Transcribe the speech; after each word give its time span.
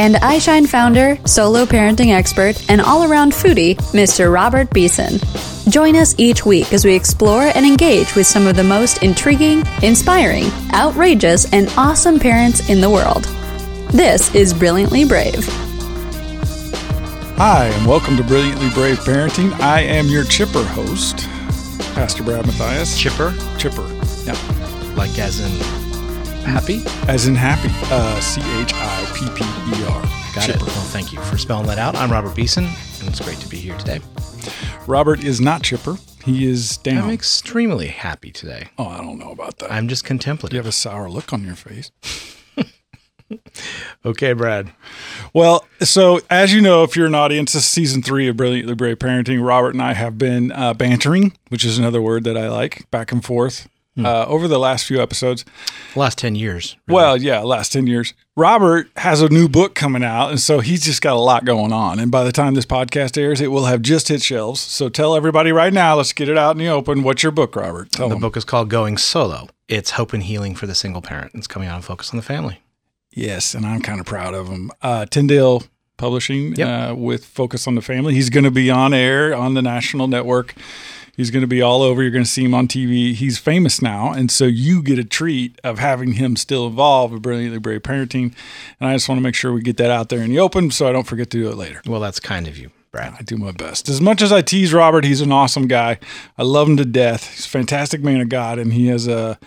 and 0.00 0.14
iShine 0.14 0.66
founder, 0.66 1.18
solo 1.26 1.66
parenting 1.66 2.10
expert, 2.10 2.56
and 2.70 2.80
all 2.80 3.04
around 3.04 3.32
foodie, 3.32 3.76
Mr. 3.92 4.32
Robert 4.32 4.70
Beeson. 4.70 5.18
Join 5.70 5.94
us 5.94 6.14
each 6.16 6.46
week 6.46 6.72
as 6.72 6.86
we 6.86 6.94
explore 6.94 7.52
and 7.54 7.66
engage 7.66 8.14
with 8.14 8.26
some 8.26 8.46
of 8.46 8.56
the 8.56 8.64
most 8.64 9.02
intriguing, 9.02 9.62
inspiring, 9.82 10.46
outrageous, 10.72 11.52
and 11.52 11.68
awesome 11.76 12.18
parents 12.18 12.70
in 12.70 12.80
the 12.80 12.88
world. 12.88 13.24
This 13.92 14.34
is 14.34 14.54
Brilliantly 14.54 15.04
Brave. 15.04 15.44
Hi, 17.36 17.66
and 17.66 17.86
welcome 17.86 18.16
to 18.16 18.24
Brilliantly 18.24 18.70
Brave 18.70 19.00
Parenting. 19.00 19.52
I 19.60 19.82
am 19.82 20.06
your 20.06 20.24
chipper 20.24 20.64
host, 20.64 21.28
Pastor 21.94 22.22
Brad 22.22 22.46
Matthias. 22.46 22.98
Chipper, 22.98 23.34
Chipper. 23.58 23.86
Yeah. 24.24 24.94
like 24.96 25.18
as 25.18 25.40
in 25.40 25.89
happy. 26.44 26.82
As 27.08 27.26
in 27.26 27.34
happy. 27.34 27.68
Uh, 27.92 28.20
C 28.20 28.40
H 28.60 28.72
I 28.74 29.12
P 29.14 29.26
P 29.34 29.44
E 29.44 29.84
R. 29.86 30.02
Got 30.34 30.46
Chipper. 30.46 30.58
it. 30.58 30.62
Well, 30.66 30.84
thank 30.86 31.12
you 31.12 31.20
for 31.22 31.36
spelling 31.38 31.66
that 31.66 31.78
out. 31.78 31.94
I'm 31.96 32.10
Robert 32.10 32.34
Beeson, 32.36 32.64
and 32.64 33.08
it's 33.08 33.20
great 33.20 33.38
to 33.38 33.48
be 33.48 33.56
here 33.56 33.76
today. 33.78 34.00
Robert 34.86 35.24
is 35.24 35.40
not 35.40 35.62
chipper. 35.62 35.96
He 36.24 36.46
is 36.46 36.76
down. 36.78 37.04
I'm 37.04 37.10
extremely 37.10 37.88
happy 37.88 38.30
today. 38.30 38.68
oh, 38.78 38.86
I 38.86 38.98
don't 38.98 39.18
know 39.18 39.30
about 39.32 39.58
that. 39.58 39.72
I'm 39.72 39.88
just 39.88 40.04
contemplative. 40.04 40.54
you 40.54 40.58
have 40.58 40.66
a 40.66 40.72
sour 40.72 41.08
look 41.10 41.32
on 41.32 41.44
your 41.44 41.56
face. 41.56 41.90
Okay, 44.04 44.32
Brad. 44.32 44.72
Well, 45.32 45.64
so 45.82 46.18
as 46.30 46.52
you 46.52 46.60
know, 46.60 46.82
if 46.82 46.96
you're 46.96 47.06
an 47.06 47.14
audience, 47.14 47.52
this 47.52 47.62
is 47.62 47.68
season 47.70 48.02
three 48.02 48.26
of 48.26 48.36
Brilliantly 48.36 48.74
Brave 48.74 48.98
Parenting. 48.98 49.46
Robert 49.46 49.70
and 49.72 49.80
I 49.82 49.92
have 49.92 50.18
been 50.18 50.50
uh, 50.50 50.74
bantering, 50.74 51.36
which 51.48 51.64
is 51.64 51.78
another 51.78 52.02
word 52.02 52.24
that 52.24 52.36
I 52.36 52.48
like, 52.48 52.90
back 52.90 53.12
and 53.12 53.24
forth 53.24 53.68
uh, 54.06 54.26
over 54.26 54.46
the 54.48 54.58
last 54.58 54.86
few 54.86 55.00
episodes. 55.00 55.44
Last 55.96 56.18
ten 56.18 56.34
years. 56.34 56.76
really. 56.86 56.96
Well, 56.96 57.16
yeah, 57.16 57.40
last 57.40 57.72
10 57.72 57.86
years. 57.86 58.14
Robert 58.36 58.88
has 58.96 59.20
a 59.22 59.28
new 59.28 59.48
book 59.48 59.74
coming 59.74 60.02
out, 60.04 60.30
and 60.30 60.40
so 60.40 60.60
he's 60.60 60.82
just 60.84 61.02
got 61.02 61.14
a 61.14 61.18
lot 61.20 61.44
going 61.44 61.72
on. 61.72 61.98
And 61.98 62.10
by 62.10 62.24
the 62.24 62.32
time 62.32 62.54
this 62.54 62.64
podcast 62.66 63.18
airs, 63.18 63.40
it 63.40 63.48
will 63.48 63.66
have 63.66 63.82
just 63.82 64.08
hit 64.08 64.22
shelves. 64.22 64.60
So 64.60 64.88
tell 64.88 65.14
everybody 65.14 65.52
right 65.52 65.72
now, 65.72 65.96
let's 65.96 66.12
get 66.12 66.28
it 66.28 66.38
out 66.38 66.52
in 66.52 66.58
the 66.58 66.68
open. 66.68 67.02
What's 67.02 67.22
your 67.22 67.32
book, 67.32 67.54
Robert? 67.56 67.90
Tell 67.92 68.08
the 68.08 68.14
them. 68.14 68.20
book 68.22 68.36
is 68.36 68.44
called 68.44 68.70
Going 68.70 68.96
Solo. 68.98 69.48
It's 69.68 69.92
hope 69.92 70.12
and 70.12 70.22
healing 70.22 70.54
for 70.54 70.66
the 70.66 70.74
single 70.74 71.02
parent. 71.02 71.32
It's 71.34 71.46
coming 71.46 71.68
out 71.68 71.74
and 71.76 71.84
focus 71.84 72.10
on 72.10 72.16
the 72.16 72.22
family. 72.22 72.60
Yes, 73.12 73.54
and 73.54 73.66
I'm 73.66 73.82
kind 73.82 74.00
of 74.00 74.06
proud 74.06 74.34
of 74.34 74.48
him. 74.48 74.70
Uh, 74.80 75.04
Tyndale 75.06 75.64
Publishing 75.96 76.54
Yep. 76.54 76.68
uh, 76.90 76.94
with 76.94 77.24
Focus 77.26 77.66
on 77.66 77.74
the 77.74 77.82
Family. 77.82 78.14
He's 78.14 78.30
going 78.30 78.44
to 78.44 78.50
be 78.50 78.70
on 78.70 78.94
air 78.94 79.34
on 79.34 79.52
the 79.54 79.60
national 79.62 80.08
network. 80.08 80.54
He's 81.20 81.30
going 81.30 81.42
to 81.42 81.46
be 81.46 81.60
all 81.60 81.82
over. 81.82 82.00
You're 82.00 82.10
going 82.10 82.24
to 82.24 82.30
see 82.30 82.42
him 82.42 82.54
on 82.54 82.66
TV. 82.66 83.12
He's 83.12 83.36
famous 83.36 83.82
now. 83.82 84.10
And 84.10 84.30
so 84.30 84.46
you 84.46 84.82
get 84.82 84.98
a 84.98 85.04
treat 85.04 85.60
of 85.62 85.78
having 85.78 86.14
him 86.14 86.34
still 86.34 86.66
involved 86.66 87.12
with 87.12 87.20
Brilliantly 87.20 87.58
Brave 87.58 87.82
Parenting. 87.82 88.34
And 88.80 88.88
I 88.88 88.94
just 88.94 89.06
want 89.06 89.18
to 89.18 89.22
make 89.22 89.34
sure 89.34 89.52
we 89.52 89.60
get 89.60 89.76
that 89.76 89.90
out 89.90 90.08
there 90.08 90.22
in 90.22 90.30
the 90.30 90.38
open 90.38 90.70
so 90.70 90.88
I 90.88 90.92
don't 90.92 91.06
forget 91.06 91.28
to 91.32 91.38
do 91.38 91.50
it 91.50 91.56
later. 91.56 91.82
Well, 91.86 92.00
that's 92.00 92.20
kind 92.20 92.48
of 92.48 92.56
you, 92.56 92.70
Brad. 92.90 93.12
I 93.18 93.22
do 93.22 93.36
my 93.36 93.52
best. 93.52 93.90
As 93.90 94.00
much 94.00 94.22
as 94.22 94.32
I 94.32 94.40
tease 94.40 94.72
Robert, 94.72 95.04
he's 95.04 95.20
an 95.20 95.30
awesome 95.30 95.66
guy. 95.66 95.98
I 96.38 96.42
love 96.42 96.66
him 96.66 96.78
to 96.78 96.86
death. 96.86 97.30
He's 97.34 97.44
a 97.44 97.50
fantastic 97.50 98.02
man 98.02 98.22
of 98.22 98.30
God, 98.30 98.58
and 98.58 98.72
he 98.72 98.86
has 98.86 99.06
a 99.06 99.38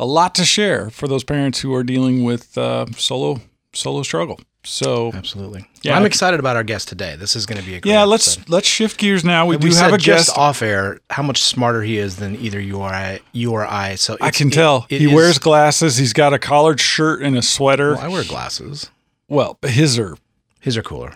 a 0.00 0.04
lot 0.04 0.34
to 0.34 0.44
share 0.44 0.90
for 0.90 1.06
those 1.06 1.22
parents 1.22 1.60
who 1.60 1.72
are 1.74 1.84
dealing 1.84 2.24
with 2.24 2.58
uh, 2.58 2.86
solo 2.96 3.40
solo 3.72 4.02
struggle. 4.02 4.40
So 4.62 5.10
Absolutely. 5.14 5.64
Yeah. 5.82 5.92
Well, 5.92 6.00
I'm 6.00 6.06
excited 6.06 6.38
about 6.38 6.54
our 6.56 6.62
guest 6.62 6.88
today. 6.88 7.16
This 7.16 7.34
is 7.34 7.46
going 7.46 7.58
to 7.60 7.66
be 7.66 7.76
a 7.76 7.80
great 7.80 7.90
yeah, 7.92 8.04
let's 8.04 8.36
episode. 8.36 8.50
let's 8.50 8.68
shift 8.68 8.98
gears 8.98 9.24
now. 9.24 9.46
We 9.46 9.56
do 9.56 9.68
we 9.68 9.74
have 9.74 9.92
a 9.94 9.98
guest. 9.98 10.36
off 10.36 10.60
air 10.60 11.00
how 11.08 11.22
much 11.22 11.42
smarter 11.42 11.82
he 11.82 11.96
is 11.96 12.16
than 12.16 12.36
either 12.36 12.60
you 12.60 12.76
or 12.80 12.88
I. 12.88 13.20
You 13.32 13.52
or 13.52 13.66
I. 13.66 13.94
So 13.94 14.18
I 14.20 14.30
can 14.30 14.48
it- 14.48 14.52
tell. 14.52 14.86
it 14.90 15.00
he 15.00 15.06
is- 15.06 15.12
wears 15.14 15.38
glasses. 15.38 15.96
He's 15.96 16.12
got 16.12 16.34
a 16.34 16.38
collared 16.38 16.78
shirt 16.80 17.22
and 17.22 17.38
a 17.38 17.42
sweater. 17.42 17.92
Well, 17.94 18.00
I 18.02 18.08
wear 18.08 18.24
glasses. 18.24 18.90
Well, 19.28 19.58
his 19.62 19.98
are 19.98 20.16
His 20.60 20.76
are 20.76 20.82
cooler. 20.82 21.14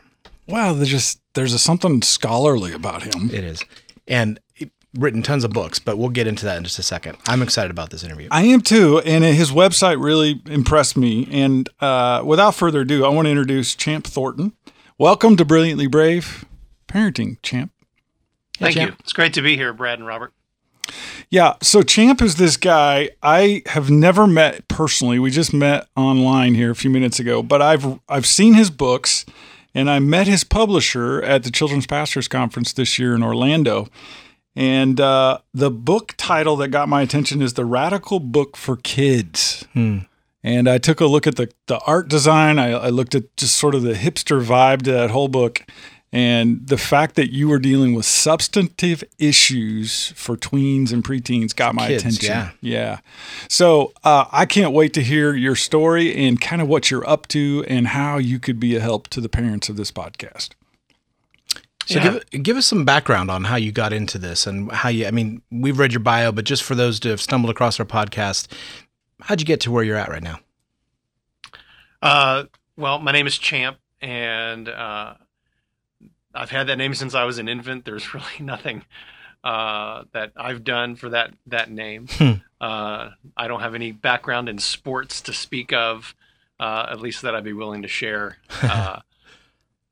well. 0.49 0.75
There's 0.75 0.88
just 0.88 1.21
there's 1.34 1.53
a 1.53 1.59
something 1.59 2.00
scholarly 2.00 2.72
about 2.72 3.03
him. 3.03 3.28
It 3.31 3.44
is. 3.44 3.62
And 4.09 4.38
it- 4.38 4.43
written 4.99 5.22
tons 5.22 5.44
of 5.44 5.53
books, 5.53 5.78
but 5.78 5.99
we'll 5.99 6.09
get 6.09 6.27
into 6.27 6.44
that 6.44 6.56
in 6.56 6.65
just 6.65 6.78
a 6.78 6.82
second. 6.82 7.19
I'm 7.28 7.43
excited 7.43 7.71
about 7.71 7.91
this 7.91 8.05
interview. 8.05 8.28
I 8.31 8.43
am 8.44 8.60
too, 8.60 9.00
and 9.00 9.25
his 9.25 9.50
website 9.50 10.03
really 10.03 10.41
impressed 10.47 10.97
me. 10.97 11.28
And 11.31 11.69
uh, 11.81 12.22
without 12.25 12.55
further 12.55 12.82
ado, 12.82 13.05
I 13.05 13.09
want 13.09 13.27
to 13.27 13.31
introduce 13.31 13.75
Champ 13.75 14.06
Thornton. 14.06 14.53
Welcome 14.99 15.37
to 15.37 15.44
Brilliantly 15.44 15.87
Brave 15.87 16.44
Parenting, 16.88 17.38
Champ. 17.43 17.72
Thank 18.59 18.75
Champ. 18.75 18.91
you. 18.93 18.97
It's 19.00 19.12
great 19.12 19.34
to 19.34 19.43
be 19.43 19.56
here, 19.56 19.72
Brad 19.72 19.99
and 19.99 20.06
Robert. 20.06 20.32
Yeah, 21.31 21.55
so 21.62 21.82
Champ 21.82 22.22
is 22.22 22.37
this 22.37 22.56
guy 22.56 23.11
I 23.22 23.62
have 23.66 23.91
never 23.91 24.26
met 24.26 24.69
personally. 24.69 25.19
We 25.19 25.31
just 25.31 25.53
met 25.53 25.88
online 25.97 26.55
here 26.55 26.71
a 26.71 26.76
few 26.76 26.91
minutes 26.91 27.19
ago, 27.19 27.43
but 27.43 27.61
I've 27.61 27.99
I've 28.09 28.26
seen 28.26 28.55
his 28.55 28.71
books 28.71 29.25
and 29.75 29.91
I 29.91 29.99
met 29.99 30.28
his 30.28 30.44
publisher 30.44 31.22
at 31.22 31.43
the 31.43 31.50
Children's 31.50 31.87
Pastors 31.87 32.28
Conference 32.28 32.72
this 32.72 32.99
year 32.99 33.15
in 33.15 33.22
Orlando. 33.22 33.88
And 34.56 35.00
uh, 35.00 35.38
the 35.53 35.70
book 35.70 36.15
title 36.16 36.56
that 36.56 36.69
got 36.69 36.88
my 36.88 37.03
attention 37.03 37.42
is 37.42 37.54
The 37.54 37.65
Radical 37.65 38.20
Book 38.20 38.56
for 38.56 38.76
Kids. 38.76 39.66
Hmm. 39.72 39.98
And 40.42 40.69
I 40.69 40.78
took 40.78 41.00
a 41.00 41.06
look 41.06 41.26
at 41.26 41.37
the, 41.37 41.50
the 41.66 41.78
art 41.81 42.09
design. 42.09 42.59
I, 42.59 42.72
I 42.72 42.88
looked 42.91 43.14
at 43.14 43.37
just 43.37 43.56
sort 43.56 43.75
of 43.75 43.82
the 43.82 43.94
hipster 43.94 44.44
vibe 44.44 44.82
to 44.82 44.93
that 44.93 45.10
whole 45.10 45.28
book. 45.28 45.64
And 46.12 46.69
the 46.69 46.78
fact 46.78 47.16
that 47.16 47.32
you 47.32 47.48
were 47.48 47.59
dealing 47.59 47.93
with 47.93 48.06
substantive 48.06 49.03
issues 49.19 50.12
for 50.14 50.37
tweens 50.37 50.93
and 50.93 51.03
preteens 51.03 51.56
got 51.56 51.75
my 51.75 51.88
kids, 51.88 52.04
attention. 52.04 52.28
yeah. 52.28 52.50
Yeah. 52.60 52.98
So 53.48 53.93
uh, 54.04 54.26
I 54.31 54.47
can't 54.47 54.72
wait 54.72 54.94
to 54.94 55.03
hear 55.03 55.34
your 55.34 55.56
story 55.56 56.14
and 56.14 56.41
kind 56.41 56.62
of 56.62 56.69
what 56.69 56.88
you're 56.88 57.09
up 57.09 57.26
to 57.28 57.64
and 57.66 57.88
how 57.88 58.19
you 58.19 58.38
could 58.38 58.60
be 58.60 58.76
a 58.76 58.81
help 58.81 59.09
to 59.09 59.20
the 59.20 59.28
parents 59.28 59.69
of 59.69 59.76
this 59.76 59.91
podcast. 59.91 60.50
So 61.87 61.99
Yeah. 61.99 62.19
give 62.33 62.43
give 62.43 62.56
us 62.56 62.67
some 62.67 62.84
background 62.84 63.31
on 63.31 63.45
how 63.45 63.56
you 63.56 63.71
got 63.72 63.93
into 63.93 64.19
this 64.19 64.47
and 64.47 64.71
how 64.72 64.89
you. 64.89 65.06
I 65.06 65.11
mean, 65.11 65.43
we've 65.50 65.78
read 65.78 65.93
your 65.93 66.00
bio, 66.00 66.33
but 66.33 66.45
just 66.45 66.62
for 66.62 66.75
those 66.75 66.99
to 67.00 67.11
have 67.11 67.21
stumbled 67.21 67.50
across 67.50 67.78
our 67.78 67.87
podcast, 67.87 68.49
how'd 69.22 69.41
you 69.41 69.47
get 69.47 69.61
to 69.61 69.71
where 69.71 69.84
you're 69.84 69.97
at 69.97 70.09
right 70.09 70.23
now? 70.23 70.39
Uh, 72.03 72.44
well, 72.77 72.99
my 72.99 73.12
name 73.12 73.27
is 73.27 73.39
Champ, 73.39 73.78
and 74.00 74.69
uh, 74.69 75.15
I've 76.34 76.50
had 76.50 76.67
that 76.69 76.77
name 76.77 76.94
since 76.94 77.15
I 77.15 77.25
was 77.25 77.39
an 77.39 77.49
infant. 77.49 77.84
There's 77.84 78.12
really 78.15 78.41
nothing 78.41 78.84
uh, 79.43 80.05
that 80.12 80.33
I've 80.37 80.65
done 80.65 80.97
for 80.97 81.11
that 81.11 81.33
that 81.47 81.71
name. 81.71 82.06
Hmm. 82.11 82.33
Uh, 82.61 83.11
I 83.37 83.47
don't 83.49 83.61
have 83.61 83.75
any 83.75 83.93
background 83.93 84.49
in 84.49 84.59
sports 84.59 85.21
to 85.23 85.33
speak 85.34 85.73
of, 85.73 86.15
uh, 86.59 86.87
at 86.91 87.00
least 87.00 87.23
that 87.23 87.34
I'd 87.34 87.44
be 87.44 87.53
willing 87.53 87.83
to 87.83 87.89
share. 87.89 88.39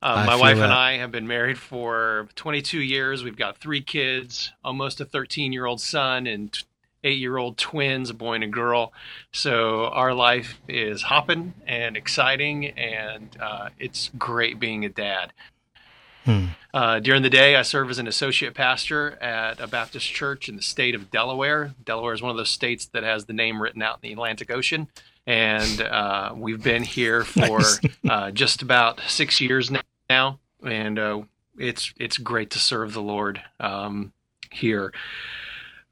Uh, 0.03 0.17
uh, 0.17 0.25
my 0.25 0.35
wife 0.35 0.57
that. 0.57 0.65
and 0.65 0.73
I 0.73 0.97
have 0.97 1.11
been 1.11 1.27
married 1.27 1.57
for 1.57 2.27
22 2.35 2.81
years. 2.81 3.23
We've 3.23 3.37
got 3.37 3.57
three 3.57 3.81
kids, 3.81 4.51
almost 4.63 4.99
a 4.99 5.05
13 5.05 5.53
year 5.53 5.65
old 5.65 5.79
son, 5.79 6.27
and 6.27 6.55
eight 7.05 7.19
year 7.19 7.37
old 7.37 7.57
twins, 7.57 8.09
a 8.09 8.13
boy 8.13 8.33
and 8.33 8.43
a 8.43 8.47
girl. 8.47 8.91
So 9.31 9.85
our 9.87 10.13
life 10.13 10.59
is 10.67 11.03
hopping 11.03 11.53
and 11.65 11.95
exciting, 11.95 12.67
and 12.71 13.29
uh, 13.41 13.69
it's 13.79 14.11
great 14.17 14.59
being 14.59 14.83
a 14.83 14.89
dad. 14.89 15.31
Hmm. 16.25 16.47
Uh, 16.73 16.99
during 16.99 17.21
the 17.21 17.29
day, 17.29 17.55
I 17.55 17.61
serve 17.61 17.89
as 17.89 17.99
an 17.99 18.07
associate 18.07 18.53
pastor 18.55 19.11
at 19.21 19.61
a 19.61 19.67
Baptist 19.67 20.07
church 20.07 20.49
in 20.49 20.57
the 20.57 20.61
state 20.61 20.95
of 20.95 21.11
Delaware. 21.11 21.75
Delaware 21.85 22.13
is 22.13 22.21
one 22.21 22.31
of 22.31 22.37
those 22.37 22.49
states 22.49 22.85
that 22.87 23.03
has 23.03 23.25
the 23.25 23.33
name 23.33 23.61
written 23.61 23.81
out 23.81 23.99
in 24.01 24.09
the 24.09 24.13
Atlantic 24.13 24.51
Ocean. 24.51 24.87
And 25.25 25.79
uh, 25.81 26.33
we've 26.35 26.61
been 26.61 26.83
here 26.83 27.23
for 27.23 27.59
Nice. 27.59 27.79
uh, 28.09 28.31
just 28.31 28.61
about 28.61 28.99
six 29.07 29.39
years 29.39 29.71
now. 30.13 30.39
And 30.63 30.99
uh, 30.99 31.21
it's, 31.57 31.93
it's 31.97 32.17
great 32.17 32.51
to 32.51 32.59
serve 32.59 32.93
the 32.93 33.01
Lord 33.01 33.41
um, 33.59 34.13
here. 34.51 34.93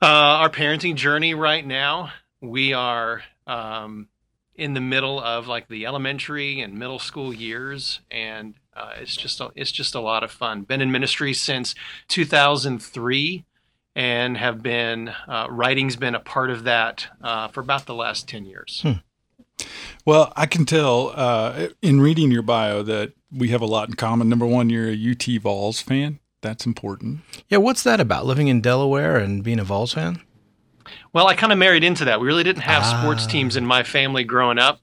Uh, 0.02 0.42
our 0.42 0.50
parenting 0.50 0.96
journey 0.96 1.34
right 1.34 1.66
now, 1.66 2.12
we 2.40 2.74
are 2.74 3.24
um, 3.46 4.08
in 4.56 4.74
the 4.74 4.82
middle 4.82 5.20
of 5.20 5.48
like 5.48 5.68
the 5.68 5.86
elementary 5.86 6.62
and 6.62 6.78
middle 6.78 7.00
school 7.00 7.34
years, 7.34 8.02
and 8.10 8.56
uh, 8.76 8.94
it's 9.00 9.16
just 9.16 9.40
a, 9.42 9.50
it's 9.56 9.72
just 9.72 9.94
a 9.94 10.00
lot 10.00 10.24
of 10.24 10.32
fun. 10.32 10.64
Been 10.64 10.82
in 10.82 10.92
ministry 10.92 11.34
since 11.34 11.76
2003, 12.08 13.46
and 13.96 14.38
have 14.38 14.64
been 14.64 15.10
uh, 15.28 15.48
writing's 15.50 15.96
been 15.96 16.16
a 16.16 16.20
part 16.20 16.50
of 16.50 16.64
that 16.64 17.08
uh, 17.22 17.48
for 17.50 17.60
about 17.60 17.86
the 17.86 17.94
last 17.94 18.28
10 18.28 18.46
years. 18.46 18.80
Hmm. 18.82 18.92
Well, 20.06 20.32
I 20.36 20.46
can 20.46 20.66
tell 20.66 21.12
uh, 21.16 21.68
in 21.82 22.02
reading 22.02 22.32
your 22.32 22.42
bio 22.42 22.82
that 22.84 23.14
we 23.32 23.50
have 23.50 23.62
a 23.62 23.66
lot 23.66 23.88
in 23.90 23.96
common. 23.96 24.30
Number 24.30 24.46
one, 24.48 24.70
you're 24.70 24.90
a 24.90 24.94
UT 25.12 25.42
Vols 25.42 25.82
fan. 25.82 26.20
That's 26.42 26.66
important. 26.66 27.20
Yeah, 27.50 27.60
what's 27.60 27.84
that 27.84 28.00
about? 28.00 28.26
Living 28.26 28.48
in 28.48 28.62
Delaware 28.62 29.18
and 29.18 29.44
being 29.44 29.60
a 29.60 29.64
Vols 29.64 29.94
fan? 29.94 30.22
Well, 31.14 31.28
I 31.28 31.36
kind 31.36 31.54
of 31.54 31.60
married 31.60 31.84
into 31.84 32.04
that. 32.06 32.20
We 32.20 32.28
really 32.28 32.44
didn't 32.44 32.64
have 32.64 32.84
Ah. 32.84 33.02
sports 33.02 33.26
teams 33.28 33.56
in 33.56 33.66
my 33.66 33.84
family 33.84 34.24
growing 34.24 34.58
up. 34.58 34.82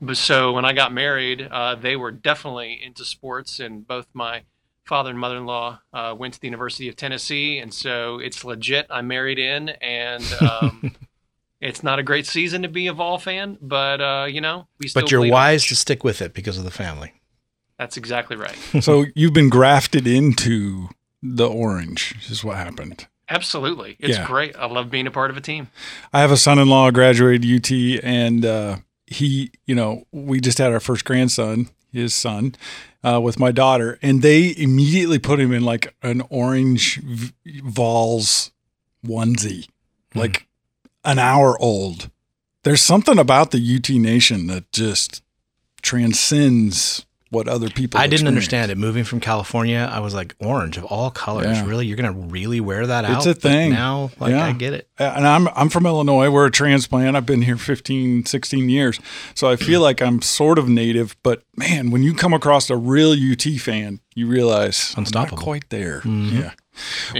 But 0.00 0.16
so 0.18 0.52
when 0.52 0.64
I 0.66 0.72
got 0.74 0.92
married, 0.92 1.48
uh, 1.50 1.74
they 1.76 1.96
were 1.96 2.10
definitely 2.10 2.78
into 2.84 3.04
sports, 3.04 3.60
and 3.60 3.86
both 3.86 4.06
my 4.12 4.42
father 4.84 5.08
and 5.10 5.18
mother-in-law 5.18 5.80
uh, 5.92 6.14
went 6.18 6.34
to 6.34 6.40
the 6.40 6.46
University 6.48 6.88
of 6.88 6.96
Tennessee, 6.96 7.58
and 7.58 7.72
so 7.72 8.18
it's 8.18 8.44
legit. 8.44 8.86
I 8.90 9.00
married 9.00 9.38
in, 9.38 9.70
and 9.70 10.22
um, 10.42 10.94
it's 11.66 11.82
not 11.82 11.98
a 11.98 12.02
great 12.02 12.26
season 12.26 12.62
to 12.62 12.68
be 12.68 12.86
a 12.86 12.92
Vol 12.92 13.18
fan, 13.18 13.58
but 13.60 14.00
uh, 14.00 14.26
you 14.28 14.40
know 14.40 14.66
we 14.78 14.88
still. 14.88 15.02
But 15.02 15.10
you're 15.10 15.20
believe- 15.20 15.32
wise 15.32 15.66
to 15.66 15.76
stick 15.76 16.04
with 16.04 16.22
it 16.22 16.32
because 16.34 16.58
of 16.58 16.64
the 16.64 16.70
family. 16.70 17.12
That's 17.78 17.96
exactly 17.96 18.36
right. 18.36 18.56
so 18.80 19.04
you've 19.14 19.34
been 19.34 19.50
grafted 19.50 20.06
into 20.06 20.88
the 21.22 21.46
orange, 21.48 22.14
is 22.30 22.42
what 22.42 22.56
happened. 22.56 23.06
Absolutely, 23.28 23.96
it's 23.98 24.16
Yeah. 24.16 24.26
great. 24.26 24.54
I 24.56 24.66
love 24.66 24.88
being 24.90 25.06
a 25.06 25.10
part 25.10 25.30
of 25.30 25.36
a 25.36 25.40
team. 25.40 25.68
I 26.12 26.20
have 26.20 26.30
a 26.30 26.36
son-in-law 26.36 26.92
graduated 26.92 27.44
UT, 27.44 28.00
and 28.04 28.44
uh, 28.46 28.76
he, 29.06 29.50
you 29.66 29.74
know, 29.74 30.04
we 30.12 30.40
just 30.40 30.58
had 30.58 30.72
our 30.72 30.78
first 30.80 31.04
grandson, 31.04 31.68
his 31.92 32.14
son, 32.14 32.54
uh, 33.04 33.20
with 33.20 33.38
my 33.40 33.50
daughter, 33.52 33.98
and 34.00 34.22
they 34.22 34.54
immediately 34.56 35.18
put 35.18 35.40
him 35.40 35.52
in 35.52 35.64
like 35.64 35.92
an 36.02 36.22
orange 36.30 37.00
v- 37.02 37.32
Vols 37.64 38.52
onesie, 39.04 39.66
like 40.14 40.45
an 41.06 41.18
hour 41.18 41.56
old. 41.60 42.10
There's 42.64 42.82
something 42.82 43.18
about 43.18 43.52
the 43.52 43.58
UT 43.76 43.88
Nation 43.90 44.48
that 44.48 44.70
just 44.72 45.22
transcends 45.82 47.06
what 47.30 47.48
other 47.48 47.68
people. 47.68 47.98
I 47.98 48.04
didn't 48.04 48.14
experience. 48.14 48.28
understand 48.28 48.70
it. 48.72 48.78
Moving 48.78 49.04
from 49.04 49.18
California, 49.20 49.88
I 49.92 49.98
was 50.00 50.14
like, 50.14 50.34
orange 50.40 50.76
of 50.76 50.84
all 50.84 51.10
colors. 51.10 51.46
Yeah. 51.58 51.66
Really? 51.66 51.86
You're 51.86 51.96
going 51.96 52.12
to 52.12 52.18
really 52.32 52.60
wear 52.60 52.86
that 52.86 53.04
out? 53.04 53.18
It's 53.18 53.26
a 53.26 53.34
But 53.34 53.42
thing. 53.42 53.70
now, 53.72 54.10
like, 54.20 54.30
Yeah. 54.30 54.46
I 54.46 54.52
get 54.52 54.72
it. 54.74 54.88
and 54.98 55.26
I'm 55.26 55.48
I'm 55.48 55.68
from 55.68 55.86
Illinois. 55.86 56.30
We're 56.30 56.46
a 56.46 56.50
transplant. 56.50 57.16
I've 57.16 57.26
been 57.26 57.42
here 57.42 57.56
15, 57.56 58.26
16 58.26 58.68
years. 58.68 59.00
So 59.34 59.48
I 59.48 59.56
feel 59.56 59.80
like 59.80 60.00
I'm 60.00 60.22
sort 60.22 60.58
of 60.58 60.68
native, 60.68 61.16
but 61.22 61.42
man, 61.56 61.90
when 61.90 62.02
you 62.02 62.14
come 62.14 62.32
across 62.32 62.70
a 62.70 62.76
real 62.76 63.12
UT 63.12 63.42
fan, 63.60 64.00
you 64.14 64.26
realize 64.28 64.92
I'm 64.96 65.00
Unstoppable. 65.02 65.36
not 65.38 65.44
quite 65.44 65.70
there. 65.70 66.00
Mhm. 66.02 66.32
Yeah. 66.40 66.52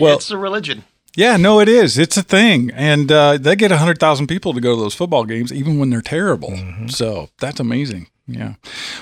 Well, 0.01 0.17
it's 0.17 0.31
a 0.31 0.39
religion. 0.39 0.85
Yeah, 1.17 1.37
no, 1.39 1.61
it 1.61 1.69
is. 1.69 1.99
It's 1.99 2.17
a 2.17 2.23
thing, 2.23 2.71
and 2.75 3.11
uh, 3.11 3.39
they 3.39 3.57
get 3.57 3.71
hundred 3.71 3.99
thousand 3.99 4.27
people 4.27 4.53
to 4.53 4.61
go 4.61 4.77
to 4.77 4.81
those 4.81 4.95
football 4.95 5.25
games, 5.25 5.53
even 5.53 5.79
when 5.79 5.91
they're 5.91 6.03
terrible. 6.03 6.57
So 6.89 7.31
that's 7.41 7.59
amazing. 7.59 8.09
Yeah. 8.27 8.55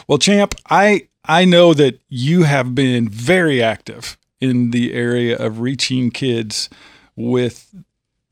Well, 0.06 0.18
champ, 0.18 0.54
I 0.70 1.08
I 1.24 1.44
know 1.44 1.74
that 1.74 2.00
you 2.08 2.44
have 2.44 2.74
been 2.74 3.08
very 3.08 3.62
active 3.62 4.16
in 4.40 4.70
the 4.70 4.92
area 4.94 5.36
of 5.36 5.60
reaching 5.60 6.10
kids 6.10 6.68
with 7.16 7.74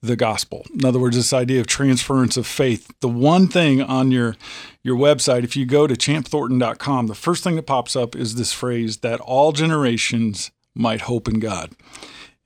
the 0.00 0.16
gospel. 0.16 0.66
In 0.74 0.84
other 0.84 0.98
words, 0.98 1.16
this 1.16 1.32
idea 1.32 1.60
of 1.60 1.66
transference 1.66 2.36
of 2.36 2.46
faith. 2.46 2.92
The 3.00 3.08
one 3.08 3.48
thing 3.48 3.82
on 3.82 4.12
your 4.12 4.36
your 4.82 4.96
website, 4.96 5.44
if 5.44 5.56
you 5.56 5.66
go 5.66 5.86
to 5.86 5.94
champthornton.com, 5.94 7.06
the 7.08 7.14
first 7.14 7.42
thing 7.42 7.56
that 7.56 7.66
pops 7.66 7.96
up 7.96 8.14
is 8.14 8.34
this 8.34 8.52
phrase 8.52 8.98
that 8.98 9.20
all 9.20 9.52
generations 9.52 10.50
might 10.74 11.02
hope 11.02 11.28
in 11.28 11.40
God. 11.40 11.72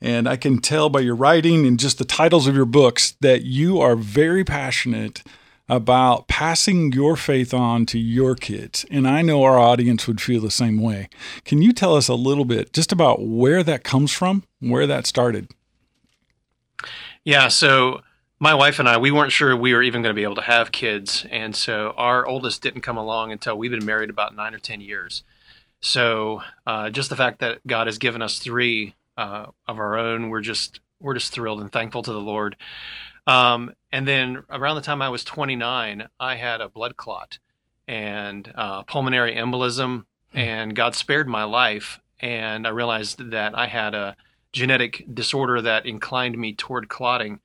And 0.00 0.28
I 0.28 0.36
can 0.36 0.58
tell 0.58 0.88
by 0.88 1.00
your 1.00 1.14
writing 1.14 1.66
and 1.66 1.78
just 1.78 1.98
the 1.98 2.04
titles 2.04 2.46
of 2.46 2.54
your 2.54 2.66
books 2.66 3.16
that 3.20 3.42
you 3.42 3.80
are 3.80 3.96
very 3.96 4.44
passionate 4.44 5.22
about 5.68 6.28
passing 6.28 6.92
your 6.92 7.16
faith 7.16 7.52
on 7.52 7.86
to 7.86 7.98
your 7.98 8.34
kids. 8.34 8.84
And 8.90 9.08
I 9.08 9.22
know 9.22 9.42
our 9.42 9.58
audience 9.58 10.06
would 10.06 10.20
feel 10.20 10.40
the 10.40 10.50
same 10.50 10.80
way. 10.80 11.08
Can 11.44 11.60
you 11.60 11.72
tell 11.72 11.96
us 11.96 12.08
a 12.08 12.14
little 12.14 12.44
bit 12.44 12.72
just 12.72 12.92
about 12.92 13.26
where 13.26 13.62
that 13.62 13.82
comes 13.82 14.12
from, 14.12 14.44
where 14.60 14.86
that 14.86 15.06
started? 15.06 15.50
Yeah, 17.24 17.48
so 17.48 18.02
my 18.38 18.54
wife 18.54 18.78
and 18.78 18.88
I, 18.88 18.98
we 18.98 19.10
weren't 19.10 19.32
sure 19.32 19.56
we 19.56 19.74
were 19.74 19.82
even 19.82 20.02
going 20.02 20.14
to 20.14 20.18
be 20.18 20.22
able 20.22 20.36
to 20.36 20.42
have 20.42 20.70
kids. 20.70 21.26
And 21.30 21.56
so 21.56 21.94
our 21.96 22.24
oldest 22.26 22.62
didn't 22.62 22.82
come 22.82 22.96
along 22.96 23.32
until 23.32 23.56
we've 23.56 23.70
been 23.70 23.84
married 23.84 24.10
about 24.10 24.36
nine 24.36 24.54
or 24.54 24.58
10 24.58 24.80
years. 24.80 25.24
So 25.80 26.42
uh, 26.66 26.90
just 26.90 27.10
the 27.10 27.16
fact 27.16 27.40
that 27.40 27.66
God 27.66 27.86
has 27.88 27.98
given 27.98 28.22
us 28.22 28.38
three 28.38 28.94
uh, 29.16 29.46
of 29.66 29.78
our 29.78 29.96
own, 29.96 30.30
we're 30.30 30.40
just, 30.40 30.80
we're 31.00 31.14
just 31.14 31.32
thrilled 31.32 31.60
and 31.60 31.70
thankful 31.70 32.02
to 32.02 32.12
the 32.12 32.20
Lord. 32.20 32.56
Um, 33.26 33.74
and 33.90 34.06
then 34.06 34.44
around 34.50 34.76
the 34.76 34.82
time 34.82 35.02
I 35.02 35.08
was 35.08 35.24
29, 35.24 36.08
I 36.20 36.36
had 36.36 36.60
a 36.60 36.68
blood 36.68 36.96
clot 36.96 37.38
and 37.88 38.52
uh, 38.54 38.82
pulmonary 38.82 39.34
embolism, 39.34 40.04
and 40.32 40.74
God 40.74 40.94
spared 40.94 41.28
my 41.28 41.44
life. 41.44 42.00
And 42.20 42.66
I 42.66 42.70
realized 42.70 43.30
that 43.30 43.56
I 43.56 43.66
had 43.66 43.94
a 43.94 44.16
genetic 44.52 45.04
disorder 45.12 45.60
that 45.60 45.86
inclined 45.86 46.38
me 46.38 46.54
toward 46.54 46.88
clotting. 46.88 47.40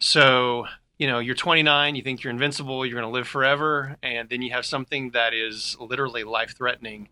So, 0.00 0.66
you 0.98 1.06
know, 1.06 1.18
you're 1.18 1.34
29, 1.34 1.94
you 1.94 2.02
think 2.02 2.22
you're 2.22 2.32
invincible, 2.32 2.84
you're 2.84 3.00
going 3.00 3.10
to 3.10 3.14
live 3.14 3.28
forever, 3.28 3.96
and 4.02 4.28
then 4.28 4.42
you 4.42 4.50
have 4.50 4.66
something 4.66 5.10
that 5.10 5.32
is 5.32 5.76
literally 5.80 6.24
life 6.24 6.56
threatening. 6.56 7.08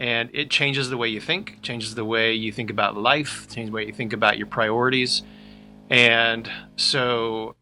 And 0.00 0.30
it 0.32 0.50
changes 0.50 0.88
the 0.90 0.96
way 0.96 1.08
you 1.08 1.20
think, 1.20 1.60
changes 1.62 1.94
the 1.94 2.06
way 2.06 2.32
you 2.32 2.50
think 2.50 2.70
about 2.70 2.96
life, 2.96 3.46
changes 3.50 3.70
the 3.70 3.74
way 3.74 3.86
you 3.86 3.92
think 3.92 4.12
about 4.12 4.38
your 4.38 4.46
priorities. 4.48 5.22
And 5.90 6.50
so, 6.76 7.54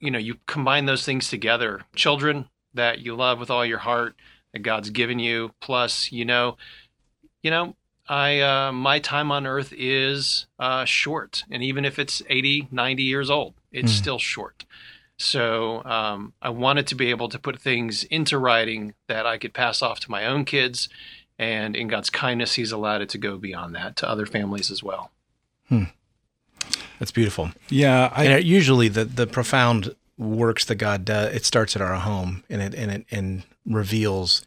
you 0.00 0.10
know, 0.10 0.18
you 0.18 0.36
combine 0.46 0.86
those 0.86 1.04
things 1.04 1.28
together 1.28 1.82
children 1.94 2.48
that 2.72 3.00
you 3.00 3.14
love 3.14 3.38
with 3.38 3.50
all 3.50 3.66
your 3.66 3.78
heart, 3.78 4.16
that 4.52 4.60
God's 4.60 4.90
given 4.90 5.18
you, 5.18 5.52
plus, 5.60 6.10
you 6.10 6.24
know, 6.24 6.56
you 7.42 7.50
know, 7.50 7.76
I 8.08 8.40
uh, 8.40 8.72
my 8.72 8.98
time 8.98 9.30
on 9.30 9.46
earth 9.46 9.72
is 9.76 10.46
uh, 10.58 10.84
short, 10.84 11.44
and 11.50 11.62
even 11.62 11.84
if 11.84 11.98
it's 11.98 12.22
80, 12.28 12.68
90 12.70 13.02
years 13.02 13.30
old, 13.30 13.54
it's 13.72 13.92
Hmm. 13.92 13.98
still 13.98 14.18
short. 14.18 14.64
So 15.18 15.82
um, 15.84 16.32
I 16.42 16.48
wanted 16.50 16.86
to 16.88 16.94
be 16.94 17.10
able 17.10 17.28
to 17.28 17.38
put 17.38 17.60
things 17.60 18.04
into 18.04 18.38
writing 18.38 18.94
that 19.08 19.26
I 19.26 19.38
could 19.38 19.54
pass 19.54 19.80
off 19.80 20.00
to 20.00 20.10
my 20.10 20.26
own 20.26 20.44
kids, 20.44 20.88
and 21.38 21.74
in 21.74 21.88
God's 21.88 22.10
kindness, 22.10 22.54
He's 22.54 22.72
allowed 22.72 23.02
it 23.02 23.08
to 23.10 23.18
go 23.18 23.36
beyond 23.36 23.74
that 23.74 23.96
to 23.96 24.08
other 24.08 24.26
families 24.26 24.70
as 24.70 24.82
well. 24.82 25.10
Hmm. 25.68 25.84
That's 26.98 27.10
beautiful. 27.10 27.50
Yeah, 27.68 28.10
I, 28.14 28.24
and 28.24 28.44
usually 28.44 28.88
the 28.88 29.04
the 29.04 29.26
profound 29.26 29.94
works 30.16 30.64
that 30.66 30.76
God 30.76 31.04
does, 31.04 31.34
it 31.34 31.44
starts 31.44 31.74
at 31.74 31.82
our 31.82 31.96
home 31.96 32.44
and 32.48 32.62
it 32.62 32.74
and 32.74 32.90
it 32.90 33.06
and 33.10 33.42
reveals 33.66 34.46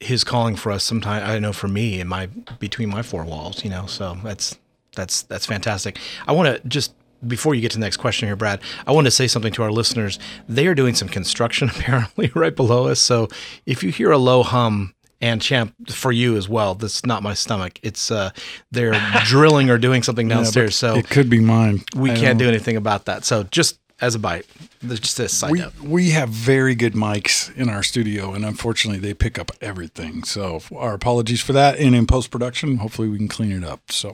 his 0.00 0.22
calling 0.22 0.54
for 0.54 0.70
us 0.70 0.84
sometimes 0.84 1.28
I 1.28 1.38
know 1.38 1.52
for 1.52 1.68
me 1.68 2.00
in 2.00 2.06
my 2.08 2.26
between 2.26 2.88
my 2.88 3.02
four 3.02 3.24
walls, 3.24 3.64
you 3.64 3.70
know. 3.70 3.86
So 3.86 4.18
that's 4.22 4.56
that's 4.94 5.22
that's 5.22 5.46
fantastic. 5.46 5.98
I 6.26 6.32
want 6.32 6.62
to 6.62 6.68
just 6.68 6.94
before 7.26 7.54
you 7.54 7.60
get 7.60 7.72
to 7.72 7.78
the 7.78 7.84
next 7.84 7.96
question 7.96 8.28
here, 8.28 8.36
Brad, 8.36 8.60
I 8.86 8.92
want 8.92 9.06
to 9.06 9.10
say 9.10 9.26
something 9.26 9.52
to 9.54 9.62
our 9.62 9.72
listeners. 9.72 10.18
They 10.48 10.66
are 10.66 10.74
doing 10.74 10.94
some 10.94 11.08
construction 11.08 11.68
apparently 11.74 12.30
right 12.34 12.54
below 12.54 12.88
us. 12.88 13.00
So 13.00 13.28
if 13.66 13.82
you 13.82 13.90
hear 13.90 14.12
a 14.12 14.18
low 14.18 14.42
hum 14.42 14.94
and 15.20 15.42
champ 15.42 15.74
for 15.90 16.12
you 16.12 16.36
as 16.36 16.48
well, 16.48 16.74
that's 16.74 17.04
not 17.04 17.22
my 17.22 17.34
stomach. 17.34 17.78
It's 17.82 18.10
uh 18.10 18.30
they're 18.70 18.94
drilling 19.24 19.70
or 19.70 19.78
doing 19.78 20.02
something 20.02 20.28
yeah, 20.30 20.36
downstairs. 20.36 20.76
so 20.76 20.96
it 20.96 21.08
could 21.10 21.28
be 21.28 21.40
mine. 21.40 21.82
we 21.96 22.10
I 22.10 22.14
can't 22.14 22.38
don't- 22.38 22.46
do 22.46 22.48
anything 22.48 22.76
about 22.76 23.04
that. 23.06 23.24
So 23.24 23.42
just 23.44 23.78
as 24.00 24.14
a 24.14 24.18
bite, 24.20 24.46
just 24.86 25.18
a 25.18 25.28
side 25.28 25.50
we, 25.50 25.58
note. 25.58 25.80
we 25.80 26.10
have 26.10 26.28
very 26.28 26.76
good 26.76 26.92
mics 26.92 27.52
in 27.56 27.68
our 27.68 27.82
studio, 27.82 28.32
and 28.32 28.44
unfortunately, 28.44 29.00
they 29.00 29.12
pick 29.12 29.40
up 29.40 29.50
everything. 29.60 30.22
So, 30.22 30.60
our 30.76 30.94
apologies 30.94 31.40
for 31.40 31.52
that. 31.54 31.80
And 31.80 31.96
in 31.96 32.06
post 32.06 32.30
production, 32.30 32.76
hopefully, 32.76 33.08
we 33.08 33.16
can 33.18 33.26
clean 33.26 33.50
it 33.50 33.64
up. 33.64 33.90
So, 33.90 34.12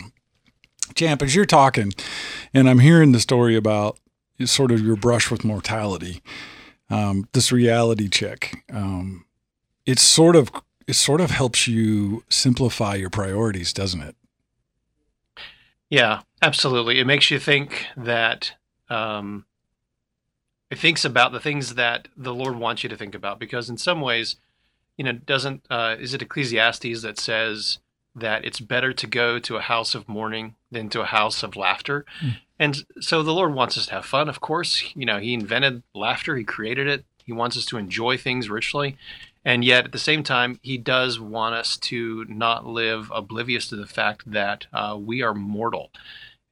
Champ, 0.94 1.20
as 1.20 1.34
you're 1.34 1.44
talking, 1.44 1.92
and 2.54 2.66
I'm 2.70 2.78
hearing 2.78 3.12
the 3.12 3.20
story 3.20 3.56
about 3.56 3.98
sort 4.46 4.72
of 4.72 4.80
your 4.80 4.96
brush 4.96 5.30
with 5.30 5.44
mortality, 5.44 6.22
um, 6.88 7.28
this 7.34 7.52
reality 7.52 8.08
check, 8.08 8.64
um, 8.72 9.26
it's 9.84 10.00
sort 10.02 10.34
of 10.34 10.50
it 10.86 10.94
sort 10.94 11.20
of 11.20 11.30
helps 11.30 11.66
you 11.66 12.24
simplify 12.28 12.94
your 12.94 13.10
priorities, 13.10 13.72
doesn't 13.72 14.02
it? 14.02 14.16
Yeah, 15.90 16.22
absolutely. 16.42 16.98
It 16.98 17.06
makes 17.06 17.30
you 17.30 17.38
think 17.38 17.86
that 17.96 18.52
um, 18.88 19.44
it 20.70 20.78
thinks 20.78 21.04
about 21.04 21.32
the 21.32 21.40
things 21.40 21.74
that 21.74 22.08
the 22.16 22.34
Lord 22.34 22.56
wants 22.56 22.82
you 22.82 22.88
to 22.88 22.96
think 22.96 23.14
about, 23.14 23.38
because 23.38 23.70
in 23.70 23.78
some 23.78 24.00
ways, 24.00 24.36
you 24.96 25.04
know, 25.04 25.12
doesn't 25.12 25.64
uh, 25.70 25.96
is 25.98 26.14
it 26.14 26.22
Ecclesiastes 26.22 27.02
that 27.02 27.18
says 27.18 27.78
that 28.14 28.44
it's 28.44 28.60
better 28.60 28.92
to 28.92 29.06
go 29.06 29.38
to 29.38 29.56
a 29.56 29.60
house 29.60 29.94
of 29.94 30.08
mourning 30.08 30.54
than 30.70 30.88
to 30.90 31.00
a 31.00 31.06
house 31.06 31.42
of 31.42 31.56
laughter, 31.56 32.04
and 32.58 32.84
so 33.00 33.22
the 33.22 33.32
Lord 33.32 33.54
wants 33.54 33.76
us 33.76 33.86
to 33.86 33.92
have 33.92 34.04
fun. 34.04 34.28
Of 34.28 34.40
course, 34.40 34.92
you 34.94 35.04
know, 35.04 35.18
He 35.18 35.34
invented 35.34 35.82
laughter, 35.94 36.36
He 36.36 36.44
created 36.44 36.86
it. 36.86 37.04
He 37.24 37.32
wants 37.32 37.56
us 37.56 37.64
to 37.66 37.78
enjoy 37.78 38.16
things 38.16 38.50
richly. 38.50 38.96
And 39.44 39.64
yet, 39.64 39.84
at 39.86 39.92
the 39.92 39.98
same 39.98 40.22
time, 40.22 40.58
he 40.62 40.78
does 40.78 41.20
want 41.20 41.54
us 41.54 41.76
to 41.78 42.24
not 42.28 42.66
live 42.66 43.10
oblivious 43.14 43.68
to 43.68 43.76
the 43.76 43.86
fact 43.86 44.30
that 44.30 44.66
uh, 44.72 44.96
we 44.98 45.22
are 45.22 45.34
mortal. 45.34 45.90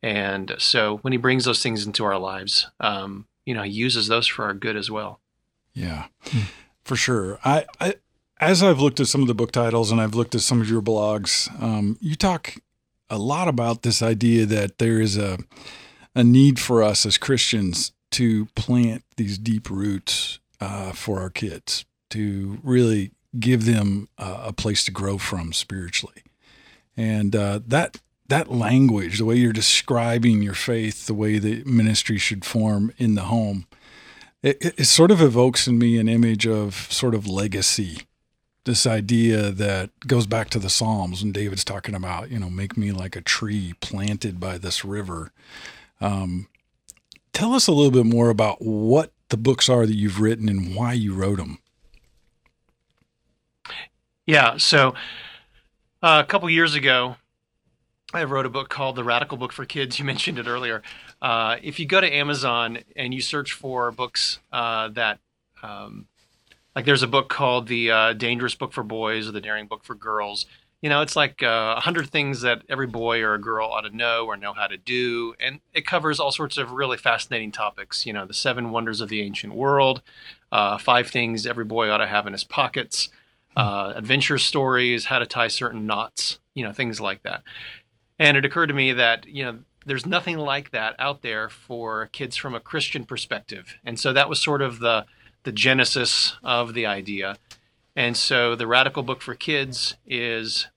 And 0.02 0.54
so, 0.58 0.98
when 0.98 1.12
he 1.12 1.16
brings 1.16 1.44
those 1.44 1.62
things 1.62 1.86
into 1.86 2.04
our 2.04 2.18
lives, 2.18 2.68
um, 2.80 3.26
you 3.46 3.54
know, 3.54 3.62
he 3.62 3.70
uses 3.70 4.08
those 4.08 4.26
for 4.26 4.44
our 4.44 4.54
good 4.54 4.76
as 4.76 4.90
well. 4.90 5.20
Yeah. 5.74 6.06
For 6.84 6.96
sure. 6.96 7.38
I, 7.44 7.64
I 7.80 7.94
as 8.40 8.62
I've 8.62 8.80
looked 8.80 9.00
at 9.00 9.06
some 9.06 9.22
of 9.22 9.28
the 9.28 9.34
book 9.34 9.52
titles 9.52 9.92
and 9.92 10.00
I've 10.00 10.16
looked 10.16 10.34
at 10.34 10.40
some 10.40 10.60
of 10.60 10.68
your 10.68 10.82
blogs, 10.82 11.48
um, 11.62 11.96
you 12.00 12.16
talk 12.16 12.56
a 13.08 13.16
lot 13.16 13.46
about 13.46 13.82
this 13.82 14.02
idea 14.02 14.46
that 14.46 14.78
there 14.78 15.00
is 15.00 15.16
a 15.16 15.38
a 16.14 16.22
need 16.22 16.58
for 16.58 16.82
us 16.82 17.06
as 17.06 17.16
Christians 17.16 17.92
to 18.10 18.46
plant 18.54 19.04
these 19.16 19.38
deep 19.38 19.70
roots 19.70 20.40
uh, 20.60 20.92
for 20.92 21.20
our 21.20 21.30
kids, 21.30 21.84
to 22.12 22.58
really 22.62 23.10
give 23.38 23.64
them 23.64 24.08
uh, 24.18 24.44
a 24.46 24.52
place 24.52 24.84
to 24.84 24.90
grow 24.90 25.18
from 25.18 25.52
spiritually, 25.52 26.22
and 26.96 27.34
uh, 27.36 27.60
that 27.66 28.00
that 28.28 28.50
language, 28.50 29.18
the 29.18 29.26
way 29.26 29.36
you're 29.36 29.52
describing 29.52 30.42
your 30.42 30.54
faith, 30.54 31.06
the 31.06 31.14
way 31.14 31.38
the 31.38 31.62
ministry 31.64 32.16
should 32.16 32.46
form 32.46 32.90
in 32.96 33.14
the 33.14 33.24
home, 33.24 33.66
it, 34.42 34.56
it 34.78 34.86
sort 34.86 35.10
of 35.10 35.20
evokes 35.20 35.66
in 35.66 35.78
me 35.78 35.98
an 35.98 36.08
image 36.08 36.46
of 36.46 36.90
sort 36.90 37.14
of 37.14 37.26
legacy. 37.26 38.06
This 38.64 38.86
idea 38.86 39.50
that 39.50 39.90
goes 40.06 40.26
back 40.26 40.48
to 40.50 40.58
the 40.58 40.70
Psalms 40.70 41.22
when 41.22 41.32
David's 41.32 41.64
talking 41.64 41.94
about, 41.94 42.30
you 42.30 42.38
know, 42.38 42.48
make 42.48 42.76
me 42.76 42.90
like 42.90 43.16
a 43.16 43.20
tree 43.20 43.74
planted 43.80 44.40
by 44.40 44.56
this 44.56 44.84
river. 44.84 45.32
Um, 46.00 46.48
tell 47.32 47.52
us 47.52 47.66
a 47.66 47.72
little 47.72 47.90
bit 47.90 48.06
more 48.06 48.30
about 48.30 48.62
what 48.62 49.12
the 49.28 49.36
books 49.36 49.68
are 49.68 49.84
that 49.84 49.96
you've 49.96 50.20
written 50.20 50.48
and 50.48 50.74
why 50.74 50.92
you 50.92 51.12
wrote 51.12 51.38
them. 51.38 51.58
Yeah. 54.26 54.56
So 54.56 54.94
uh, 56.02 56.22
a 56.24 56.26
couple 56.26 56.48
years 56.48 56.74
ago, 56.74 57.16
I 58.14 58.24
wrote 58.24 58.46
a 58.46 58.50
book 58.50 58.68
called 58.68 58.96
The 58.96 59.04
Radical 59.04 59.36
Book 59.36 59.52
for 59.52 59.64
Kids. 59.64 59.98
You 59.98 60.04
mentioned 60.12 60.38
it 60.38 60.46
earlier. 60.46 60.82
Uh, 61.20 61.56
if 61.62 61.80
you 61.80 61.86
go 61.86 62.00
to 62.00 62.12
Amazon 62.12 62.78
and 62.96 63.12
you 63.14 63.20
search 63.20 63.52
for 63.52 63.90
books 63.90 64.38
uh, 64.52 64.88
that, 64.88 65.18
um, 65.62 66.06
like, 66.74 66.84
there's 66.84 67.02
a 67.02 67.08
book 67.08 67.28
called 67.28 67.68
The 67.68 67.90
uh, 67.90 68.12
Dangerous 68.14 68.54
Book 68.54 68.72
for 68.72 68.82
Boys 68.82 69.28
or 69.28 69.32
The 69.32 69.40
Daring 69.40 69.66
Book 69.66 69.84
for 69.84 69.94
Girls. 69.94 70.46
You 70.80 70.88
know, 70.88 71.00
it's 71.00 71.14
like 71.14 71.44
uh, 71.44 71.74
a 71.76 71.80
hundred 71.80 72.10
things 72.10 72.40
that 72.40 72.62
every 72.68 72.88
boy 72.88 73.20
or 73.22 73.34
a 73.34 73.40
girl 73.40 73.68
ought 73.68 73.82
to 73.82 73.96
know 73.96 74.26
or 74.26 74.36
know 74.36 74.52
how 74.52 74.66
to 74.66 74.76
do, 74.76 75.32
and 75.38 75.60
it 75.72 75.86
covers 75.86 76.18
all 76.18 76.32
sorts 76.32 76.58
of 76.58 76.72
really 76.72 76.96
fascinating 76.96 77.52
topics. 77.52 78.04
You 78.04 78.12
know, 78.12 78.26
the 78.26 78.34
seven 78.34 78.72
wonders 78.72 79.00
of 79.00 79.08
the 79.08 79.22
ancient 79.22 79.54
world, 79.54 80.02
uh, 80.50 80.78
five 80.78 81.08
things 81.08 81.46
every 81.46 81.64
boy 81.64 81.88
ought 81.88 81.98
to 81.98 82.08
have 82.08 82.26
in 82.26 82.32
his 82.32 82.42
pockets, 82.42 83.10
adventure 83.56 84.38
stories, 84.38 85.06
how 85.06 85.18
to 85.18 85.26
tie 85.26 85.48
certain 85.48 85.86
knots, 85.86 86.38
you 86.54 86.64
know, 86.64 86.72
things 86.72 87.00
like 87.00 87.22
that. 87.22 87.42
And 88.18 88.36
it 88.36 88.44
occurred 88.44 88.68
to 88.68 88.74
me 88.74 88.92
that, 88.92 89.26
you 89.26 89.44
know, 89.44 89.58
there's 89.84 90.06
nothing 90.06 90.38
like 90.38 90.70
that 90.70 90.94
out 90.98 91.22
there 91.22 91.48
for 91.48 92.06
kids 92.12 92.36
from 92.36 92.54
a 92.54 92.60
Christian 92.60 93.04
perspective. 93.04 93.76
And 93.84 93.98
so 93.98 94.12
that 94.12 94.28
was 94.28 94.40
sort 94.40 94.62
of 94.62 94.78
the 94.78 95.06
the 95.44 95.52
genesis 95.52 96.36
of 96.44 96.72
the 96.72 96.86
idea. 96.86 97.36
And 97.96 98.16
so 98.16 98.54
the 98.54 98.66
Radical 98.66 99.02
Book 99.02 99.20
for 99.20 99.34
Kids 99.34 99.96
is 100.06 100.68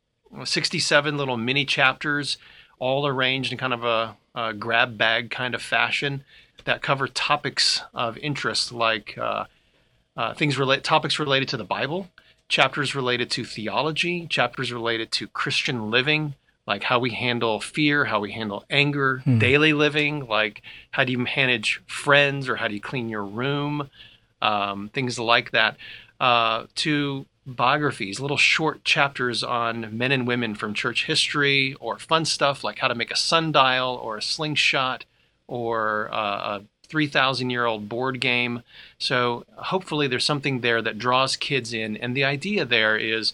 67 0.43 1.17
little 1.17 1.37
mini 1.37 1.65
chapters, 1.65 2.37
all 2.79 3.05
arranged 3.07 3.51
in 3.51 3.57
kind 3.57 3.73
of 3.73 3.83
a, 3.83 4.17
a 4.33 4.53
grab 4.53 4.97
bag 4.97 5.29
kind 5.29 5.53
of 5.53 5.61
fashion 5.61 6.23
that 6.65 6.81
cover 6.81 7.07
topics 7.07 7.81
of 7.93 8.17
interest 8.17 8.71
like 8.71 9.17
uh, 9.17 9.45
uh, 10.17 10.33
things 10.33 10.57
relate 10.57 10.83
topics 10.83 11.19
related 11.19 11.47
to 11.49 11.57
the 11.57 11.63
Bible, 11.63 12.09
chapters 12.47 12.95
related 12.95 13.29
to 13.31 13.43
theology, 13.43 14.27
chapters 14.27 14.71
related 14.71 15.11
to 15.13 15.27
Christian 15.27 15.89
living, 15.89 16.35
like 16.67 16.83
how 16.83 16.99
we 16.99 17.11
handle 17.11 17.59
fear, 17.59 18.05
how 18.05 18.19
we 18.19 18.31
handle 18.31 18.65
anger, 18.69 19.19
hmm. 19.19 19.39
daily 19.39 19.73
living, 19.73 20.27
like 20.27 20.61
how 20.91 21.03
do 21.03 21.11
you 21.11 21.19
manage 21.19 21.81
friends 21.85 22.49
or 22.49 22.55
how 22.55 22.67
do 22.67 22.73
you 22.73 22.81
clean 22.81 23.09
your 23.09 23.23
room, 23.23 23.89
um, 24.41 24.89
things 24.89 25.19
like 25.19 25.51
that, 25.51 25.77
uh, 26.19 26.65
to 26.75 27.25
biographies, 27.45 28.19
little 28.19 28.37
short 28.37 28.83
chapters 28.83 29.43
on 29.43 29.95
men 29.95 30.11
and 30.11 30.27
women 30.27 30.55
from 30.55 30.73
church 30.73 31.05
history 31.05 31.75
or 31.79 31.99
fun 31.99 32.25
stuff 32.25 32.63
like 32.63 32.79
how 32.79 32.87
to 32.87 32.95
make 32.95 33.11
a 33.11 33.15
sundial 33.15 33.99
or 34.01 34.17
a 34.17 34.21
slingshot 34.21 35.05
or 35.47 36.09
uh, 36.11 36.59
a 36.59 36.61
3,000 36.85 37.49
year 37.49 37.65
old 37.65 37.89
board 37.89 38.19
game. 38.19 38.63
So 38.97 39.45
hopefully 39.55 40.07
there's 40.07 40.25
something 40.25 40.61
there 40.61 40.81
that 40.81 40.97
draws 40.97 41.35
kids 41.35 41.73
in. 41.73 41.97
And 41.97 42.15
the 42.15 42.23
idea 42.23 42.65
there 42.65 42.97
is 42.97 43.33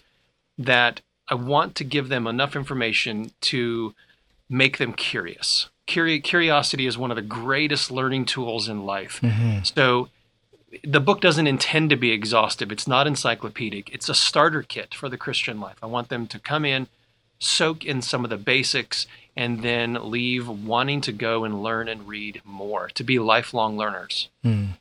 that 0.58 1.02
I 1.28 1.36
want 1.36 1.76
to 1.76 1.84
give 1.84 2.10
them 2.10 2.28
enough 2.28 2.56
information 2.56 3.32
to 3.42 3.94
make 4.50 4.78
them 4.78 4.94
curious. 4.94 5.70
Curiosity 5.86 6.88
is 6.88 6.98
one 6.98 7.12
of 7.12 7.16
the 7.16 7.22
greatest 7.22 7.92
learning 7.92 8.26
tools 8.26 8.70
in 8.70 8.86
life. 8.86 9.20
Mm-hmm. 9.22 9.64
So 9.64 10.10
the 10.84 11.00
book 11.00 11.22
doesn't 11.22 11.48
intend 11.48 11.90
to 11.90 11.96
be 11.96 12.12
exhaustive. 12.12 12.72
It's 12.72 12.88
not 12.88 13.08
encyclopedic. 13.08 13.94
It's 13.94 14.10
a 14.10 14.16
starter 14.16 14.62
kit 14.62 14.94
for 14.94 15.10
the 15.10 15.18
Christian 15.18 15.60
life. 15.60 15.78
I 15.82 15.88
want 15.88 16.10
them 16.10 16.28
to 16.28 16.40
come 16.40 16.66
in, 16.66 16.88
soak 17.42 17.84
in 17.84 18.02
some 18.02 18.24
of 18.24 18.30
the 18.30 18.38
basics, 18.38 19.08
and 19.36 19.64
then 19.64 19.98
leave 20.12 20.48
wanting 20.48 21.02
to 21.02 21.12
go 21.12 21.44
and 21.44 21.64
learn 21.64 21.88
and 21.88 22.08
read 22.08 22.42
more, 22.46 22.90
to 22.94 23.04
be 23.04 23.18
lifelong 23.18 23.78
learners. 23.78 24.30
Mm. 24.46 24.78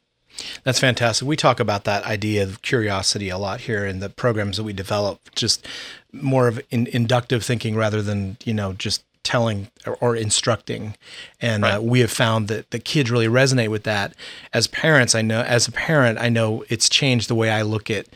That's 0.62 0.78
fantastic. 0.78 1.26
We 1.26 1.36
talk 1.36 1.58
about 1.60 1.84
that 1.84 2.04
idea 2.04 2.42
of 2.42 2.62
curiosity 2.62 3.28
a 3.28 3.38
lot 3.38 3.62
here 3.62 3.84
in 3.84 4.00
the 4.00 4.08
programs 4.08 4.56
that 4.56 4.64
we 4.64 4.72
develop, 4.72 5.18
just 5.34 5.66
more 6.12 6.48
of 6.48 6.60
in, 6.70 6.86
inductive 6.88 7.44
thinking 7.44 7.76
rather 7.76 8.02
than, 8.02 8.36
you 8.44 8.54
know, 8.54 8.72
just 8.72 9.04
telling 9.22 9.68
or, 9.86 9.96
or 10.00 10.16
instructing. 10.16 10.96
And 11.40 11.62
right. 11.62 11.74
uh, 11.74 11.80
we 11.80 12.00
have 12.00 12.10
found 12.10 12.48
that 12.48 12.70
the 12.70 12.78
kids 12.78 13.10
really 13.10 13.28
resonate 13.28 13.68
with 13.68 13.84
that. 13.84 14.14
As 14.52 14.66
parents, 14.66 15.14
I 15.14 15.22
know, 15.22 15.42
as 15.42 15.68
a 15.68 15.72
parent, 15.72 16.18
I 16.18 16.28
know 16.28 16.64
it's 16.68 16.88
changed 16.88 17.28
the 17.28 17.34
way 17.34 17.50
I 17.50 17.62
look 17.62 17.90
at 17.90 18.06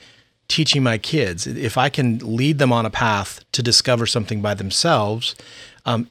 teaching 0.55 0.83
my 0.83 0.99
kids. 0.99 1.47
If 1.47 1.77
I 1.77 1.89
can 1.89 2.19
lead 2.19 2.59
them 2.59 2.73
on 2.73 2.87
a 2.87 2.91
path 2.91 3.45
to 3.53 3.63
discover 3.63 4.07
something 4.07 4.41
by 4.41 4.55
themselves, 4.55 5.35
um, 5.85 6.09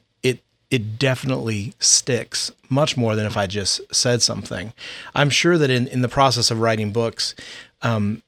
it 0.74 0.98
definitely 0.98 1.72
sticks 1.78 2.50
much 2.68 2.96
more 2.96 3.14
than 3.14 3.26
if 3.26 3.36
I 3.36 3.46
just 3.46 3.80
said 3.94 4.22
something. 4.22 4.72
I'm 5.14 5.30
sure 5.30 5.56
that 5.56 5.70
in, 5.70 5.86
in 5.86 6.02
the 6.02 6.08
process 6.08 6.50
of 6.50 6.58
writing 6.58 6.90
books, 6.90 7.36
um, 7.82 8.24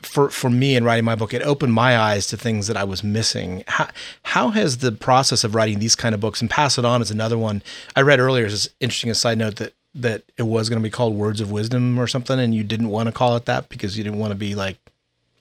for, 0.00 0.30
for 0.30 0.48
me 0.48 0.76
in 0.76 0.84
writing 0.84 1.04
my 1.04 1.16
book, 1.16 1.34
it 1.34 1.42
opened 1.42 1.72
my 1.72 1.98
eyes 1.98 2.28
to 2.28 2.36
things 2.36 2.68
that 2.68 2.76
I 2.76 2.84
was 2.84 3.02
missing. 3.02 3.64
How, 3.66 3.88
how 4.22 4.50
has 4.50 4.78
the 4.78 4.92
process 4.92 5.42
of 5.42 5.56
writing 5.56 5.80
these 5.80 5.96
kind 5.96 6.14
of 6.14 6.20
books 6.20 6.40
and 6.40 6.48
pass 6.48 6.78
it 6.78 6.84
on 6.84 7.02
is 7.02 7.10
another 7.10 7.36
one 7.36 7.64
I 7.96 8.02
read 8.02 8.20
earlier 8.20 8.46
is 8.46 8.70
interesting 8.78 9.10
a 9.10 9.14
side 9.16 9.38
note 9.38 9.56
that 9.56 9.72
that 9.92 10.22
it 10.36 10.44
was 10.44 10.68
going 10.68 10.80
to 10.80 10.86
be 10.86 10.90
called 10.90 11.14
Words 11.14 11.40
of 11.40 11.50
Wisdom 11.50 11.98
or 11.98 12.06
something, 12.06 12.38
and 12.38 12.54
you 12.54 12.62
didn't 12.62 12.90
want 12.90 13.08
to 13.08 13.12
call 13.12 13.34
it 13.34 13.46
that 13.46 13.70
because 13.70 13.98
you 13.98 14.04
didn't 14.04 14.20
want 14.20 14.30
to 14.30 14.36
be 14.36 14.54
like 14.54 14.76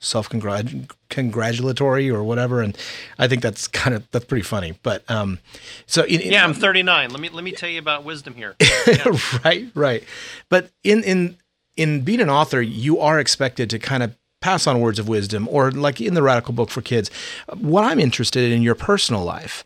self 0.05 0.29
congratulatory 0.29 2.09
or 2.09 2.24
whatever. 2.24 2.62
And 2.62 2.77
I 3.17 3.27
think 3.27 3.41
that's 3.41 3.67
kind 3.81 3.95
of 3.95 4.09
that's 4.12 4.25
pretty 4.25 4.43
funny. 4.43 4.77
But 4.83 5.09
um, 5.09 5.39
so 5.85 6.03
in, 6.03 6.21
in, 6.21 6.31
yeah, 6.31 6.43
I'm 6.43 6.53
39. 6.53 7.09
Let 7.09 7.19
me 7.19 7.29
let 7.29 7.43
me 7.43 7.51
tell 7.51 7.69
you 7.69 7.79
about 7.79 8.03
wisdom 8.03 8.35
here. 8.35 8.55
Yeah. 8.88 9.17
right, 9.43 9.67
right. 9.74 10.03
But 10.50 10.69
in 10.83 11.03
in 11.03 11.38
in 11.75 12.01
being 12.01 12.21
an 12.21 12.29
author, 12.29 12.62
you 12.62 13.00
are 13.00 13.19
expected 13.19 13.69
to 13.71 13.79
kind 13.79 14.03
of 14.03 14.15
pass 14.41 14.67
on 14.67 14.79
words 14.79 15.00
of 15.00 15.07
wisdom, 15.07 15.47
or 15.50 15.71
like 15.71 16.00
in 16.00 16.13
the 16.13 16.21
Radical 16.21 16.53
Book 16.53 16.69
for 16.69 16.81
Kids. 16.81 17.09
What 17.57 17.83
I'm 17.83 18.00
interested 18.00 18.51
in 18.51 18.62
your 18.62 18.75
personal 18.75 19.24
life. 19.24 19.63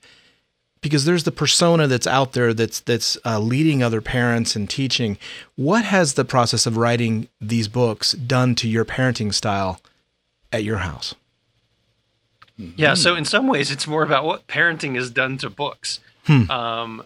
Because 0.81 1.03
there's 1.03 1.25
the 1.25 1.33
persona 1.33 1.87
that's 1.87 2.07
out 2.07 2.31
there 2.31 2.53
that's 2.53 2.79
that's 2.79 3.17
uh, 3.25 3.37
leading 3.37 3.83
other 3.83 3.99
parents 3.99 4.55
and 4.55 4.69
teaching. 4.69 5.17
What 5.57 5.83
has 5.83 6.13
the 6.13 6.23
process 6.23 6.65
of 6.65 6.77
writing 6.77 7.27
these 7.41 7.67
books 7.67 8.13
done 8.13 8.55
to 8.55 8.69
your 8.69 8.85
parenting 8.85 9.33
style 9.33 9.81
at 10.51 10.63
your 10.63 10.77
house? 10.77 11.15
Yeah, 12.75 12.93
so 12.93 13.15
in 13.15 13.23
some 13.23 13.47
ways, 13.47 13.71
it's 13.71 13.87
more 13.87 14.03
about 14.03 14.25
what 14.25 14.47
parenting 14.47 14.95
has 14.95 15.09
done 15.09 15.37
to 15.37 15.49
books, 15.49 16.01
hmm. 16.25 16.51
um, 16.51 17.03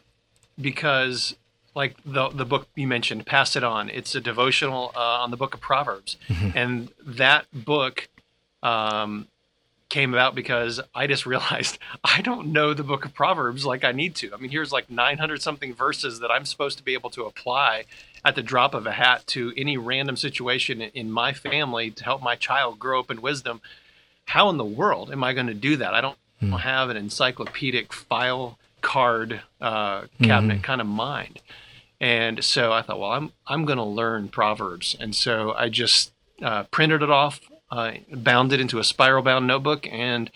because 0.59 1.35
like 1.75 1.95
the 2.03 2.29
the 2.29 2.45
book 2.45 2.67
you 2.75 2.87
mentioned, 2.87 3.27
"Pass 3.27 3.55
It 3.55 3.63
On," 3.63 3.87
it's 3.89 4.15
a 4.15 4.21
devotional 4.21 4.91
uh, 4.95 4.99
on 5.21 5.29
the 5.29 5.37
Book 5.37 5.53
of 5.53 5.61
Proverbs, 5.61 6.17
mm-hmm. 6.27 6.57
and 6.57 6.89
that 7.05 7.45
book 7.53 8.09
um, 8.63 9.27
came 9.93 10.11
about 10.11 10.33
because 10.33 10.81
I 10.95 11.05
just 11.05 11.25
realized 11.33 11.77
I 12.03 12.21
don't 12.21 12.51
know 12.51 12.73
the 12.73 12.83
Book 12.83 13.05
of 13.05 13.13
Proverbs 13.13 13.65
like 13.65 13.83
I 13.83 13.91
need 13.91 14.15
to. 14.15 14.33
I 14.33 14.37
mean, 14.37 14.49
here's 14.49 14.71
like 14.73 14.89
900 14.89 15.41
something 15.41 15.73
verses 15.73 16.19
that 16.19 16.31
I'm 16.31 16.45
supposed 16.45 16.77
to 16.79 16.83
be 16.83 16.95
able 16.95 17.11
to 17.11 17.23
apply 17.23 17.85
at 18.25 18.35
the 18.35 18.41
drop 18.41 18.73
of 18.73 18.87
a 18.87 18.93
hat 18.93 19.27
to 19.27 19.53
any 19.55 19.77
random 19.77 20.17
situation 20.17 20.81
in 20.81 21.11
my 21.11 21.31
family 21.31 21.91
to 21.91 22.03
help 22.03 22.23
my 22.23 22.35
child 22.35 22.79
grow 22.79 22.99
up 22.99 23.11
in 23.11 23.21
wisdom. 23.21 23.61
How 24.25 24.49
in 24.49 24.57
the 24.57 24.65
world 24.65 25.11
am 25.11 25.23
I 25.23 25.33
going 25.33 25.47
to 25.47 25.53
do 25.53 25.77
that? 25.77 25.93
I 25.93 26.01
don't 26.01 26.17
mm. 26.41 26.59
have 26.59 26.89
an 26.89 26.97
encyclopedic 26.97 27.93
file 27.93 28.57
card 28.81 29.41
uh, 29.61 30.05
cabinet 30.21 30.59
mm. 30.59 30.63
kind 30.63 30.81
of 30.81 30.87
mind. 30.87 31.41
And 32.01 32.43
so 32.43 32.73
I 32.73 32.81
thought, 32.81 32.99
well, 32.99 33.11
I'm 33.11 33.31
I'm 33.45 33.63
going 33.65 33.77
to 33.77 33.83
learn 33.83 34.27
Proverbs, 34.27 34.97
and 34.99 35.15
so 35.15 35.53
I 35.53 35.69
just 35.69 36.11
uh, 36.41 36.63
printed 36.63 37.01
it 37.01 37.09
off, 37.09 37.39
uh, 37.73 37.93
bound 38.11 38.53
it 38.53 38.59
into 38.59 38.79
a 38.79 38.83
spiral 38.83 39.23
bound 39.23 39.47
notebook, 39.47 39.87
and 39.91 40.29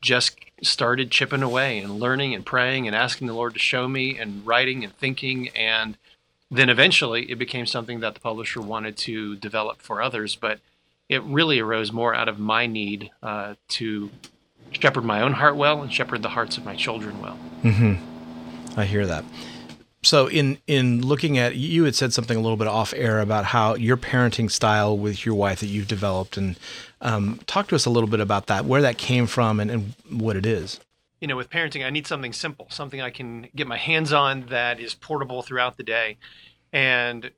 just 0.00 0.38
started 0.62 1.10
chipping 1.10 1.42
away 1.42 1.78
and 1.78 1.98
learning 1.98 2.34
and 2.34 2.44
praying 2.44 2.86
and 2.86 2.94
asking 2.94 3.26
the 3.26 3.34
Lord 3.34 3.54
to 3.54 3.58
show 3.58 3.88
me 3.88 4.18
and 4.18 4.46
writing 4.46 4.84
and 4.84 4.96
thinking 4.96 5.48
and 5.50 5.96
then 6.50 6.68
eventually 6.68 7.30
it 7.30 7.38
became 7.38 7.66
something 7.66 8.00
that 8.00 8.14
the 8.14 8.20
publisher 8.20 8.60
wanted 8.60 8.96
to 8.96 9.36
develop 9.36 9.82
for 9.82 10.00
others. 10.00 10.36
But 10.36 10.60
it 11.08 11.22
really 11.22 11.58
arose 11.58 11.92
more 11.92 12.14
out 12.14 12.28
of 12.28 12.38
my 12.38 12.66
need 12.66 13.10
uh, 13.22 13.54
to 13.68 14.10
shepherd 14.70 15.04
my 15.04 15.20
own 15.22 15.34
heart 15.34 15.56
well 15.56 15.82
and 15.82 15.92
shepherd 15.92 16.22
the 16.22 16.30
hearts 16.30 16.56
of 16.56 16.64
my 16.64 16.76
children 16.76 17.20
well. 17.20 17.38
I 18.76 18.84
hear 18.84 19.06
that. 19.06 19.24
So 20.06 20.28
in 20.28 20.58
in 20.68 21.04
looking 21.04 21.36
at 21.36 21.56
you 21.56 21.82
had 21.82 21.96
said 21.96 22.12
something 22.12 22.36
a 22.36 22.40
little 22.40 22.56
bit 22.56 22.68
off 22.68 22.94
air 22.94 23.20
about 23.20 23.46
how 23.46 23.74
your 23.74 23.96
parenting 23.96 24.48
style 24.48 24.96
with 24.96 25.26
your 25.26 25.34
wife 25.34 25.58
that 25.58 25.66
you've 25.66 25.88
developed 25.88 26.36
and 26.36 26.56
um, 27.00 27.40
talk 27.46 27.66
to 27.68 27.74
us 27.74 27.86
a 27.86 27.90
little 27.90 28.08
bit 28.08 28.20
about 28.20 28.46
that, 28.46 28.64
where 28.64 28.80
that 28.82 28.98
came 28.98 29.26
from 29.26 29.58
and, 29.58 29.68
and 29.68 29.94
what 30.08 30.36
it 30.36 30.46
is. 30.46 30.78
You 31.20 31.26
know, 31.26 31.36
with 31.36 31.50
parenting, 31.50 31.84
I 31.84 31.90
need 31.90 32.06
something 32.06 32.32
simple, 32.32 32.68
something 32.70 33.00
I 33.00 33.10
can 33.10 33.48
get 33.56 33.66
my 33.66 33.78
hands 33.78 34.12
on 34.12 34.46
that 34.46 34.78
is 34.78 34.94
portable 34.94 35.42
throughout 35.42 35.76
the 35.76 35.82
day. 35.82 36.18
And 36.72 37.32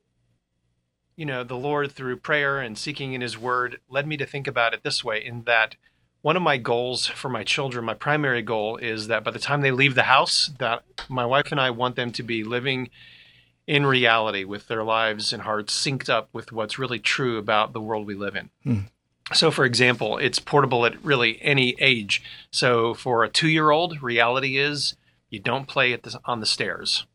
you 1.15 1.25
know, 1.25 1.43
the 1.43 1.57
Lord 1.57 1.91
through 1.91 2.17
prayer 2.17 2.59
and 2.59 2.77
seeking 2.77 3.13
in 3.13 3.21
his 3.21 3.35
word 3.35 3.79
led 3.89 4.05
me 4.05 4.15
to 4.17 4.27
think 4.27 4.47
about 4.47 4.75
it 4.75 4.83
this 4.83 5.03
way 5.03 5.25
in 5.25 5.41
that 5.45 5.75
one 6.21 6.35
of 6.35 6.41
my 6.41 6.57
goals 6.57 7.07
for 7.07 7.29
my 7.29 7.43
children, 7.43 7.85
my 7.85 7.93
primary 7.93 8.41
goal 8.41 8.77
is 8.77 9.07
that 9.07 9.23
by 9.23 9.31
the 9.31 9.39
time 9.39 9.61
they 9.61 9.71
leave 9.71 9.95
the 9.95 10.03
house, 10.03 10.51
that 10.59 10.83
my 11.07 11.25
wife 11.25 11.51
and 11.51 11.61
I 11.61 11.69
want 11.69 11.95
them 11.95 12.11
to 12.11 12.23
be 12.23 12.43
living 12.43 12.89
in 13.67 13.85
reality 13.85 14.43
with 14.43 14.67
their 14.67 14.83
lives 14.83 15.31
and 15.31 15.43
hearts 15.43 15.73
synced 15.73 16.09
up 16.09 16.29
with 16.33 16.51
what's 16.51 16.79
really 16.79 16.99
true 16.99 17.37
about 17.37 17.71
the 17.71 17.81
world 17.81 18.05
we 18.05 18.15
live 18.15 18.35
in. 18.35 18.49
Hmm. 18.63 18.79
So, 19.31 19.51
for 19.51 19.63
example, 19.63 20.17
it's 20.17 20.39
portable 20.39 20.85
at 20.87 21.03
really 21.03 21.39
any 21.41 21.75
age. 21.79 22.23
So, 22.51 22.95
for 22.95 23.23
a 23.23 23.29
two 23.29 23.47
year 23.47 23.69
old, 23.69 24.01
reality 24.01 24.57
is 24.57 24.95
you 25.29 25.39
don't 25.39 25.67
play 25.67 25.93
at 25.93 26.01
the, 26.01 26.19
on 26.25 26.39
the 26.39 26.47
stairs, 26.47 27.05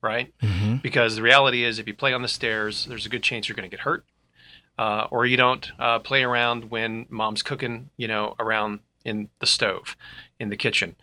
right? 0.00 0.32
Mm-hmm. 0.42 0.76
Because 0.76 1.16
the 1.16 1.22
reality 1.22 1.62
is, 1.62 1.78
if 1.78 1.86
you 1.86 1.92
play 1.92 2.14
on 2.14 2.22
the 2.22 2.28
stairs, 2.28 2.86
there's 2.86 3.04
a 3.04 3.10
good 3.10 3.22
chance 3.22 3.48
you're 3.48 3.56
going 3.56 3.68
to 3.68 3.76
get 3.76 3.84
hurt 3.84 4.06
uh, 4.78 5.08
or 5.10 5.26
you 5.26 5.36
don't 5.36 5.70
uh, 5.78 5.98
play 5.98 6.22
around 6.22 6.70
when 6.70 7.06
mom's 7.10 7.42
cooking, 7.42 7.90
you 7.96 8.08
know, 8.08 8.34
around 8.38 8.80
in 9.04 9.28
the 9.40 9.46
stove, 9.46 9.96
in 10.38 10.50
the 10.50 10.56
kitchen. 10.56 10.94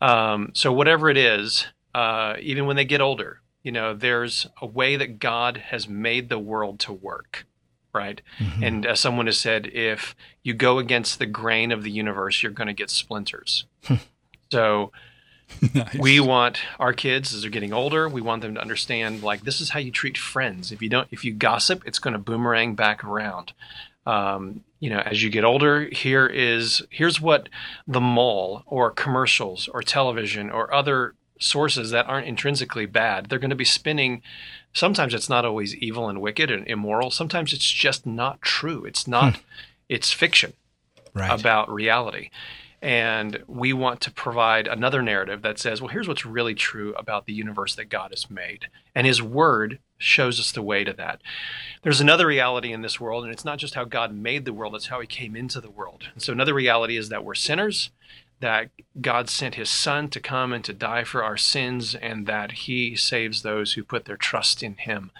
Um, 0.00 0.50
so 0.54 0.72
whatever 0.72 1.08
it 1.08 1.16
is, 1.16 1.66
uh, 1.94 2.34
even 2.40 2.66
when 2.66 2.76
they 2.76 2.84
get 2.84 3.00
older, 3.00 3.40
you 3.62 3.70
know, 3.70 3.94
there's 3.94 4.48
a 4.60 4.66
way 4.66 4.96
that 4.96 5.20
God 5.20 5.56
has 5.56 5.88
made 5.88 6.28
the 6.28 6.38
world 6.38 6.80
to 6.80 6.92
work, 6.92 7.46
right? 7.94 8.20
Mm-hmm. 8.38 8.62
And 8.64 8.86
as 8.86 8.98
someone 8.98 9.26
has 9.26 9.38
said, 9.38 9.66
if 9.68 10.16
you 10.42 10.54
go 10.54 10.78
against 10.78 11.18
the 11.18 11.26
grain 11.26 11.70
of 11.70 11.84
the 11.84 11.90
universe, 11.90 12.42
you're 12.42 12.50
going 12.50 12.66
to 12.66 12.72
get 12.72 12.90
splinters. 12.90 13.66
so 14.50 14.90
Nice. 15.74 15.94
we 15.98 16.18
want 16.20 16.58
our 16.80 16.92
kids 16.92 17.32
as 17.34 17.42
they're 17.42 17.50
getting 17.50 17.72
older 17.72 18.08
we 18.08 18.20
want 18.20 18.42
them 18.42 18.54
to 18.54 18.60
understand 18.60 19.22
like 19.22 19.42
this 19.42 19.60
is 19.60 19.70
how 19.70 19.78
you 19.78 19.90
treat 19.92 20.18
friends 20.18 20.72
if 20.72 20.82
you 20.82 20.88
don't 20.88 21.08
if 21.10 21.24
you 21.24 21.32
gossip 21.32 21.82
it's 21.86 21.98
going 21.98 22.12
to 22.12 22.18
boomerang 22.18 22.74
back 22.74 23.04
around 23.04 23.52
um, 24.06 24.64
you 24.80 24.90
know 24.90 24.98
as 25.00 25.22
you 25.22 25.30
get 25.30 25.44
older 25.44 25.84
here 25.90 26.26
is 26.26 26.82
here's 26.90 27.20
what 27.20 27.48
the 27.86 28.00
mall 28.00 28.64
or 28.66 28.90
commercials 28.90 29.68
or 29.68 29.82
television 29.82 30.50
or 30.50 30.72
other 30.74 31.14
sources 31.38 31.90
that 31.90 32.06
aren't 32.06 32.26
intrinsically 32.26 32.86
bad 32.86 33.26
they're 33.28 33.38
going 33.38 33.50
to 33.50 33.56
be 33.56 33.64
spinning 33.64 34.20
sometimes 34.72 35.14
it's 35.14 35.28
not 35.28 35.44
always 35.44 35.74
evil 35.76 36.08
and 36.08 36.20
wicked 36.20 36.50
and 36.50 36.66
immoral 36.66 37.10
sometimes 37.10 37.52
it's 37.52 37.70
just 37.70 38.04
not 38.06 38.42
true 38.42 38.84
it's 38.84 39.06
not 39.06 39.40
it's 39.88 40.12
fiction 40.12 40.52
Right. 41.14 41.30
about 41.38 41.70
reality. 41.70 42.30
And 42.82 43.44
we 43.46 43.72
want 43.72 44.00
to 44.00 44.10
provide 44.10 44.66
another 44.66 45.02
narrative 45.02 45.42
that 45.42 45.60
says, 45.60 45.80
well, 45.80 45.90
here's 45.90 46.08
what's 46.08 46.26
really 46.26 46.56
true 46.56 46.92
about 46.94 47.26
the 47.26 47.32
universe 47.32 47.76
that 47.76 47.84
God 47.84 48.10
has 48.10 48.28
made. 48.28 48.66
And 48.92 49.06
His 49.06 49.22
Word 49.22 49.78
shows 49.98 50.40
us 50.40 50.50
the 50.50 50.62
way 50.62 50.82
to 50.82 50.92
that. 50.94 51.20
There's 51.82 52.00
another 52.00 52.26
reality 52.26 52.72
in 52.72 52.82
this 52.82 53.00
world, 53.00 53.22
and 53.22 53.32
it's 53.32 53.44
not 53.44 53.58
just 53.58 53.74
how 53.76 53.84
God 53.84 54.12
made 54.12 54.44
the 54.44 54.52
world, 54.52 54.74
it's 54.74 54.88
how 54.88 54.98
He 54.98 55.06
came 55.06 55.36
into 55.36 55.60
the 55.60 55.70
world. 55.70 56.08
And 56.12 56.20
so 56.20 56.32
another 56.32 56.54
reality 56.54 56.96
is 56.96 57.08
that 57.08 57.24
we're 57.24 57.36
sinners, 57.36 57.90
that 58.40 58.70
God 59.00 59.30
sent 59.30 59.54
His 59.54 59.70
Son 59.70 60.08
to 60.08 60.18
come 60.18 60.52
and 60.52 60.64
to 60.64 60.72
die 60.72 61.04
for 61.04 61.22
our 61.22 61.36
sins, 61.36 61.94
and 61.94 62.26
that 62.26 62.50
He 62.52 62.96
saves 62.96 63.42
those 63.42 63.74
who 63.74 63.84
put 63.84 64.06
their 64.06 64.16
trust 64.16 64.60
in 64.60 64.74
Him 64.74 65.12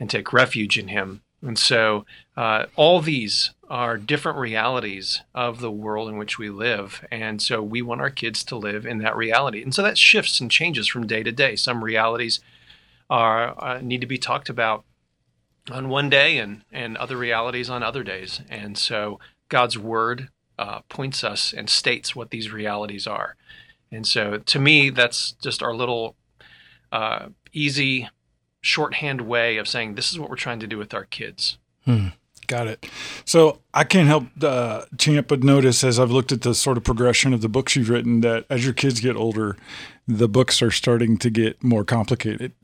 and 0.00 0.10
take 0.10 0.32
refuge 0.32 0.76
in 0.76 0.88
Him. 0.88 1.22
And 1.42 1.56
so 1.56 2.04
uh, 2.36 2.66
all 2.74 3.00
these 3.00 3.52
are 3.68 3.98
different 3.98 4.38
realities 4.38 5.22
of 5.34 5.60
the 5.60 5.70
world 5.70 6.08
in 6.08 6.16
which 6.16 6.38
we 6.38 6.48
live. 6.48 7.04
And 7.10 7.40
so 7.40 7.62
we 7.62 7.82
want 7.82 8.00
our 8.00 8.10
kids 8.10 8.42
to 8.44 8.56
live 8.56 8.86
in 8.86 8.98
that 8.98 9.16
reality. 9.16 9.62
And 9.62 9.74
so 9.74 9.82
that 9.82 9.98
shifts 9.98 10.40
and 10.40 10.50
changes 10.50 10.88
from 10.88 11.06
day 11.06 11.22
to 11.22 11.32
day. 11.32 11.54
Some 11.54 11.84
realities 11.84 12.40
are 13.10 13.54
uh, 13.62 13.80
need 13.80 14.00
to 14.00 14.06
be 14.06 14.18
talked 14.18 14.48
about 14.48 14.84
on 15.70 15.88
one 15.88 16.08
day 16.08 16.38
and, 16.38 16.62
and 16.72 16.96
other 16.96 17.16
realities 17.16 17.68
on 17.68 17.82
other 17.82 18.02
days. 18.02 18.40
And 18.48 18.78
so 18.78 19.18
God's 19.48 19.78
word 19.78 20.28
uh, 20.58 20.80
points 20.88 21.22
us 21.22 21.52
and 21.52 21.68
states 21.68 22.16
what 22.16 22.30
these 22.30 22.50
realities 22.50 23.06
are. 23.06 23.36
And 23.90 24.06
so 24.06 24.38
to 24.38 24.58
me, 24.58 24.90
that's 24.90 25.32
just 25.32 25.62
our 25.62 25.74
little 25.74 26.16
uh, 26.90 27.28
easy 27.52 28.08
shorthand 28.60 29.22
way 29.22 29.56
of 29.56 29.68
saying 29.68 29.94
this 29.94 30.10
is 30.10 30.18
what 30.18 30.30
we're 30.30 30.36
trying 30.36 30.60
to 30.60 30.66
do 30.66 30.78
with 30.78 30.94
our 30.94 31.04
kids. 31.04 31.58
Hmm. 31.84 32.08
Got 32.48 32.66
it. 32.66 32.86
So 33.26 33.60
I 33.74 33.84
can't 33.84 34.08
help 34.08 34.24
uh, 34.42 34.86
Champ 34.96 35.28
but 35.28 35.44
notice 35.44 35.84
as 35.84 36.00
I've 36.00 36.10
looked 36.10 36.32
at 36.32 36.42
the 36.42 36.54
sort 36.54 36.78
of 36.78 36.82
progression 36.82 37.34
of 37.34 37.42
the 37.42 37.48
books 37.48 37.76
you've 37.76 37.90
written 37.90 38.22
that 38.22 38.46
as 38.48 38.64
your 38.64 38.72
kids 38.72 39.00
get 39.00 39.16
older, 39.16 39.56
the 40.08 40.28
books 40.28 40.62
are 40.62 40.70
starting 40.70 41.18
to 41.18 41.30
get 41.30 41.62
more 41.62 41.84
complicated. 41.84 42.52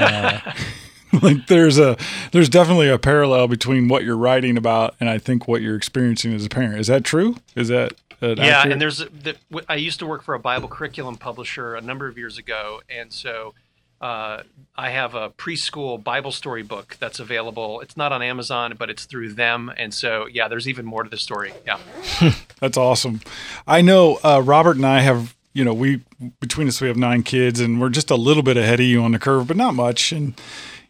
Uh, 0.00 0.40
like 1.22 1.46
there's 1.46 1.78
a 1.78 1.96
there's 2.32 2.48
definitely 2.48 2.88
a 2.88 2.98
parallel 2.98 3.46
between 3.46 3.86
what 3.86 4.02
you're 4.02 4.16
writing 4.16 4.58
about 4.58 4.96
and 4.98 5.08
I 5.08 5.18
think 5.18 5.46
what 5.46 5.62
you're 5.62 5.76
experiencing 5.76 6.34
as 6.34 6.44
a 6.44 6.48
parent. 6.48 6.80
Is 6.80 6.88
that 6.88 7.04
true? 7.04 7.36
Is 7.54 7.68
that 7.68 7.94
an 8.20 8.38
yeah 8.38 8.44
accurate- 8.44 8.72
and 8.72 8.80
there's 8.80 8.98
the, 8.98 9.36
i 9.68 9.74
used 9.76 9.98
to 9.98 10.06
work 10.06 10.22
for 10.22 10.34
a 10.34 10.38
bible 10.38 10.68
curriculum 10.68 11.16
publisher 11.16 11.74
a 11.74 11.80
number 11.80 12.08
of 12.08 12.16
years 12.16 12.38
ago 12.38 12.80
and 12.88 13.12
so 13.12 13.54
uh, 14.00 14.42
i 14.76 14.90
have 14.90 15.14
a 15.14 15.30
preschool 15.30 16.02
bible 16.02 16.32
story 16.32 16.62
book 16.62 16.96
that's 17.00 17.18
available 17.18 17.80
it's 17.80 17.96
not 17.96 18.12
on 18.12 18.22
amazon 18.22 18.74
but 18.78 18.90
it's 18.90 19.04
through 19.04 19.32
them 19.32 19.72
and 19.76 19.92
so 19.94 20.26
yeah 20.26 20.48
there's 20.48 20.68
even 20.68 20.84
more 20.84 21.02
to 21.02 21.10
the 21.10 21.16
story 21.16 21.52
yeah 21.66 21.78
That's 22.60 22.76
awesome. 22.78 23.20
I 23.66 23.82
know 23.82 24.18
uh, 24.24 24.42
Robert 24.42 24.76
and 24.76 24.86
I 24.86 25.00
have, 25.00 25.34
you 25.52 25.64
know, 25.64 25.74
we 25.74 26.02
between 26.40 26.68
us 26.68 26.80
we 26.80 26.88
have 26.88 26.96
nine 26.96 27.22
kids, 27.22 27.60
and 27.60 27.80
we're 27.80 27.90
just 27.90 28.10
a 28.10 28.16
little 28.16 28.42
bit 28.42 28.56
ahead 28.56 28.80
of 28.80 28.86
you 28.86 29.02
on 29.02 29.12
the 29.12 29.18
curve, 29.18 29.46
but 29.48 29.56
not 29.56 29.74
much. 29.74 30.12
And 30.12 30.34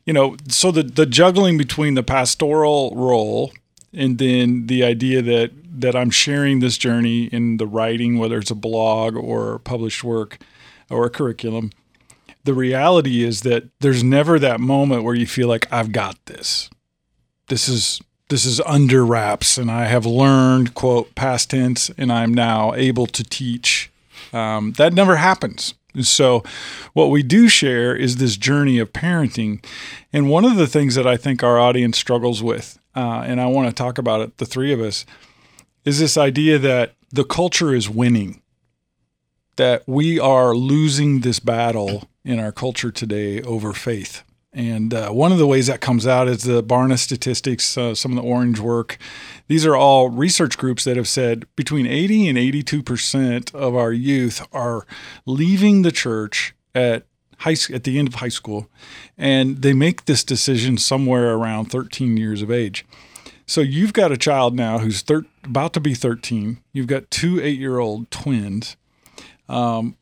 you 0.05 0.13
know, 0.13 0.37
so 0.49 0.71
the 0.71 0.83
the 0.83 1.07
juggling 1.07 1.59
between 1.59 1.95
the 1.95 2.03
pastoral 2.03 2.93
role 2.95 3.53
and 3.93 4.19
then 4.19 4.67
the 4.67 4.85
idea 4.85 5.23
that 5.23 5.51
that 5.81 5.97
I'm 5.97 6.11
sharing 6.11 6.61
this 6.61 6.79
journey 6.79 7.25
in 7.25 7.57
the 7.57 7.67
writing, 7.67 8.19
whether 8.19 8.39
it's 8.39 8.51
a 8.51 8.57
blog 8.57 9.17
or 9.17 9.59
published 9.59 10.05
work 10.05 10.39
or 10.89 11.07
a 11.07 11.11
curriculum. 11.11 11.71
The 12.47 12.55
reality 12.55 13.25
is 13.25 13.43
that 13.43 13.65
there's 13.81 14.05
never 14.05 14.39
that 14.39 14.61
moment 14.61 15.03
where 15.03 15.17
you 15.17 15.27
feel 15.27 15.49
like 15.49 15.71
I've 15.73 15.91
got 15.91 16.25
this. 16.27 16.71
This 17.49 17.69
is 17.69 18.01
this 18.29 18.45
is 18.45 18.61
under 18.61 19.05
wraps 19.05 19.59
and 19.59 19.69
I 19.69 19.87
have 19.87 20.07
learned, 20.07 20.75
quote, 20.75 21.15
past 21.17 21.51
tense, 21.51 21.91
and 21.99 22.13
I'm 22.13 22.33
now 22.33 22.73
able 22.75 23.07
to 23.09 23.25
teach. 23.25 23.91
Um, 24.33 24.75
that 24.75 24.95
never 24.95 25.17
happens. 25.17 25.75
And 25.93 26.07
so, 26.07 26.45
what 26.93 27.11
we 27.11 27.25
do 27.25 27.49
share 27.49 27.97
is 27.97 28.17
this 28.17 28.37
journey 28.37 28.79
of 28.79 28.93
parenting. 28.93 29.65
And 30.13 30.31
one 30.31 30.45
of 30.45 30.55
the 30.55 30.69
things 30.69 30.95
that 30.95 31.07
I 31.07 31.17
think 31.17 31.43
our 31.43 31.59
audience 31.59 31.99
struggles 31.99 32.45
with, 32.45 32.79
uh, 32.95 33.25
and 33.27 33.41
I 33.41 33.47
want 33.47 33.69
to 33.69 33.75
talk 33.75 33.99
about 33.99 34.21
it, 34.21 34.39
the 34.39 34.47
three 34.47 34.73
of 34.73 34.81
us, 34.81 35.05
is 35.85 35.99
this 35.99 36.17
idea 36.17 36.61
that 36.61 36.95
the 37.11 37.25
culture 37.25 37.75
is 37.75 37.91
winning, 37.91 38.41
that 39.57 39.83
we 39.89 40.21
are 40.21 40.55
losing 40.55 41.23
this 41.23 41.41
battle 41.41 42.09
in 42.27 42.39
our 42.39 42.53
culture 42.53 42.91
today 42.91 43.41
over 43.43 43.73
faith. 43.73 44.23
And 44.53 44.93
uh, 44.95 45.11
one 45.11 45.33
of 45.33 45.39
the 45.39 45.47
ways 45.47 45.67
that 45.67 45.81
comes 45.81 46.07
out 46.07 46.29
is 46.29 46.43
the 46.43 46.63
Barna 46.63 46.99
statistics, 46.99 47.77
uh, 47.77 47.95
some 47.95 48.13
of 48.13 48.17
the 48.17 48.29
Orange 48.29 48.59
work. 48.59 48.97
These 49.49 49.67
are 49.67 49.77
all 49.77 50.09
research 50.09 50.57
groups 50.57 50.85
that 50.85 50.97
have 50.97 51.09
said 51.09 51.47
between 51.57 51.87
80 51.87 52.29
and 52.29 52.39
82 52.39 52.83
percent 52.83 53.55
of 53.55 53.77
our 53.77 53.93
youth 53.93 54.47
are 54.53 54.87
leaving 55.27 55.83
the 55.83 55.93
church 55.93 56.55
at 56.75 57.05
high 57.41 57.57
at 57.73 57.85
the 57.85 57.99
end 57.99 58.09
of 58.09 58.15
high 58.15 58.29
school, 58.29 58.71
and 59.19 59.61
they 59.61 59.75
make 59.75 60.07
this 60.07 60.25
decision 60.25 60.79
somewhere 60.79 61.35
around 61.35 61.67
13 61.67 62.17
years 62.17 62.41
of 62.41 62.51
age. 62.51 62.87
So 63.47 63.61
you've 63.61 63.93
got 63.93 64.11
a 64.11 64.17
child 64.17 64.57
now 64.57 64.79
who's 64.79 65.03
thir- 65.03 65.27
about 65.45 65.73
to 65.75 65.81
be 65.81 65.95
13. 65.95 66.59
You've 66.73 66.89
got 66.89 67.11
two 67.11 67.41
eight-year-old 67.41 68.11
twins, 68.11 68.77
um, 69.49 69.97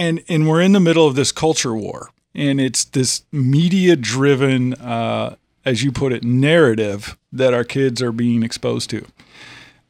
and 0.00 0.24
and 0.28 0.48
we're 0.48 0.62
in 0.62 0.72
the 0.72 0.80
middle 0.80 1.06
of 1.06 1.14
this 1.14 1.30
culture 1.30 1.74
war 1.74 2.10
and 2.34 2.60
it's 2.60 2.84
this 2.84 3.22
media 3.30 3.94
driven 3.94 4.74
uh, 4.74 5.36
as 5.64 5.84
you 5.84 5.92
put 5.92 6.12
it 6.12 6.24
narrative 6.24 7.18
that 7.30 7.52
our 7.52 7.64
kids 7.64 8.00
are 8.00 8.12
being 8.12 8.42
exposed 8.42 8.88
to 8.88 9.06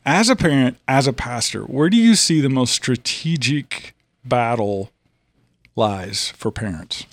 as 0.05 0.29
a 0.29 0.37
parent 0.37 0.77
as 0.89 1.07
a 1.07 1.13
pastor 1.13 1.63
where 1.63 1.89
do 1.89 1.97
you 1.97 2.15
see 2.15 2.41
the 2.41 2.51
most 2.51 2.73
strategic 2.73 3.95
battle 4.25 4.91
lies 5.77 6.31
for 6.31 6.51
parents 6.51 7.07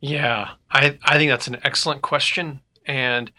Yeah, 0.00 0.50
I, 0.70 0.98
I 1.02 1.16
think 1.16 1.30
that's 1.30 1.48
an 1.48 1.58
excellent 1.64 2.02
question. 2.02 2.60
And 2.86 3.32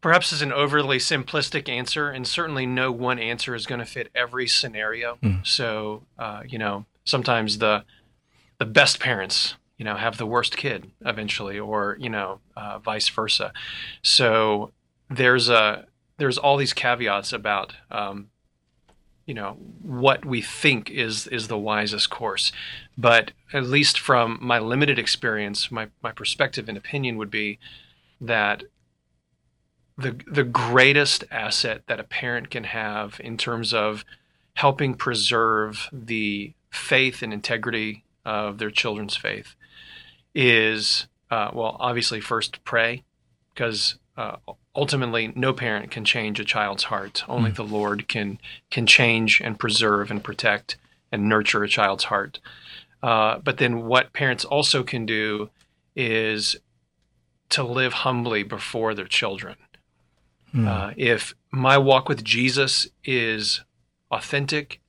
perhaps 0.00 0.32
is 0.32 0.42
an 0.42 0.52
overly 0.52 0.98
simplistic 0.98 1.68
answer, 1.68 2.10
and 2.10 2.26
certainly 2.26 2.66
no 2.66 2.92
one 2.92 3.18
answer 3.18 3.54
is 3.54 3.66
going 3.66 3.80
to 3.80 3.86
fit 3.86 4.10
every 4.14 4.46
scenario. 4.46 5.18
Mm. 5.22 5.46
So, 5.46 6.02
uh, 6.18 6.42
you 6.46 6.58
know, 6.58 6.86
sometimes 7.04 7.58
the 7.58 7.84
the 8.58 8.66
best 8.66 9.00
parents, 9.00 9.54
you 9.76 9.84
know, 9.84 9.96
have 9.96 10.16
the 10.16 10.26
worst 10.26 10.56
kid 10.56 10.90
eventually, 11.04 11.58
or 11.58 11.96
you 12.00 12.08
know, 12.08 12.40
uh, 12.56 12.78
vice 12.78 13.08
versa. 13.08 13.52
So 14.02 14.72
there's 15.10 15.48
a 15.48 15.86
there's 16.18 16.38
all 16.38 16.56
these 16.56 16.72
caveats 16.72 17.32
about 17.32 17.74
um, 17.90 18.28
you 19.26 19.34
know 19.34 19.56
what 19.82 20.24
we 20.24 20.40
think 20.40 20.90
is 20.90 21.26
is 21.26 21.48
the 21.48 21.58
wisest 21.58 22.10
course 22.10 22.52
but 22.96 23.32
at 23.52 23.64
least 23.64 23.98
from 23.98 24.38
my 24.40 24.58
limited 24.58 24.98
experience 24.98 25.70
my 25.70 25.88
my 26.02 26.12
perspective 26.12 26.68
and 26.68 26.78
opinion 26.78 27.16
would 27.16 27.30
be 27.30 27.58
that 28.20 28.62
the 29.98 30.18
the 30.26 30.44
greatest 30.44 31.24
asset 31.30 31.82
that 31.86 32.00
a 32.00 32.04
parent 32.04 32.50
can 32.50 32.64
have 32.64 33.20
in 33.22 33.36
terms 33.36 33.72
of 33.72 34.04
helping 34.54 34.94
preserve 34.94 35.88
the 35.92 36.52
faith 36.70 37.22
and 37.22 37.32
integrity 37.32 38.04
of 38.24 38.58
their 38.58 38.70
children's 38.70 39.16
faith 39.16 39.54
is 40.34 41.06
uh, 41.30 41.50
well 41.52 41.76
obviously 41.80 42.20
first 42.20 42.62
pray 42.64 43.02
because 43.54 43.96
uh, 44.16 44.36
ultimately 44.74 45.32
no 45.34 45.52
parent 45.52 45.90
can 45.90 46.04
change 46.04 46.40
a 46.40 46.44
child's 46.44 46.84
heart. 46.84 47.24
Only 47.28 47.50
the 47.50 47.64
lord 47.64 48.08
can 48.08 48.38
can 48.70 48.86
change 48.86 49.40
and 49.40 49.58
preserve 49.58 50.10
and 50.10 50.22
protect 50.22 50.76
and 51.10 51.28
nurture 51.28 51.62
a 51.62 51.68
child's 51.68 52.04
heart. 52.04 52.40
Uh, 53.02 53.38
but 53.38 53.58
then 53.58 53.84
what 53.86 54.12
parents 54.12 54.44
also 54.44 54.82
can 54.82 55.06
do 55.06 55.50
is 55.94 56.56
to 57.48 57.62
live 57.62 57.92
humbly 57.92 58.42
before 58.42 58.92
their 58.92 59.06
children 59.06 59.56
uh, 60.64 60.92
if 60.96 61.34
my 61.50 61.76
walk 61.76 62.08
with 62.08 62.24
jesus 62.24 62.86
is 63.04 63.62
authentic 64.10 64.80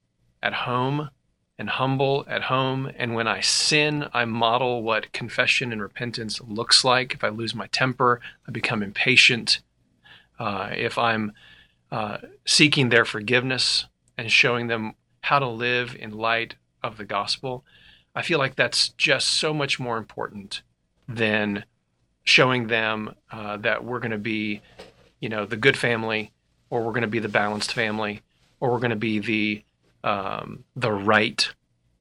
at 0.41 0.53
home 0.53 1.09
and 1.57 1.69
humble 1.69 2.23
at 2.27 2.43
home. 2.43 2.91
And 2.97 3.15
when 3.15 3.27
I 3.27 3.41
sin, 3.41 4.07
I 4.13 4.25
model 4.25 4.83
what 4.83 5.11
confession 5.11 5.71
and 5.71 5.81
repentance 5.81 6.39
looks 6.41 6.83
like. 6.83 7.13
If 7.13 7.23
I 7.23 7.29
lose 7.29 7.55
my 7.55 7.67
temper, 7.67 8.21
I 8.47 8.51
become 8.51 8.83
impatient. 8.83 9.61
Uh, 10.37 10.69
if 10.75 10.97
I'm 10.97 11.33
uh, 11.91 12.17
seeking 12.45 12.89
their 12.89 13.05
forgiveness 13.05 13.85
and 14.17 14.31
showing 14.31 14.67
them 14.67 14.93
how 15.21 15.39
to 15.39 15.47
live 15.47 15.95
in 15.99 16.11
light 16.11 16.55
of 16.83 16.97
the 16.97 17.05
gospel, 17.05 17.65
I 18.13 18.21
feel 18.21 18.39
like 18.39 18.55
that's 18.55 18.89
just 18.89 19.27
so 19.27 19.53
much 19.53 19.79
more 19.79 19.97
important 19.97 20.61
than 21.07 21.65
showing 22.23 22.67
them 22.67 23.15
uh, 23.31 23.57
that 23.57 23.83
we're 23.83 23.99
going 23.99 24.11
to 24.11 24.17
be, 24.17 24.61
you 25.19 25.29
know, 25.29 25.45
the 25.45 25.57
good 25.57 25.77
family, 25.77 26.31
or 26.69 26.83
we're 26.83 26.91
going 26.91 27.01
to 27.01 27.07
be 27.07 27.19
the 27.19 27.29
balanced 27.29 27.73
family, 27.73 28.21
or 28.59 28.71
we're 28.71 28.79
going 28.79 28.89
to 28.91 28.95
be 28.95 29.19
the 29.19 29.63
um, 30.03 30.63
the 30.75 30.91
right 30.91 31.49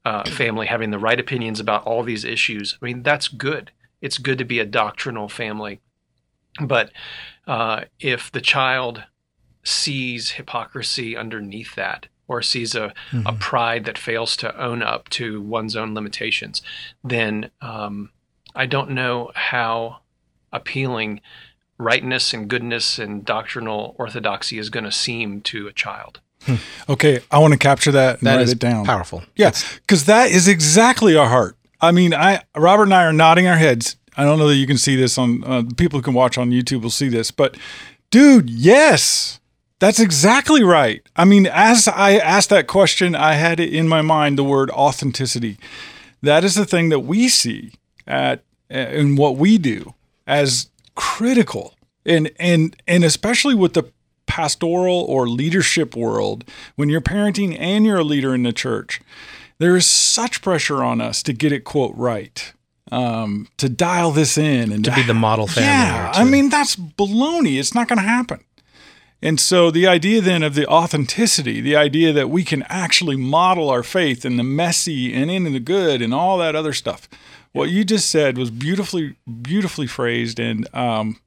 uh, 0.05 0.29
family 0.31 0.67
having 0.67 0.91
the 0.91 0.99
right 0.99 1.19
opinions 1.19 1.59
about 1.59 1.85
all 1.85 2.03
these 2.03 2.25
issues. 2.25 2.79
I 2.81 2.85
mean, 2.85 3.03
that's 3.03 3.29
good. 3.29 3.73
It's 4.01 4.19
good 4.19 4.39
to 4.39 4.45
be 4.45 4.61
a 4.61 4.65
doctrinal 4.65 5.29
family. 5.29 5.81
But 6.61 6.93
uh, 7.47 7.83
if 7.99 8.31
the 8.31 8.41
child 8.41 9.05
sees 9.65 10.33
hypocrisy 10.33 11.17
underneath 11.17 11.75
that, 11.75 12.07
or 12.29 12.43
sees 12.43 12.75
a, 12.75 12.93
a 13.25 13.33
pride 13.33 13.85
that 13.85 13.99
fails 13.99 14.37
to 14.37 14.61
own 14.61 14.83
up 14.83 15.09
to 15.09 15.41
one's 15.41 15.77
own 15.77 15.95
limitations, 15.95 16.61
then 17.05 17.51
um, 17.61 18.11
I 18.55 18.67
don't 18.67 18.91
know 18.91 19.31
how 19.35 19.99
appealing 20.53 21.21
rightness 21.79 22.33
and 22.33 22.49
goodness 22.49 22.99
and 22.99 23.25
doctrinal 23.25 23.95
orthodoxy 23.99 24.59
is 24.59 24.71
going 24.71 24.85
to 24.85 24.93
seem 24.93 25.41
to 25.43 25.67
a 25.69 25.73
child. 25.73 26.21
Okay, 26.89 27.21
I 27.31 27.39
want 27.39 27.53
to 27.55 27.59
capture 27.59 27.91
that 27.93 28.19
and 28.19 28.27
That 28.27 28.37
write 28.37 28.43
is 28.43 28.53
it 28.53 28.59
down. 28.61 28.85
powerful. 28.85 29.25
Yeah, 29.35 29.51
because 29.83 30.05
that 30.05 30.31
is 30.31 30.47
exactly 30.47 31.17
our 31.17 31.29
heart. 31.29 31.57
I 31.81 31.91
mean, 31.91 32.15
I 32.15 32.43
Robert 32.57 32.85
and 32.85 32.95
I 32.95 33.05
are 33.05 33.13
nodding 33.13 33.47
our 33.49 33.57
heads. 33.57 33.97
I 34.17 34.25
don't 34.25 34.39
know 34.39 34.49
that 34.49 34.55
you 34.55 34.67
can 34.67 34.79
see 34.79 34.95
this 34.97 35.19
on 35.19 35.43
uh, 35.45 35.63
people 35.77 35.99
who 35.99 36.03
can 36.03 36.15
watch 36.15 36.39
on 36.39 36.51
YouTube 36.51 36.83
will 36.83 36.91
see 36.91 37.09
this, 37.09 37.31
but 37.31 37.57
dude, 38.11 38.49
yes, 38.49 39.41
that's 39.81 39.99
exactly 40.01 40.63
right. 40.63 41.03
I 41.17 41.25
mean, 41.25 41.47
as 41.47 41.89
I 41.89 42.17
asked 42.17 42.49
that 42.51 42.67
question, 42.69 43.15
I 43.15 43.33
had 43.35 43.59
it 43.61 43.75
in 43.75 43.89
my 43.89 44.01
mind 44.01 44.39
the 44.39 44.45
word 44.45 44.71
authenticity. 44.71 45.59
That 46.23 46.45
is 46.45 46.55
the 46.55 46.65
thing 46.65 46.89
that 46.91 47.01
we 47.01 47.29
see 47.29 47.73
at 48.07 48.43
in 48.71 49.17
what 49.17 49.37
we 49.37 49.59
do 49.59 49.95
as 50.27 50.71
critical, 50.97 51.75
and 52.05 52.31
and 52.39 52.75
and 52.89 53.05
especially 53.05 53.55
with 53.55 53.75
the 53.75 53.85
pastoral 54.27 55.03
or 55.09 55.29
leadership 55.29 55.95
world, 55.95 56.45
when 56.75 56.89
you're 56.89 57.01
parenting 57.01 57.57
and 57.59 57.87
you're 57.87 57.99
a 57.99 58.05
leader 58.05 58.35
in 58.35 58.43
the 58.43 58.53
church, 58.53 59.01
there 59.59 59.77
is 59.77 59.87
such 59.87 60.43
pressure 60.43 60.83
on 60.83 61.01
us 61.01 61.23
to 61.23 61.33
get 61.33 61.53
it 61.53 61.65
quote 61.65 61.95
right, 61.95 62.53
um, 62.91 63.49
to 63.57 63.69
dial 63.69 64.11
this 64.11 64.37
in 64.37 64.73
and 64.73 64.85
To 64.85 64.93
be 64.93 65.03
the 65.03 65.15
model 65.15 65.47
family. 65.47 65.69
Yeah, 65.69 66.13
I 66.15 66.25
mean 66.25 66.49
that's 66.51 66.77
baloney. 66.77 67.59
It's 67.59 67.75
not 67.75 67.89
going 67.89 67.99
to 67.99 68.03
happen. 68.09 68.41
And 69.23 69.41
so 69.41 69.71
the 69.71 69.87
idea 69.87 70.21
then 70.21 70.43
of 70.43 70.55
the 70.55 70.67
authenticity, 70.67 71.61
the 71.61 71.75
idea 71.75 72.13
that 72.13 72.29
we 72.29 72.45
can 72.45 72.63
actually 72.65 73.17
model 73.17 73.71
our 73.71 73.83
faith 73.83 74.25
in 74.25 74.37
the 74.37 74.45
messy 74.45 75.15
and 75.15 75.31
in 75.31 75.45
the 75.45 75.61
good 75.61 76.03
and 76.03 76.13
all 76.13 76.37
that 76.39 76.55
other 76.55 76.75
stuff. 76.75 77.09
What 77.57 77.71
you 77.71 77.85
just 77.85 78.11
said 78.11 78.39
was 78.39 78.51
beautifully, 78.51 79.17
beautifully 79.43 79.87
phrased, 79.87 80.39
and 80.39 80.69
um, 80.75 81.19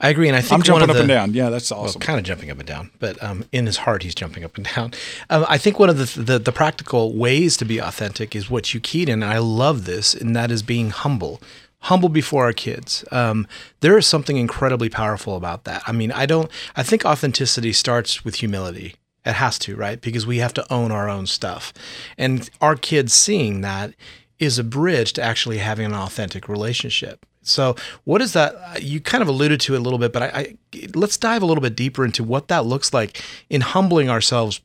I 0.00 0.10
agree, 0.10 0.28
and 0.28 0.36
I 0.36 0.40
think 0.40 0.52
I'm 0.52 0.58
one 0.58 0.64
jumping 0.64 0.90
of 0.90 0.96
up 0.96 1.00
and 1.00 1.08
down. 1.08 1.34
Yeah, 1.34 1.50
that's 1.50 1.70
well, 1.70 1.84
awesome. 1.84 2.00
kind 2.00 2.18
of 2.18 2.24
jumping 2.24 2.50
up 2.50 2.58
and 2.58 2.66
down, 2.66 2.90
but 2.98 3.22
um, 3.22 3.44
in 3.52 3.66
his 3.66 3.78
heart, 3.78 4.02
he's 4.02 4.14
jumping 4.14 4.44
up 4.44 4.56
and 4.56 4.68
down. 4.74 4.92
Um, 5.30 5.46
I 5.48 5.58
think 5.58 5.78
one 5.78 5.90
of 5.90 5.98
the, 5.98 6.20
the 6.20 6.38
the 6.38 6.52
practical 6.52 7.14
ways 7.14 7.56
to 7.58 7.64
be 7.64 7.78
authentic 7.78 8.36
is 8.36 8.50
what 8.50 8.74
you 8.74 8.80
keyed 8.80 9.08
in. 9.08 9.22
And 9.22 9.32
I 9.32 9.38
love 9.38 9.84
this, 9.84 10.14
and 10.14 10.36
that 10.36 10.50
is 10.50 10.62
being 10.62 10.90
humble. 10.90 11.40
Humble 11.82 12.08
before 12.08 12.44
our 12.44 12.52
kids. 12.52 13.04
Um, 13.12 13.46
there 13.80 13.96
is 13.96 14.06
something 14.06 14.36
incredibly 14.36 14.88
powerful 14.88 15.36
about 15.36 15.62
that. 15.64 15.82
I 15.86 15.92
mean, 15.92 16.10
I 16.10 16.26
don't. 16.26 16.50
I 16.76 16.82
think 16.82 17.04
authenticity 17.04 17.72
starts 17.72 18.24
with 18.24 18.36
humility. 18.36 18.96
It 19.24 19.34
has 19.34 19.58
to, 19.60 19.76
right? 19.76 20.00
Because 20.00 20.26
we 20.26 20.38
have 20.38 20.54
to 20.54 20.72
own 20.72 20.90
our 20.90 21.08
own 21.08 21.26
stuff, 21.26 21.72
and 22.16 22.48
our 22.60 22.76
kids 22.76 23.14
seeing 23.14 23.60
that 23.60 23.94
is 24.38 24.58
a 24.58 24.64
bridge 24.64 25.12
to 25.14 25.22
actually 25.22 25.58
having 25.58 25.86
an 25.86 25.94
authentic 25.94 26.48
relationship. 26.48 27.26
So, 27.42 27.76
what 28.04 28.20
is 28.20 28.34
that? 28.34 28.54
Uh, 28.54 28.76
you 28.80 29.00
kind 29.00 29.22
of 29.22 29.28
alluded 29.28 29.60
to 29.60 29.74
it 29.74 29.78
a 29.78 29.80
little 29.80 29.98
bit, 29.98 30.12
but 30.12 30.22
I, 30.22 30.26
I 30.72 30.88
let's 30.94 31.16
dive 31.16 31.42
a 31.42 31.46
little 31.46 31.62
bit 31.62 31.76
deeper 31.76 32.04
into 32.04 32.22
what 32.22 32.48
that 32.48 32.66
looks 32.66 32.92
like 32.92 33.22
in 33.48 33.62
humbling 33.62 34.10
ourselves 34.10 34.60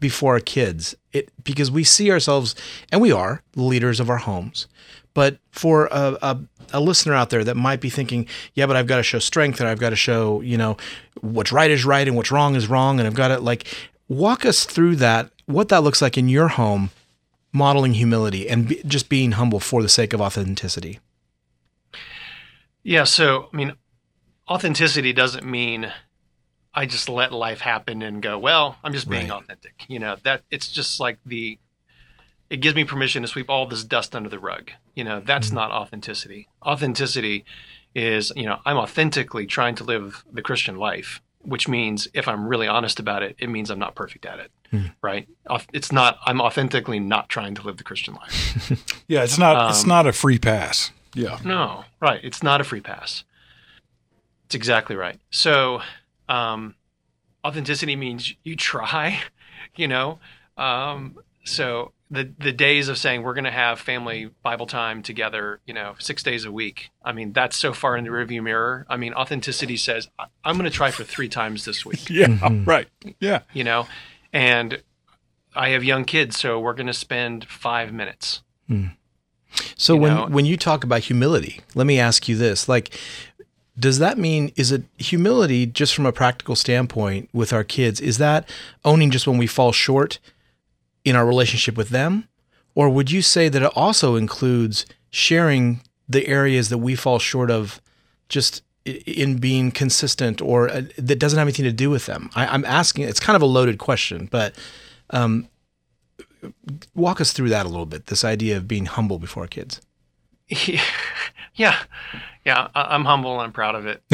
before 0.00 0.34
our 0.34 0.40
kids. 0.40 0.94
It 1.12 1.30
because 1.44 1.70
we 1.70 1.84
see 1.84 2.10
ourselves, 2.10 2.54
and 2.90 3.00
we 3.00 3.12
are 3.12 3.42
the 3.52 3.62
leaders 3.62 4.00
of 4.00 4.08
our 4.08 4.18
homes. 4.18 4.66
But 5.14 5.38
for 5.50 5.88
a, 5.90 6.16
a, 6.22 6.40
a 6.72 6.80
listener 6.80 7.12
out 7.12 7.28
there 7.28 7.44
that 7.44 7.54
might 7.54 7.82
be 7.82 7.90
thinking, 7.90 8.26
yeah, 8.54 8.66
but 8.66 8.76
I've 8.76 8.86
got 8.86 8.96
to 8.96 9.02
show 9.02 9.18
strength, 9.18 9.60
and 9.60 9.68
I've 9.68 9.78
got 9.78 9.90
to 9.90 9.96
show, 9.96 10.40
you 10.40 10.56
know, 10.56 10.78
what's 11.20 11.52
right 11.52 11.70
is 11.70 11.84
right 11.84 12.06
and 12.08 12.16
what's 12.16 12.30
wrong 12.30 12.54
is 12.54 12.66
wrong, 12.66 12.98
and 12.98 13.06
I've 13.06 13.14
got 13.14 13.28
to 13.28 13.40
like 13.40 13.66
walk 14.08 14.46
us 14.46 14.64
through 14.64 14.96
that, 14.96 15.30
what 15.46 15.68
that 15.68 15.82
looks 15.82 16.00
like 16.00 16.16
in 16.16 16.28
your 16.30 16.48
home, 16.48 16.90
modeling 17.52 17.94
humility 17.94 18.48
and 18.48 18.68
be, 18.68 18.82
just 18.86 19.08
being 19.08 19.32
humble 19.32 19.60
for 19.60 19.82
the 19.82 19.88
sake 19.88 20.12
of 20.12 20.20
authenticity. 20.20 21.00
Yeah, 22.82 23.04
so 23.04 23.48
I 23.52 23.56
mean, 23.56 23.74
authenticity 24.48 25.12
doesn't 25.12 25.44
mean 25.44 25.92
I 26.74 26.86
just 26.86 27.08
let 27.08 27.32
life 27.32 27.60
happen 27.60 28.02
and 28.02 28.22
go, 28.22 28.38
well, 28.38 28.78
I'm 28.82 28.92
just 28.92 29.08
being 29.08 29.28
Right. 29.28 29.42
authentic. 29.42 29.84
You 29.88 29.98
know, 29.98 30.16
that 30.24 30.42
it's 30.50 30.68
just 30.68 31.00
like 31.00 31.18
the 31.24 31.58
it 32.48 32.60
gives 32.60 32.76
me 32.76 32.84
permission 32.84 33.22
to 33.22 33.28
sweep 33.28 33.48
all 33.48 33.66
this 33.66 33.82
dust 33.82 34.14
under 34.14 34.28
the 34.28 34.38
rug. 34.38 34.72
You 34.94 35.04
know, 35.04 35.20
that's 35.20 35.46
mm-hmm. 35.46 35.56
not 35.56 35.70
authenticity. 35.70 36.48
Authenticity 36.62 37.46
is, 37.94 38.30
you 38.36 38.44
know, 38.44 38.60
I'm 38.66 38.76
authentically 38.76 39.46
trying 39.46 39.74
to 39.76 39.84
live 39.84 40.22
the 40.30 40.42
Christian 40.42 40.76
life, 40.76 41.22
which 41.42 41.68
means 41.68 42.08
if 42.14 42.26
I'm 42.28 42.46
really 42.46 42.66
honest 42.68 42.98
about 43.00 43.22
it, 43.22 43.36
it 43.38 43.48
means 43.48 43.70
I'm 43.70 43.78
not 43.78 43.94
perfect 43.94 44.24
at 44.26 44.38
it. 44.38 44.50
Right? 45.02 45.28
It's 45.74 45.92
not 45.92 46.18
I'm 46.24 46.40
authentically 46.40 46.98
not 46.98 47.28
trying 47.28 47.54
to 47.56 47.62
live 47.62 47.76
the 47.76 47.84
Christian 47.84 48.14
life. 48.14 49.02
yeah, 49.08 49.22
it's 49.22 49.36
not. 49.38 49.70
it's 49.70 49.82
Um, 49.82 49.88
not 49.88 50.06
a 50.06 50.12
free 50.12 50.38
pass. 50.38 50.90
Yeah. 51.14 51.38
No, 51.44 51.84
right. 52.00 52.20
It's 52.24 52.42
not 52.42 52.60
a 52.62 52.64
free 52.64 52.80
pass. 52.80 53.24
It's 54.46 54.54
exactly 54.54 54.96
right. 54.96 55.20
So, 55.30 55.82
um, 56.28 56.74
authenticity 57.44 57.96
means 57.96 58.34
you 58.44 58.56
try, 58.56 59.20
you 59.76 59.88
know. 59.88 60.18
Um, 60.56 61.18
so 61.44 61.92
the 62.12 62.30
the 62.38 62.52
days 62.52 62.88
of 62.88 62.98
saying 62.98 63.22
we're 63.22 63.34
going 63.34 63.44
to 63.44 63.50
have 63.50 63.80
family 63.80 64.30
Bible 64.42 64.66
time 64.66 65.02
together, 65.02 65.60
you 65.66 65.72
know, 65.74 65.94
six 65.98 66.22
days 66.22 66.44
a 66.44 66.52
week. 66.52 66.90
I 67.04 67.12
mean, 67.12 67.32
that's 67.32 67.56
so 67.56 67.72
far 67.72 67.96
in 67.96 68.04
the 68.04 68.10
rearview 68.10 68.42
mirror. 68.42 68.86
I 68.88 68.96
mean, 68.96 69.14
authenticity 69.14 69.76
says 69.78 70.08
I- 70.18 70.26
I'm 70.44 70.56
going 70.58 70.70
to 70.70 70.76
try 70.76 70.90
for 70.90 71.04
three 71.04 71.28
times 71.28 71.64
this 71.64 71.84
week 71.86 72.08
Yeah. 72.10 72.26
Mm-hmm. 72.26 72.64
Right. 72.64 72.86
Yeah. 73.18 73.40
you 73.52 73.64
know 73.64 73.86
and 74.32 74.82
i 75.54 75.68
have 75.70 75.84
young 75.84 76.04
kids 76.06 76.38
so 76.38 76.58
we're 76.58 76.72
going 76.72 76.86
to 76.86 76.94
spend 76.94 77.44
five 77.46 77.92
minutes 77.92 78.42
hmm. 78.68 78.86
So 79.76 79.94
You 79.94 80.00
when 80.00 80.14
know- 80.14 80.26
when 80.28 80.46
you 80.46 80.56
talk 80.56 80.84
about 80.84 81.00
humility, 81.00 81.60
let 81.74 81.86
me 81.86 81.98
ask 81.98 82.26
you 82.28 82.36
this: 82.36 82.68
like 82.68 82.98
does 83.78 83.98
that 83.98 84.16
mean 84.18 84.52
is 84.56 84.70
it 84.72 84.82
humility 84.98 85.66
just 85.66 85.94
from 85.94 86.06
a 86.06 86.12
practical 86.12 86.54
standpoint 86.56 87.28
with 87.32 87.52
our 87.52 87.64
kids? 87.64 88.00
Is 88.00 88.16
that 88.18 88.48
owning 88.84 89.10
just 89.10 89.26
when 89.26 89.36
we 89.38 89.46
fall 89.46 89.72
short 89.72 90.18
in 91.04 91.16
our 91.16 91.26
relationship 91.26 91.76
with 91.76 91.90
them? 91.90 92.28
Or 92.74 92.88
would 92.88 93.10
you 93.10 93.22
say 93.22 93.48
that 93.48 93.62
it 93.62 93.72
also 93.76 94.16
includes 94.16 94.86
sharing 95.10 95.82
the 96.08 96.26
areas 96.26 96.68
that 96.70 96.78
we 96.78 96.94
fall 96.94 97.18
short 97.18 97.50
of 97.50 97.80
just 98.28 98.62
in 98.84 99.36
being 99.36 99.70
consistent 99.70 100.40
or 100.40 100.68
uh, 100.68 100.82
that 100.96 101.18
doesn't 101.18 101.38
have 101.38 101.46
anything 101.46 101.64
to 101.64 101.72
do 101.72 101.90
with 101.90 102.06
them? 102.06 102.30
I, 102.34 102.54
am 102.54 102.64
asking, 102.64 103.04
it's 103.04 103.20
kind 103.20 103.36
of 103.36 103.42
a 103.42 103.46
loaded 103.46 103.78
question, 103.78 104.28
but 104.30 104.54
um, 105.10 105.48
walk 106.94 107.20
us 107.20 107.32
through 107.32 107.50
that 107.50 107.66
a 107.66 107.68
little 107.68 107.86
bit 107.86 108.06
this 108.06 108.24
idea 108.24 108.56
of 108.56 108.66
being 108.66 108.86
humble 108.86 109.18
before 109.18 109.46
kids. 109.46 109.80
Yeah, 111.54 111.76
yeah, 112.46 112.68
I'm 112.74 113.04
humble 113.04 113.34
and 113.34 113.42
I'm 113.42 113.52
proud 113.52 113.74
of 113.74 113.86
it. 113.86 114.02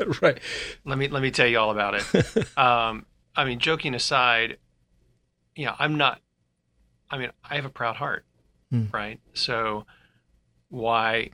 Um, 0.00 0.14
right. 0.20 0.38
Let 0.84 0.98
me 0.98 1.08
let 1.08 1.22
me 1.22 1.30
tell 1.30 1.46
you 1.46 1.58
all 1.58 1.70
about 1.70 1.94
it. 1.94 2.58
Um, 2.58 3.06
I 3.34 3.44
mean, 3.44 3.58
joking 3.58 3.94
aside, 3.94 4.58
you 5.58 5.66
know, 5.66 5.74
I'm 5.76 5.96
not. 5.96 6.20
I 7.10 7.18
mean, 7.18 7.30
I 7.42 7.56
have 7.56 7.64
a 7.64 7.70
proud 7.70 7.96
heart, 7.96 8.24
hmm. 8.70 8.84
right? 8.92 9.18
So, 9.34 9.86
why 10.68 11.30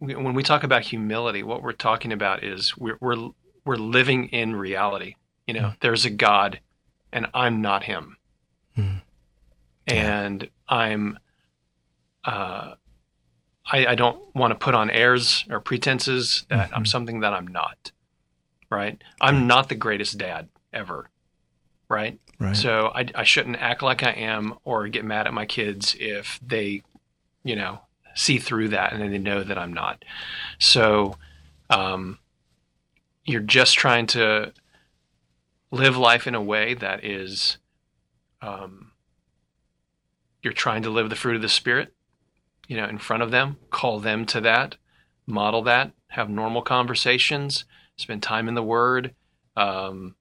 when 0.00 0.34
we 0.34 0.42
talk 0.42 0.64
about 0.64 0.82
humility, 0.82 1.42
what 1.44 1.62
we're 1.62 1.72
talking 1.72 2.12
about 2.12 2.42
is 2.42 2.76
we're 2.76 2.98
we're 3.00 3.28
we're 3.64 3.76
living 3.76 4.26
in 4.28 4.56
reality. 4.56 5.14
You 5.46 5.54
know, 5.54 5.60
mm. 5.60 5.76
there's 5.80 6.04
a 6.04 6.10
God, 6.10 6.60
and 7.12 7.28
I'm 7.32 7.62
not 7.62 7.84
Him, 7.84 8.16
mm. 8.76 9.00
and 9.86 10.50
I'm. 10.68 11.18
Uh, 12.24 12.74
I, 13.72 13.86
I 13.86 13.94
don't 13.94 14.18
want 14.34 14.50
to 14.50 14.56
put 14.56 14.74
on 14.74 14.90
airs 14.90 15.44
or 15.48 15.60
pretenses 15.60 16.44
that 16.48 16.66
mm-hmm. 16.66 16.74
I'm 16.74 16.86
something 16.86 17.20
that 17.20 17.32
I'm 17.32 17.46
not. 17.46 17.92
Right? 18.68 19.00
I'm 19.20 19.46
not 19.46 19.68
the 19.68 19.74
greatest 19.76 20.18
dad 20.18 20.48
ever. 20.72 21.10
Right? 21.90 22.18
Right. 22.38 22.56
So 22.56 22.90
I, 22.94 23.06
I 23.14 23.24
shouldn't 23.24 23.56
act 23.56 23.82
like 23.82 24.02
I 24.02 24.12
am 24.12 24.54
or 24.64 24.88
get 24.88 25.04
mad 25.04 25.26
at 25.26 25.34
my 25.34 25.44
kids 25.44 25.94
if 25.98 26.40
they, 26.42 26.82
you 27.44 27.56
know, 27.56 27.80
see 28.14 28.38
through 28.38 28.68
that 28.68 28.92
and 28.92 29.02
then 29.02 29.10
they 29.10 29.18
know 29.18 29.42
that 29.42 29.58
I'm 29.58 29.74
not. 29.74 30.04
So 30.58 31.16
um, 31.68 32.18
you're 33.24 33.40
just 33.40 33.74
trying 33.74 34.06
to 34.08 34.52
live 35.70 35.96
life 35.96 36.26
in 36.26 36.34
a 36.34 36.42
way 36.42 36.74
that 36.74 37.04
is 37.04 37.58
um, 38.42 38.92
you're 40.42 40.52
trying 40.52 40.82
to 40.82 40.90
live 40.90 41.10
the 41.10 41.16
fruit 41.16 41.36
of 41.36 41.42
the 41.42 41.48
spirit 41.48 41.92
you 42.66 42.76
know 42.76 42.86
in 42.86 42.98
front 42.98 43.22
of 43.22 43.30
them 43.30 43.56
call 43.70 44.00
them 44.00 44.24
to 44.24 44.40
that 44.40 44.76
model 45.26 45.62
that 45.62 45.92
have 46.08 46.28
normal 46.28 46.62
conversations 46.62 47.64
spend 47.96 48.22
time 48.22 48.48
in 48.48 48.54
the 48.54 48.62
word 48.62 49.14
um, 49.56 50.14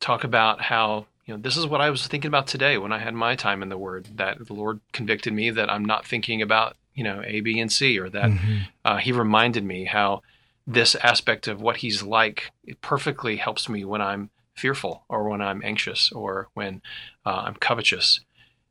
talk 0.00 0.24
about 0.24 0.62
how 0.62 1.06
you 1.26 1.34
know, 1.34 1.40
this 1.40 1.56
is 1.56 1.66
what 1.66 1.80
I 1.80 1.90
was 1.90 2.06
thinking 2.06 2.28
about 2.28 2.46
today 2.46 2.76
when 2.76 2.92
I 2.92 2.98
had 2.98 3.14
my 3.14 3.34
time 3.34 3.62
in 3.62 3.70
the 3.70 3.78
Word. 3.78 4.08
That 4.16 4.46
the 4.46 4.52
Lord 4.52 4.80
convicted 4.92 5.32
me 5.32 5.50
that 5.50 5.70
I'm 5.70 5.84
not 5.84 6.06
thinking 6.06 6.42
about, 6.42 6.76
you 6.94 7.02
know, 7.02 7.22
A, 7.24 7.40
B, 7.40 7.58
and 7.58 7.72
C, 7.72 7.98
or 7.98 8.10
that 8.10 8.30
mm-hmm. 8.30 8.58
uh, 8.84 8.98
He 8.98 9.12
reminded 9.12 9.64
me 9.64 9.84
how 9.84 10.22
this 10.66 10.94
aspect 10.96 11.48
of 11.48 11.62
what 11.62 11.78
He's 11.78 12.02
like 12.02 12.52
it 12.64 12.80
perfectly 12.80 13.36
helps 13.36 13.68
me 13.68 13.84
when 13.84 14.02
I'm 14.02 14.30
fearful, 14.54 15.04
or 15.08 15.28
when 15.28 15.40
I'm 15.40 15.62
anxious, 15.64 16.12
or 16.12 16.48
when 16.54 16.82
uh, 17.24 17.44
I'm 17.46 17.54
covetous. 17.54 18.20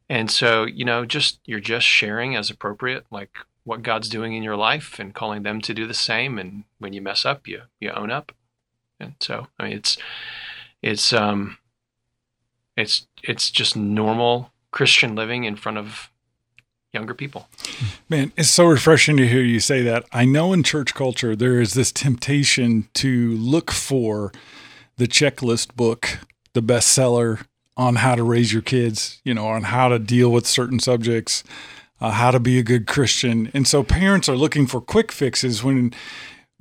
And 0.08 0.30
so, 0.30 0.66
you 0.66 0.86
know, 0.86 1.06
just 1.06 1.40
you're 1.46 1.60
just 1.60 1.88
sharing 1.88 2.36
as 2.36 2.52
appropriate, 2.52 3.06
like 3.10 3.32
what 3.64 3.82
God's 3.82 4.10
doing 4.10 4.34
in 4.34 4.44
your 4.44 4.58
life, 4.58 5.00
and 5.00 5.16
calling 5.16 5.42
them 5.42 5.60
to 5.62 5.74
do 5.74 5.88
the 5.88 5.94
same. 5.96 6.38
And 6.38 6.66
when 6.78 6.94
you 6.94 7.02
mess 7.02 7.26
up, 7.26 7.48
you 7.48 7.64
you 7.80 7.90
own 7.90 8.12
up. 8.12 8.32
And 9.00 9.16
so, 9.20 9.48
I 9.60 9.64
mean, 9.64 9.74
it's 9.74 9.98
it's 10.84 11.12
um 11.14 11.58
it's 12.78 13.08
it's 13.24 13.50
just 13.50 13.76
normal 13.76 14.52
Christian 14.72 15.16
living 15.16 15.46
in 15.46 15.56
front 15.56 15.78
of 15.78 16.12
younger 16.92 17.14
people. 17.16 17.48
Man, 18.08 18.32
it's 18.38 18.50
so 18.50 18.66
refreshing 18.66 19.18
to 19.18 19.28
hear 19.28 19.42
you 19.42 19.60
say 19.60 19.82
that. 19.82 20.06
I 20.12 20.26
know 20.26 20.54
in 20.54 20.62
church 20.62 20.94
culture 20.94 21.36
there 21.36 21.60
is 21.60 21.74
this 21.74 21.92
temptation 21.92 22.88
to 22.96 23.32
look 23.32 23.72
for 23.72 24.32
the 24.98 25.08
checklist 25.08 25.76
book, 25.76 26.20
the 26.54 26.62
bestseller 26.62 27.46
on 27.76 27.96
how 27.96 28.14
to 28.14 28.24
raise 28.24 28.54
your 28.54 28.62
kids, 28.62 29.20
you 29.24 29.34
know, 29.34 29.48
on 29.48 29.64
how 29.64 29.88
to 29.88 29.98
deal 29.98 30.32
with 30.32 30.46
certain 30.46 30.80
subjects, 30.80 31.44
uh, 32.00 32.12
how 32.12 32.30
to 32.30 32.40
be 32.40 32.60
a 32.60 32.64
good 32.64 32.86
Christian. 32.86 33.50
And 33.56 33.68
so 33.68 33.82
parents 33.82 34.30
are 34.30 34.36
looking 34.36 34.68
for 34.68 34.80
quick 34.80 35.12
fixes 35.12 35.64
when 35.64 35.94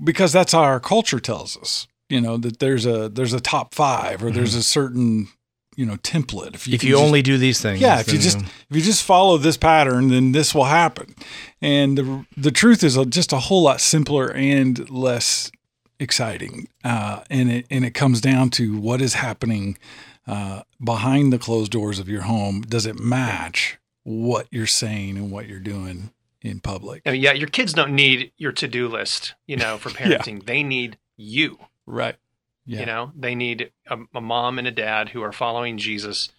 because 0.02 0.32
that's 0.32 0.52
how 0.52 0.62
our 0.62 0.80
culture 0.80 1.20
tells 1.20 1.56
us, 1.58 1.87
you 2.12 2.20
know, 2.20 2.37
that 2.37 2.59
there's 2.59 2.85
a 2.85 3.09
there's 3.09 3.33
a 3.33 3.40
top 3.40 3.75
5 3.75 4.22
or 4.22 4.27
mm-hmm. 4.27 4.37
there's 4.37 4.55
a 4.55 4.62
certain 4.62 5.29
you 5.77 5.87
know 5.87 5.96
template. 5.96 6.55
If 6.55 6.68
you, 6.68 6.75
if 6.75 6.85
you 6.85 6.90
just, 6.90 7.03
only 7.03 7.22
do 7.22 7.38
these 7.38 7.61
things, 7.61 7.81
yeah. 7.81 8.01
If 8.01 8.12
you 8.12 8.18
just 8.18 8.38
if 8.38 8.66
you 8.70 8.83
just 8.83 9.03
follow 9.03 9.38
this 9.38 9.57
pattern, 9.57 10.09
then 10.09 10.33
this 10.33 10.55
will 10.55 10.64
happen. 10.64 11.14
And 11.62 11.96
the 11.96 12.27
the 12.37 12.51
truth 12.51 12.85
is 12.85 12.98
just 13.09 13.33
a 13.33 13.38
whole 13.38 13.62
lot 13.62 13.81
simpler 13.81 14.31
and 14.31 14.90
less 14.90 15.51
exciting. 15.98 16.68
Uh, 16.85 17.22
and 17.31 17.51
it 17.51 17.66
and 17.70 17.85
it 17.85 17.92
comes 17.92 18.20
down 18.20 18.51
to 18.51 18.79
what 18.79 19.01
is 19.01 19.14
happening 19.14 19.79
uh, 20.27 20.62
behind 20.85 21.33
the 21.33 21.38
closed 21.38 21.72
doors 21.72 21.98
of 21.98 22.11
your 22.11 22.22
home. 22.22 22.61
Does 22.61 22.85
it 22.85 23.01
match 23.01 23.79
what 24.03 24.48
you're 24.51 24.66
saying 24.66 25.16
and 25.16 25.31
what 25.31 25.48
you're 25.48 25.61
doing 25.61 26.11
in 26.42 26.61
public? 26.61 27.01
I 27.07 27.12
mean, 27.12 27.22
yeah, 27.22 27.33
your 27.33 27.48
kids 27.48 27.72
don't 27.72 27.94
need 27.94 28.33
your 28.37 28.53
to 28.53 28.68
do 28.68 28.87
list, 28.87 29.35
you 29.46 29.57
know, 29.57 29.79
for 29.79 29.88
parenting. 29.98 30.40
yeah. 30.40 30.44
They 30.44 30.62
need 30.62 30.98
you. 31.16 31.59
Right. 31.87 32.16
Yeah. 32.64 32.81
You 32.81 32.87
know, 32.87 33.12
they 33.16 33.35
need 33.35 33.73
a, 33.88 33.99
a, 34.14 34.21
mom 34.21 34.59
and 34.59 34.68
a 34.68 34.71
dad 34.71 35.09
who 35.09 35.23
are 35.23 35.33
following 35.33 35.79
Jesus 35.79 36.31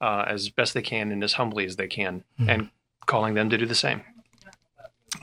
uh, 0.00 0.24
as 0.28 0.48
best 0.48 0.74
they 0.74 0.82
can 0.82 1.10
and 1.10 1.24
as 1.24 1.32
humbly 1.32 1.64
as 1.64 1.76
they 1.76 1.88
can, 1.88 2.22
mm-hmm. 2.38 2.48
and 2.48 2.70
calling 3.06 3.34
them 3.34 3.50
to 3.50 3.58
do 3.58 3.66
the 3.66 3.74
same. 3.74 4.02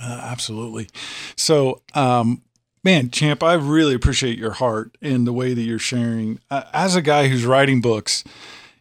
Uh, 0.02 0.20
absolutely. 0.24 0.90
So, 1.38 1.82
um, 1.94 2.42
man, 2.84 3.12
Champ, 3.12 3.44
I 3.44 3.54
really 3.54 3.94
appreciate 3.94 4.38
your 4.38 4.52
heart 4.52 4.98
and 5.02 5.26
the 5.26 5.34
way 5.34 5.54
that 5.54 5.62
you're 5.62 5.80
sharing. 5.80 6.40
Uh, 6.50 6.64
as 6.74 6.96
a 6.96 7.02
guy 7.02 7.28
who's 7.28 7.46
writing 7.46 7.80
books, 7.80 8.24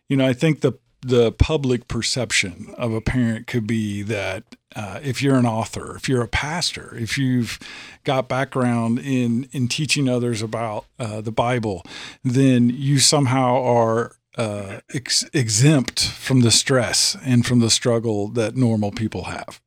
you 0.08 0.16
know, 0.16 0.26
I 0.26 0.32
think 0.32 0.60
the 0.60 0.72
the 1.02 1.32
public 1.32 1.88
perception 1.88 2.74
of 2.76 2.92
a 2.92 3.00
parent 3.00 3.46
could 3.46 3.66
be 3.66 4.02
that 4.02 4.44
uh, 4.76 5.00
if 5.02 5.22
you're 5.22 5.36
an 5.36 5.46
author, 5.46 5.96
if 5.96 6.08
you're 6.08 6.22
a 6.22 6.28
pastor, 6.28 6.94
if 6.96 7.16
you've 7.18 7.58
got 8.04 8.28
background 8.28 8.98
in 8.98 9.48
in 9.52 9.66
teaching 9.66 10.08
others 10.08 10.42
about 10.42 10.84
uh, 10.98 11.20
the 11.20 11.32
Bible, 11.32 11.84
then 12.22 12.70
you 12.70 12.98
somehow 12.98 13.62
are 13.62 14.12
uh, 14.36 14.80
ex- 14.94 15.28
exempt 15.32 16.06
from 16.06 16.40
the 16.40 16.50
stress 16.50 17.16
and 17.24 17.44
from 17.44 17.60
the 17.60 17.70
struggle 17.70 18.28
that 18.28 18.54
normal 18.54 18.92
people 18.92 19.24
have. 19.24 19.60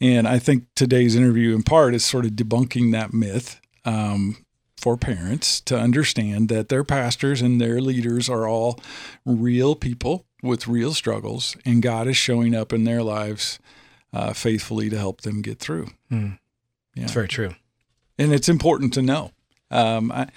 And 0.00 0.28
I 0.28 0.38
think 0.38 0.66
today's 0.74 1.16
interview, 1.16 1.54
in 1.54 1.62
part, 1.62 1.94
is 1.94 2.04
sort 2.04 2.26
of 2.26 2.32
debunking 2.32 2.92
that 2.92 3.12
myth. 3.12 3.60
Um, 3.84 4.38
for 4.76 4.96
parents 4.96 5.60
to 5.62 5.76
understand 5.76 6.48
that 6.50 6.68
their 6.68 6.84
pastors 6.84 7.40
and 7.40 7.60
their 7.60 7.80
leaders 7.80 8.28
are 8.28 8.46
all 8.46 8.78
real 9.24 9.74
people 9.74 10.25
with 10.42 10.68
real 10.68 10.94
struggles, 10.94 11.56
and 11.64 11.82
God 11.82 12.06
is 12.06 12.16
showing 12.16 12.54
up 12.54 12.72
in 12.72 12.84
their 12.84 13.02
lives 13.02 13.58
uh, 14.12 14.32
faithfully 14.32 14.88
to 14.90 14.98
help 14.98 15.22
them 15.22 15.42
get 15.42 15.58
through. 15.58 15.88
Mm. 16.10 16.38
Yeah. 16.94 17.04
It's 17.04 17.12
very 17.12 17.28
true, 17.28 17.54
and 18.18 18.32
it's 18.32 18.48
important 18.48 18.94
to 18.94 19.02
know. 19.02 19.32
Um, 19.70 20.12
I, 20.12 20.28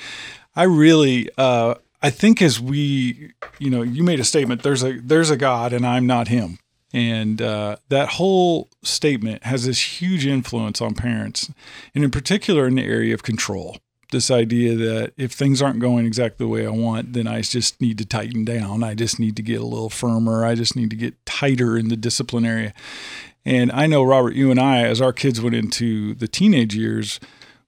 I 0.56 0.64
really, 0.64 1.30
uh, 1.38 1.76
I 2.02 2.10
think 2.10 2.42
as 2.42 2.60
we, 2.60 3.34
you 3.60 3.70
know, 3.70 3.82
you 3.82 4.04
made 4.04 4.20
a 4.20 4.26
statement. 4.26 4.64
There's 4.64 4.84
a 4.84 5.00
there's 5.00 5.30
a 5.30 5.38
God, 5.38 5.74
and 5.74 5.86
I'm 5.86 6.08
not 6.08 6.28
Him. 6.28 6.60
And 6.92 7.40
uh, 7.40 7.76
that 7.90 8.10
whole 8.10 8.68
statement 8.82 9.44
has 9.44 9.66
this 9.66 10.02
huge 10.02 10.26
influence 10.26 10.82
on 10.82 10.96
parents, 10.96 11.52
and 11.94 12.04
in 12.04 12.10
particular 12.10 12.66
in 12.66 12.76
the 12.76 12.84
area 12.84 13.14
of 13.14 13.22
control 13.22 13.78
this 14.12 14.32
idea 14.32 14.76
that 14.76 15.14
if 15.18 15.32
things 15.32 15.62
aren't 15.62 15.80
going 15.80 16.06
exactly 16.06 16.46
the 16.46 16.50
way 16.50 16.66
I 16.66 16.72
want, 16.72 17.14
then 17.14 17.28
I 17.28 17.42
just 17.42 17.80
need 17.80 17.98
to 18.00 18.06
tighten 18.06 18.44
down. 18.44 18.84
I 18.84 18.96
just 18.96 19.20
need 19.20 19.36
to 19.36 19.44
get 19.44 19.62
a 19.62 19.66
little 19.66 19.90
firmer. 19.90 20.46
I 20.46 20.56
just 20.56 20.76
need 20.76 20.90
to 20.90 20.96
get 20.96 21.26
tighter 21.26 21.78
in 21.78 21.90
the 21.90 21.98
discipline 21.98 22.46
area. 22.46 22.74
And 23.46 23.72
I 23.72 23.88
know, 23.88 24.04
Robert, 24.04 24.36
you 24.36 24.52
and 24.52 24.60
I, 24.60 24.84
as 24.84 25.02
our 25.02 25.14
kids 25.14 25.42
went 25.42 25.56
into 25.56 26.14
the 26.16 26.28
teenage 26.28 26.76
years, 26.76 27.20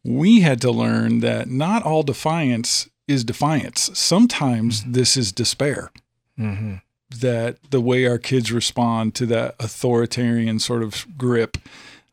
we 0.04 0.41
had 0.41 0.62
to 0.62 0.71
learn 0.71 1.19
that 1.19 1.49
not 1.49 1.84
all 1.84 2.04
defiance 2.04 2.89
is 3.08 3.23
defiance. 3.23 3.91
Sometimes 3.93 4.82
mm-hmm. 4.82 4.93
this 4.93 5.15
is 5.15 5.32
despair. 5.32 5.91
Mm-hmm. 6.39 6.75
That 7.19 7.58
the 7.71 7.82
way 7.82 8.08
our 8.08 8.17
kids 8.17 8.51
respond 8.51 9.15
to 9.15 9.25
that 9.27 9.56
authoritarian 9.60 10.60
sort 10.60 10.82
of 10.82 11.06
grip 11.17 11.58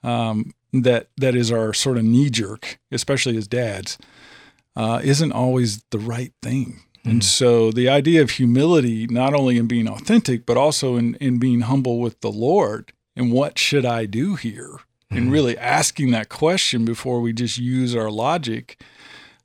um, 0.03 0.53
that 0.73 1.09
that 1.17 1.35
is 1.35 1.51
our 1.53 1.73
sort 1.73 1.99
of 1.99 2.05
knee 2.05 2.31
jerk, 2.31 2.79
especially 2.91 3.37
as 3.37 3.47
dads, 3.47 3.97
uh, 4.79 5.01
isn't 5.05 5.33
always 5.33 5.83
the 5.91 5.99
right 5.99 6.33
thing. 6.43 6.81
Mm. 7.05 7.11
And 7.11 7.25
so 7.25 7.71
the 7.71 7.91
idea 7.91 8.23
of 8.23 8.31
humility, 8.31 9.07
not 9.09 9.35
only 9.35 9.59
in 9.59 9.67
being 9.67 9.89
authentic, 9.89 10.47
but 10.47 10.57
also 10.57 10.97
in, 10.97 11.17
in 11.17 11.39
being 11.39 11.61
humble 11.63 12.01
with 12.01 12.23
the 12.23 12.33
Lord 12.33 12.93
and 13.15 13.31
what 13.31 13.59
should 13.59 13.85
I 13.85 14.07
do 14.07 14.37
here? 14.37 14.79
and 15.11 15.33
really 15.33 15.57
asking 15.57 16.11
that 16.11 16.29
question 16.29 16.85
before 16.85 17.21
we 17.21 17.33
just 17.33 17.59
use 17.59 17.95
our 17.95 18.11
logic. 18.11 18.81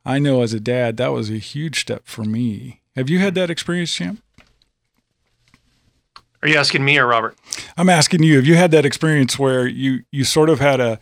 I 0.05 0.19
know 0.19 0.41
as 0.41 0.53
a 0.53 0.59
dad, 0.59 0.97
that 0.97 1.13
was 1.13 1.29
a 1.29 1.37
huge 1.37 1.81
step 1.81 2.03
for 2.05 2.23
me. 2.23 2.81
Have 2.95 3.09
you 3.09 3.19
had 3.19 3.35
that 3.35 3.49
experience, 3.49 3.93
Champ? 3.93 4.21
Are 6.41 6.47
you 6.49 6.57
asking 6.57 6.83
me 6.83 6.97
or 6.97 7.07
Robert? 7.07 7.37
I'm 7.77 7.89
asking 7.89 8.23
you. 8.23 8.35
Have 8.35 8.45
you 8.45 8.55
had 8.55 8.71
that 8.71 8.85
experience 8.85 9.39
where 9.39 9.65
you 9.65 10.03
you 10.11 10.25
sort 10.25 10.49
of 10.49 10.59
had 10.59 10.81
a 10.81 10.99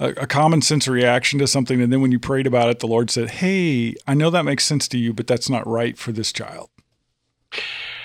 a, 0.00 0.08
a 0.22 0.26
common 0.26 0.62
sense 0.62 0.88
reaction 0.88 1.38
to 1.38 1.46
something, 1.46 1.80
and 1.80 1.92
then 1.92 2.00
when 2.00 2.10
you 2.10 2.18
prayed 2.18 2.46
about 2.46 2.70
it, 2.70 2.80
the 2.80 2.88
Lord 2.88 3.10
said, 3.10 3.30
"Hey, 3.30 3.94
I 4.06 4.14
know 4.14 4.30
that 4.30 4.44
makes 4.44 4.64
sense 4.64 4.88
to 4.88 4.98
you, 4.98 5.12
but 5.12 5.26
that's 5.26 5.48
not 5.48 5.66
right 5.66 5.96
for 5.96 6.10
this 6.10 6.32
child." 6.32 6.70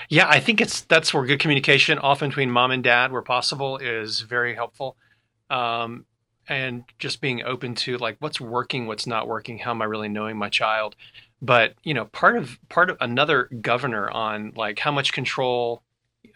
Yeah, 0.08 0.28
I 0.28 0.38
think 0.38 0.60
it's 0.60 0.82
that's 0.82 1.12
where 1.12 1.24
good 1.26 1.40
communication, 1.40 1.98
often 1.98 2.28
between 2.28 2.50
mom 2.50 2.70
and 2.70 2.84
dad, 2.84 3.10
where 3.10 3.22
possible, 3.22 3.78
is 3.78 4.20
very 4.20 4.54
helpful. 4.54 4.96
Um, 5.50 6.04
and 6.48 6.84
just 6.98 7.20
being 7.20 7.42
open 7.42 7.74
to 7.74 7.98
like 7.98 8.16
what's 8.20 8.40
working, 8.40 8.86
what's 8.86 9.06
not 9.06 9.26
working, 9.26 9.58
how 9.58 9.72
am 9.72 9.82
I 9.82 9.86
really 9.86 10.08
knowing 10.08 10.36
my 10.36 10.48
child? 10.48 10.94
But 11.42 11.74
you 11.82 11.94
know, 11.94 12.04
part 12.04 12.36
of 12.36 12.58
part 12.68 12.90
of 12.90 12.98
another 13.00 13.48
governor 13.60 14.08
on 14.10 14.52
like 14.54 14.78
how 14.78 14.92
much 14.92 15.12
control 15.12 15.82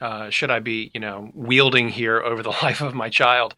uh, 0.01 0.31
should 0.31 0.51
I 0.51 0.59
be, 0.61 0.91
you 0.95 1.01
know, 1.01 1.31
wielding 1.35 1.89
here 1.89 2.21
over 2.21 2.43
the 2.43 2.51
life 2.63 2.81
of 2.81 2.95
my 2.95 3.09
child 3.09 3.55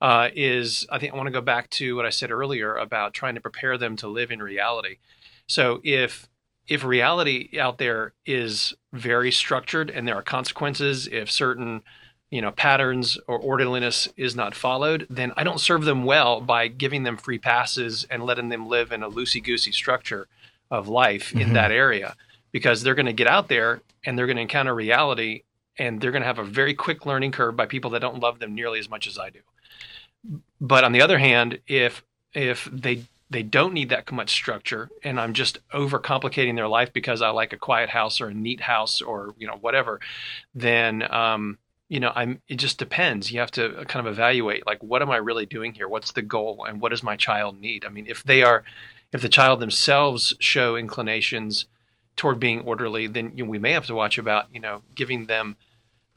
uh, 0.00 0.28
is 0.34 0.86
I 0.90 0.98
think 0.98 1.12
I 1.12 1.16
want 1.16 1.26
to 1.26 1.32
go 1.32 1.40
back 1.40 1.70
to 1.70 1.96
what 1.96 2.06
I 2.06 2.10
said 2.10 2.30
earlier 2.30 2.74
about 2.74 3.14
trying 3.14 3.34
to 3.34 3.40
prepare 3.40 3.76
them 3.78 3.96
to 3.96 4.08
live 4.08 4.30
in 4.30 4.42
reality. 4.42 4.96
So 5.46 5.80
if 5.82 6.28
if 6.68 6.84
reality 6.84 7.58
out 7.58 7.78
there 7.78 8.12
is 8.26 8.74
very 8.92 9.32
structured 9.32 9.90
and 9.90 10.06
there 10.06 10.14
are 10.14 10.22
consequences 10.22 11.08
if 11.08 11.30
certain 11.30 11.82
you 12.30 12.42
know 12.42 12.52
patterns 12.52 13.18
or 13.26 13.38
orderliness 13.38 14.08
is 14.16 14.36
not 14.36 14.54
followed 14.54 15.06
then 15.08 15.32
i 15.36 15.42
don't 15.42 15.60
serve 15.60 15.84
them 15.84 16.04
well 16.04 16.42
by 16.42 16.68
giving 16.68 17.02
them 17.02 17.16
free 17.16 17.38
passes 17.38 18.04
and 18.10 18.22
letting 18.22 18.50
them 18.50 18.66
live 18.66 18.92
in 18.92 19.02
a 19.02 19.10
loosey 19.10 19.42
goosey 19.42 19.72
structure 19.72 20.28
of 20.70 20.88
life 20.88 21.30
mm-hmm. 21.30 21.40
in 21.40 21.52
that 21.54 21.72
area 21.72 22.14
because 22.52 22.82
they're 22.82 22.94
going 22.94 23.06
to 23.06 23.12
get 23.12 23.26
out 23.26 23.48
there 23.48 23.80
and 24.04 24.18
they're 24.18 24.26
going 24.26 24.36
to 24.36 24.42
encounter 24.42 24.74
reality 24.74 25.42
and 25.78 26.00
they're 26.00 26.10
going 26.10 26.22
to 26.22 26.26
have 26.26 26.38
a 26.38 26.44
very 26.44 26.74
quick 26.74 27.06
learning 27.06 27.32
curve 27.32 27.56
by 27.56 27.66
people 27.66 27.90
that 27.90 28.00
don't 28.00 28.20
love 28.20 28.38
them 28.38 28.54
nearly 28.54 28.78
as 28.78 28.88
much 28.88 29.06
as 29.06 29.18
i 29.18 29.30
do. 29.30 29.40
But 30.60 30.84
on 30.84 30.92
the 30.92 31.02
other 31.02 31.18
hand 31.18 31.60
if 31.66 32.02
if 32.34 32.68
they 32.72 33.04
they 33.30 33.42
don't 33.42 33.74
need 33.74 33.90
that 33.90 34.10
much 34.10 34.30
structure 34.30 34.90
and 35.02 35.20
i'm 35.20 35.32
just 35.32 35.58
overcomplicating 35.70 36.56
their 36.56 36.68
life 36.68 36.92
because 36.92 37.22
i 37.22 37.28
like 37.28 37.52
a 37.52 37.58
quiet 37.58 37.90
house 37.90 38.20
or 38.20 38.28
a 38.28 38.34
neat 38.34 38.60
house 38.60 39.00
or 39.02 39.34
you 39.38 39.46
know 39.46 39.56
whatever 39.60 40.00
then 40.54 41.02
um, 41.12 41.58
you 41.88 42.00
know 42.00 42.12
i'm 42.14 42.40
it 42.48 42.56
just 42.56 42.78
depends. 42.78 43.32
You 43.32 43.40
have 43.40 43.50
to 43.52 43.84
kind 43.86 44.06
of 44.06 44.12
evaluate 44.12 44.66
like 44.66 44.82
what 44.82 45.02
am 45.02 45.10
i 45.10 45.16
really 45.16 45.46
doing 45.46 45.72
here? 45.74 45.88
What's 45.88 46.12
the 46.12 46.22
goal 46.22 46.64
and 46.68 46.80
what 46.80 46.90
does 46.90 47.02
my 47.02 47.16
child 47.16 47.60
need? 47.60 47.84
I 47.84 47.88
mean 47.88 48.06
if 48.06 48.22
they 48.22 48.42
are 48.42 48.64
if 49.12 49.22
the 49.22 49.28
child 49.28 49.60
themselves 49.60 50.34
show 50.38 50.76
inclinations 50.76 51.66
toward 52.16 52.40
being 52.40 52.60
orderly 52.60 53.06
then 53.06 53.32
you 53.34 53.44
know, 53.44 53.50
we 53.50 53.58
may 53.58 53.72
have 53.72 53.86
to 53.86 53.94
watch 53.94 54.18
about 54.18 54.46
you 54.52 54.60
know 54.60 54.82
giving 54.94 55.26
them 55.26 55.56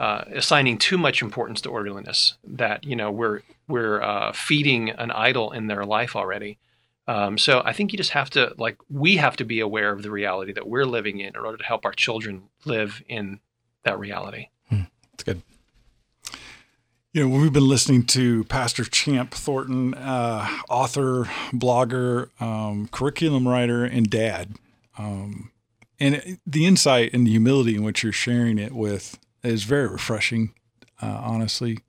uh, 0.01 0.23
assigning 0.33 0.77
too 0.77 0.97
much 0.97 1.21
importance 1.21 1.61
to 1.61 1.69
orderliness 1.69 2.35
that 2.43 2.83
you 2.83 2.95
know 2.95 3.11
we're 3.11 3.41
we're 3.67 4.01
uh, 4.01 4.31
feeding 4.33 4.89
an 4.89 5.11
idol 5.11 5.51
in 5.51 5.67
their 5.67 5.85
life 5.85 6.15
already 6.15 6.57
um, 7.07 7.37
so 7.37 7.61
I 7.65 7.73
think 7.73 7.91
you 7.91 7.97
just 7.97 8.11
have 8.11 8.29
to 8.31 8.53
like 8.57 8.77
we 8.89 9.17
have 9.17 9.35
to 9.37 9.43
be 9.43 9.59
aware 9.59 9.91
of 9.91 10.03
the 10.03 10.11
reality 10.11 10.53
that 10.53 10.67
we're 10.67 10.85
living 10.85 11.19
in 11.19 11.27
in 11.27 11.35
order 11.35 11.57
to 11.57 11.63
help 11.63 11.85
our 11.85 11.93
children 11.93 12.43
live 12.65 13.03
in 13.07 13.39
that 13.83 13.99
reality. 13.99 14.47
Hmm. 14.69 14.83
That's 15.11 15.23
good. 15.23 15.41
You 17.13 17.27
know, 17.27 17.37
we've 17.37 17.51
been 17.51 17.67
listening 17.67 18.05
to 18.07 18.45
Pastor 18.45 18.85
Champ 18.85 19.31
Thornton, 19.31 19.93
uh, 19.95 20.47
author, 20.69 21.25
blogger, 21.51 22.29
um, 22.41 22.87
curriculum 22.87 23.45
writer, 23.45 23.83
and 23.83 24.09
dad. 24.09 24.55
Um, 24.97 25.51
and 25.99 26.39
the 26.45 26.65
insight 26.65 27.13
and 27.13 27.27
the 27.27 27.31
humility 27.31 27.75
in 27.75 27.83
which 27.83 28.03
you're 28.03 28.13
sharing 28.13 28.57
it 28.57 28.71
with 28.71 29.19
is 29.43 29.63
very 29.63 29.87
refreshing, 29.87 30.53
uh, 31.01 31.21
honestly. 31.23 31.79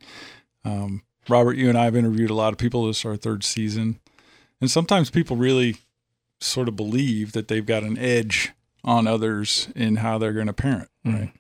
Um, 0.65 1.03
Robert, 1.29 1.57
you 1.57 1.69
and 1.69 1.79
I 1.79 1.85
have 1.85 1.97
interviewed 1.97 2.31
a 2.31 2.35
lot 2.35 2.53
of 2.53 2.59
people. 2.59 2.87
This 2.87 3.01
is 3.01 3.05
our 3.05 3.17
third 3.17 3.45
season. 3.45 4.01
And 4.61 4.71
sometimes 4.71 5.11
people 5.11 5.37
really 5.37 5.77
sort 6.41 6.69
of 6.69 6.77
believe 6.77 7.33
that 7.33 7.49
they've 7.49 7.67
got 7.67 7.83
an 7.83 7.99
edge 7.99 8.53
on 8.85 9.07
others 9.07 9.69
in 9.75 9.97
how 9.97 10.19
they're 10.19 10.33
going 10.33 10.47
to 10.47 10.53
parent, 10.53 10.89
mm. 11.07 11.21
right? 11.21 11.33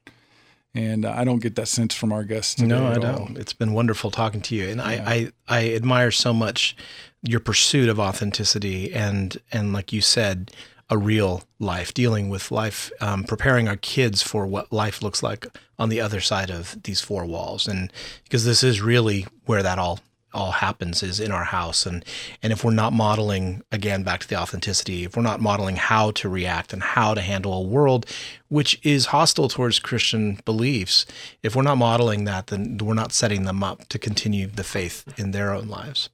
And 0.74 1.04
I 1.04 1.24
don't 1.24 1.42
get 1.42 1.54
that 1.56 1.68
sense 1.68 1.94
from 1.94 2.12
our 2.12 2.24
guests 2.24 2.54
today. 2.54 2.68
No, 2.68 2.86
I 2.86 2.94
don't. 2.94 3.36
It's 3.36 3.52
been 3.52 3.74
wonderful 3.74 4.10
talking 4.10 4.40
to 4.40 4.54
you, 4.54 4.68
and 4.68 4.78
yeah. 4.78 5.04
I, 5.06 5.14
I 5.14 5.32
I 5.46 5.74
admire 5.74 6.10
so 6.10 6.32
much 6.32 6.74
your 7.22 7.40
pursuit 7.40 7.90
of 7.90 8.00
authenticity 8.00 8.92
and 8.92 9.36
and 9.52 9.74
like 9.74 9.92
you 9.92 10.00
said, 10.00 10.50
a 10.92 10.98
real 10.98 11.42
life, 11.58 11.94
dealing 11.94 12.28
with 12.28 12.50
life, 12.50 12.92
um, 13.00 13.24
preparing 13.24 13.66
our 13.66 13.76
kids 13.76 14.22
for 14.22 14.46
what 14.46 14.70
life 14.70 15.00
looks 15.00 15.22
like 15.22 15.46
on 15.78 15.88
the 15.88 16.02
other 16.02 16.20
side 16.20 16.50
of 16.50 16.80
these 16.82 17.00
four 17.00 17.24
walls, 17.24 17.66
and 17.66 17.90
because 18.24 18.44
this 18.44 18.62
is 18.62 18.82
really 18.82 19.26
where 19.46 19.62
that 19.62 19.78
all 19.78 20.00
all 20.34 20.52
happens 20.52 21.02
is 21.02 21.20
in 21.20 21.30
our 21.30 21.44
house. 21.44 21.86
And 21.86 22.04
and 22.42 22.52
if 22.52 22.62
we're 22.62 22.72
not 22.72 22.92
modeling 22.92 23.62
again 23.72 24.02
back 24.02 24.20
to 24.20 24.28
the 24.28 24.36
authenticity 24.36 25.04
if 25.04 25.16
we're 25.16 25.22
not 25.22 25.40
modeling 25.40 25.76
how 25.76 26.10
to 26.12 26.28
react 26.28 26.72
and 26.74 26.82
how 26.82 27.14
to 27.14 27.20
handle 27.20 27.54
a 27.54 27.62
world 27.62 28.06
which 28.48 28.78
is 28.82 29.06
hostile 29.06 29.48
towards 29.48 29.78
christian 29.78 30.38
beliefs 30.44 31.06
if 31.42 31.54
we're 31.54 31.62
not 31.62 31.78
modeling 31.78 32.24
that 32.24 32.48
then 32.48 32.78
we're 32.78 32.94
not 32.94 33.12
setting 33.12 33.44
them 33.44 33.62
up 33.62 33.86
to 33.88 33.98
continue 33.98 34.46
the 34.46 34.64
faith 34.64 35.04
in 35.18 35.30
their 35.30 35.52
own 35.52 35.68
lives 35.68 36.08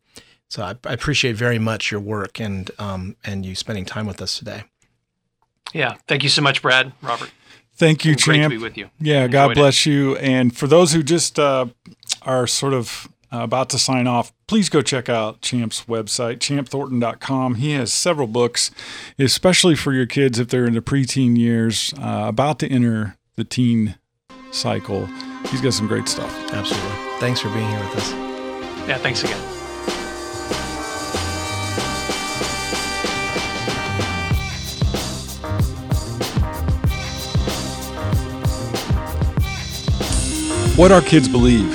so 0.48 0.62
i, 0.62 0.74
I 0.84 0.92
appreciate 0.92 1.37
very 1.37 1.58
much 1.58 1.90
your 1.90 2.00
work 2.00 2.40
and 2.40 2.70
um, 2.78 3.16
and 3.24 3.44
you 3.46 3.54
spending 3.54 3.84
time 3.84 4.06
with 4.06 4.20
us 4.20 4.38
today 4.38 4.64
yeah 5.72 5.96
thank 6.06 6.22
you 6.22 6.28
so 6.28 6.42
much 6.42 6.62
brad 6.62 6.92
robert 7.02 7.30
Thank 7.78 8.04
you, 8.04 8.16
Champ. 8.16 8.24
Great 8.24 8.42
to 8.42 8.48
be 8.48 8.58
with 8.58 8.76
you. 8.76 8.90
Yeah, 8.98 9.18
Enjoyed 9.26 9.32
God 9.32 9.54
bless 9.54 9.87
it. 9.87 9.90
you. 9.90 10.16
And 10.16 10.54
for 10.56 10.66
those 10.66 10.92
who 10.92 11.02
just 11.04 11.38
uh, 11.38 11.66
are 12.22 12.48
sort 12.48 12.74
of 12.74 13.08
uh, 13.32 13.38
about 13.44 13.70
to 13.70 13.78
sign 13.78 14.08
off, 14.08 14.32
please 14.48 14.68
go 14.68 14.82
check 14.82 15.08
out 15.08 15.42
Champ's 15.42 15.84
website, 15.84 16.38
champthornton.com. 16.38 17.54
He 17.54 17.72
has 17.74 17.92
several 17.92 18.26
books, 18.26 18.72
especially 19.16 19.76
for 19.76 19.92
your 19.92 20.06
kids 20.06 20.40
if 20.40 20.48
they're 20.48 20.66
in 20.66 20.74
the 20.74 20.80
preteen 20.80 21.38
years, 21.38 21.94
uh, 21.98 22.24
about 22.26 22.58
to 22.58 22.68
enter 22.68 23.16
the 23.37 23.44
teen 23.44 23.96
cycle. 24.50 25.06
He's 25.46 25.61
got 25.61 25.72
some 25.72 25.87
great 25.87 26.08
stuff. 26.08 26.34
Absolutely. 26.52 26.90
Thanks 27.20 27.38
for 27.40 27.48
being 27.50 27.68
here 27.68 27.78
with 27.78 27.96
us. 27.96 28.11
Yeah, 28.88 28.98
thanks 28.98 29.22
again. 29.22 29.58
What 40.78 40.92
our 40.92 41.02
kids 41.02 41.26
believe 41.26 41.72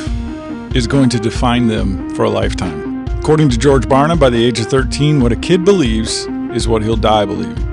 is 0.73 0.87
going 0.87 1.09
to 1.09 1.19
define 1.19 1.67
them 1.67 2.09
for 2.15 2.23
a 2.23 2.29
lifetime. 2.29 3.05
According 3.19 3.49
to 3.49 3.57
George 3.57 3.83
Barna, 3.83 4.17
by 4.17 4.29
the 4.29 4.41
age 4.41 4.61
of 4.61 4.67
13, 4.67 5.19
what 5.19 5.33
a 5.33 5.35
kid 5.35 5.65
believes 5.65 6.25
is 6.55 6.69
what 6.69 6.83
he'll 6.83 6.95
die 6.95 7.25
believing. 7.25 7.72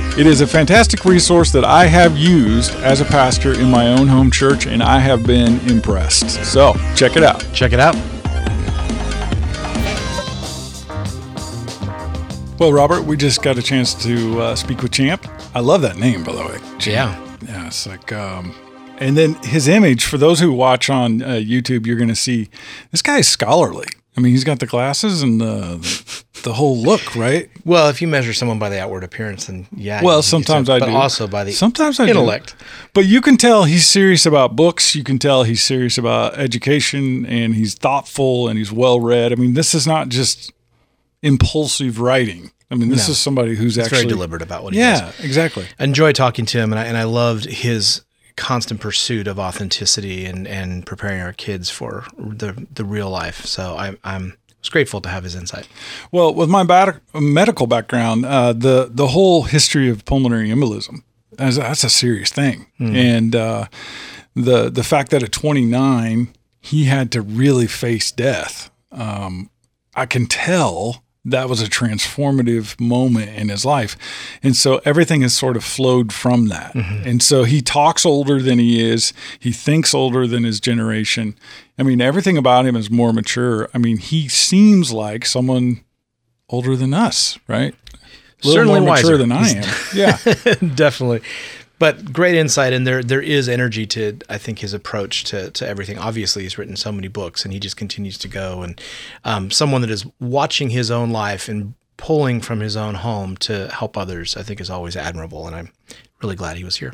It 0.17 0.27
is 0.27 0.41
a 0.41 0.47
fantastic 0.47 1.05
resource 1.05 1.51
that 1.53 1.63
I 1.63 1.85
have 1.85 2.17
used 2.17 2.73
as 2.75 3.01
a 3.01 3.05
pastor 3.05 3.53
in 3.53 3.71
my 3.71 3.87
own 3.87 4.07
home 4.07 4.29
church, 4.29 4.67
and 4.67 4.83
I 4.83 4.99
have 4.99 5.25
been 5.25 5.59
impressed. 5.69 6.43
So 6.45 6.73
check 6.95 7.15
it 7.15 7.23
out. 7.23 7.45
Check 7.53 7.73
it 7.73 7.79
out. 7.79 7.95
Well, 12.59 12.73
Robert, 12.73 13.03
we 13.03 13.17
just 13.17 13.41
got 13.41 13.57
a 13.57 13.61
chance 13.63 13.95
to 14.03 14.39
uh, 14.41 14.55
speak 14.55 14.83
with 14.83 14.91
Champ. 14.91 15.27
I 15.55 15.61
love 15.61 15.81
that 15.81 15.97
name, 15.97 16.23
by 16.23 16.33
the 16.33 16.45
way. 16.45 16.59
Yeah. 16.85 17.19
Yeah, 17.41 17.65
it's 17.65 17.87
like, 17.87 18.13
um, 18.13 18.53
and 18.99 19.17
then 19.17 19.33
his 19.43 19.67
image. 19.67 20.05
For 20.05 20.19
those 20.19 20.39
who 20.39 20.51
watch 20.51 20.89
on 20.89 21.23
uh, 21.23 21.27
YouTube, 21.29 21.87
you're 21.87 21.95
going 21.95 22.09
to 22.09 22.15
see 22.15 22.49
this 22.91 23.01
guy 23.01 23.17
is 23.17 23.27
scholarly. 23.27 23.87
I 24.17 24.19
mean, 24.19 24.31
he's 24.33 24.43
got 24.43 24.59
the 24.59 24.65
glasses 24.65 25.21
and 25.21 25.39
the 25.39 25.77
the 26.43 26.53
whole 26.53 26.77
look, 26.77 27.15
right? 27.15 27.49
Well, 27.63 27.87
if 27.89 28.01
you 28.01 28.07
measure 28.07 28.33
someone 28.33 28.59
by 28.59 28.67
the 28.69 28.81
outward 28.81 29.03
appearance, 29.03 29.45
then 29.45 29.67
yeah. 29.75 30.03
Well, 30.03 30.21
sometimes 30.21 30.69
I 30.69 30.79
but 30.79 30.87
do. 30.87 30.95
also 30.95 31.27
by 31.27 31.43
the 31.45 31.51
Sometimes 31.53 31.99
I 31.99 32.05
do. 32.05 32.11
intellect. 32.11 32.55
But 32.93 33.05
you 33.05 33.21
can 33.21 33.37
tell 33.37 33.63
he's 33.63 33.87
serious 33.87 34.25
about 34.25 34.55
books. 34.55 34.95
You 34.95 35.03
can 35.03 35.17
tell 35.19 35.43
he's 35.43 35.63
serious 35.63 35.97
about 35.97 36.37
education, 36.37 37.25
and 37.25 37.55
he's 37.55 37.73
thoughtful 37.75 38.47
and 38.49 38.57
he's 38.57 38.71
well 38.71 38.99
read. 38.99 39.31
I 39.31 39.35
mean, 39.35 39.53
this 39.53 39.73
is 39.73 39.87
not 39.87 40.09
just 40.09 40.51
impulsive 41.21 41.99
writing. 41.99 42.51
I 42.69 42.75
mean, 42.75 42.89
this 42.89 43.07
No. 43.07 43.11
is 43.11 43.17
somebody 43.17 43.55
who's 43.55 43.77
It's 43.77 43.87
actually 43.87 44.03
very 44.03 44.09
deliberate 44.09 44.41
about 44.41 44.63
what 44.63 44.73
he 44.73 44.79
does. 44.79 45.01
Yeah, 45.01 45.25
exactly. 45.25 45.65
I 45.79 45.83
enjoy 45.83 46.13
talking 46.13 46.45
to 46.47 46.57
him, 46.57 46.71
and 46.71 46.79
I, 46.79 46.85
and 46.85 46.97
I 46.97 47.03
loved 47.03 47.45
his 47.45 48.01
constant 48.41 48.81
pursuit 48.81 49.27
of 49.27 49.37
authenticity 49.39 50.25
and, 50.25 50.47
and 50.47 50.83
preparing 50.85 51.21
our 51.21 51.31
kids 51.31 51.69
for 51.69 52.05
the 52.17 52.67
the 52.73 52.83
real 52.83 53.09
life. 53.09 53.45
So 53.45 53.75
I, 53.77 53.95
I'm 54.03 54.35
was 54.59 54.69
grateful 54.69 54.99
to 55.01 55.09
have 55.09 55.23
his 55.23 55.35
insight. 55.35 55.67
Well, 56.11 56.33
with 56.33 56.49
my 56.49 56.63
bat- 56.63 57.01
medical 57.13 57.67
background, 57.67 58.25
uh, 58.25 58.53
the 58.53 58.89
the 58.91 59.07
whole 59.07 59.43
history 59.43 59.89
of 59.89 60.05
pulmonary 60.05 60.49
embolism 60.49 61.03
that's, 61.37 61.57
that's 61.57 61.83
a 61.83 61.89
serious 61.89 62.31
thing, 62.31 62.65
and 62.79 63.35
uh, 63.35 63.65
the 64.35 64.69
the 64.69 64.83
fact 64.83 65.11
that 65.11 65.23
at 65.23 65.31
29 65.31 66.33
he 66.63 66.85
had 66.85 67.11
to 67.11 67.21
really 67.21 67.67
face 67.67 68.11
death, 68.11 68.71
um, 68.91 69.49
I 69.95 70.05
can 70.05 70.25
tell 70.25 71.03
that 71.23 71.47
was 71.47 71.61
a 71.61 71.65
transformative 71.65 72.79
moment 72.79 73.29
in 73.37 73.49
his 73.49 73.63
life, 73.63 73.95
and 74.41 74.55
so 74.55 74.81
everything 74.85 75.21
has 75.21 75.33
sort 75.35 75.55
of 75.55 75.63
flowed 75.63 76.11
from 76.11 76.47
that. 76.47 76.73
Mm-hmm. 76.73 77.07
And 77.07 77.23
so 77.23 77.43
he 77.43 77.61
talks 77.61 78.05
older 78.05 78.41
than 78.41 78.57
he 78.59 78.81
is, 78.83 79.13
he 79.39 79.51
thinks 79.51 79.93
older 79.93 80.25
than 80.25 80.43
his 80.43 80.59
generation. 80.59 81.35
I 81.77 81.83
mean, 81.83 82.01
everything 82.01 82.37
about 82.37 82.65
him 82.65 82.75
is 82.75 82.89
more 82.89 83.13
mature. 83.13 83.69
I 83.73 83.77
mean, 83.77 83.97
he 83.97 84.27
seems 84.27 84.91
like 84.91 85.25
someone 85.25 85.81
older 86.49 86.75
than 86.75 86.93
us, 86.93 87.39
right? 87.47 87.73
A 88.43 88.47
little 88.47 88.53
Certainly 88.63 88.79
more 88.81 88.95
mature 88.95 89.11
wiser. 89.11 89.17
than 89.17 89.31
I 89.31 89.49
am. 89.49 89.63
Yeah. 89.93 90.17
Definitely. 90.75 91.21
But 91.81 92.13
great 92.13 92.35
insight, 92.35 92.73
and 92.73 92.85
there 92.85 93.01
there 93.01 93.23
is 93.23 93.49
energy 93.49 93.87
to 93.87 94.19
I 94.29 94.37
think 94.37 94.59
his 94.59 94.71
approach 94.71 95.23
to 95.23 95.49
to 95.49 95.67
everything. 95.67 95.97
Obviously, 95.97 96.43
he's 96.43 96.55
written 96.55 96.75
so 96.75 96.91
many 96.91 97.07
books, 97.07 97.43
and 97.43 97.51
he 97.51 97.59
just 97.59 97.75
continues 97.75 98.19
to 98.19 98.27
go. 98.27 98.61
And 98.61 98.79
um, 99.25 99.49
someone 99.49 99.81
that 99.81 99.89
is 99.89 100.05
watching 100.19 100.69
his 100.69 100.91
own 100.91 101.09
life 101.09 101.49
and 101.49 101.73
pulling 101.97 102.39
from 102.39 102.59
his 102.59 102.77
own 102.77 102.93
home 102.93 103.35
to 103.37 103.67
help 103.69 103.97
others, 103.97 104.37
I 104.37 104.43
think, 104.43 104.61
is 104.61 104.69
always 104.69 104.95
admirable. 104.95 105.47
And 105.47 105.55
I'm 105.55 105.71
really 106.21 106.35
glad 106.35 106.57
he 106.57 106.63
was 106.63 106.75
here. 106.75 106.93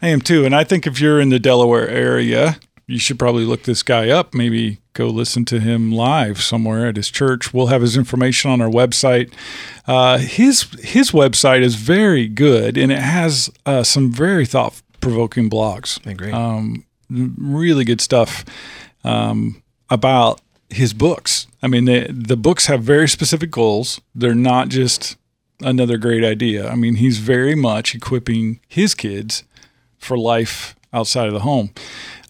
I 0.00 0.06
am 0.06 0.20
too. 0.20 0.44
And 0.44 0.54
I 0.54 0.62
think 0.62 0.86
if 0.86 1.00
you're 1.00 1.20
in 1.20 1.30
the 1.30 1.40
Delaware 1.40 1.88
area, 1.88 2.60
you 2.86 3.00
should 3.00 3.18
probably 3.18 3.44
look 3.44 3.64
this 3.64 3.82
guy 3.82 4.10
up. 4.10 4.32
Maybe 4.32 4.78
go 5.00 5.08
listen 5.08 5.46
to 5.46 5.60
him 5.60 5.90
live 5.90 6.42
somewhere 6.42 6.86
at 6.86 6.96
his 6.96 7.10
church. 7.10 7.54
We'll 7.54 7.68
have 7.68 7.80
his 7.80 7.96
information 7.96 8.50
on 8.50 8.60
our 8.60 8.68
website. 8.68 9.32
Uh, 9.86 10.18
his 10.18 10.62
his 10.82 11.12
website 11.12 11.62
is 11.62 11.74
very 11.74 12.28
good, 12.28 12.76
and 12.76 12.92
it 12.92 12.98
has 12.98 13.50
uh, 13.64 13.82
some 13.82 14.12
very 14.12 14.44
thought 14.44 14.80
provoking 15.00 15.48
blogs. 15.48 15.98
I 16.06 16.10
agree. 16.10 16.32
Um, 16.32 16.84
really 17.08 17.84
good 17.84 18.02
stuff 18.02 18.44
um, 19.02 19.62
about 19.88 20.40
his 20.68 20.92
books. 20.92 21.46
I 21.62 21.66
mean, 21.66 21.86
the 21.86 22.06
the 22.10 22.36
books 22.36 22.66
have 22.66 22.82
very 22.82 23.08
specific 23.08 23.50
goals. 23.50 24.00
They're 24.14 24.34
not 24.34 24.68
just 24.68 25.16
another 25.62 25.96
great 25.96 26.24
idea. 26.24 26.68
I 26.68 26.74
mean, 26.74 26.96
he's 26.96 27.18
very 27.18 27.54
much 27.54 27.94
equipping 27.94 28.60
his 28.68 28.94
kids 28.94 29.44
for 29.98 30.18
life 30.18 30.74
outside 30.92 31.26
of 31.26 31.32
the 31.32 31.40
home. 31.40 31.70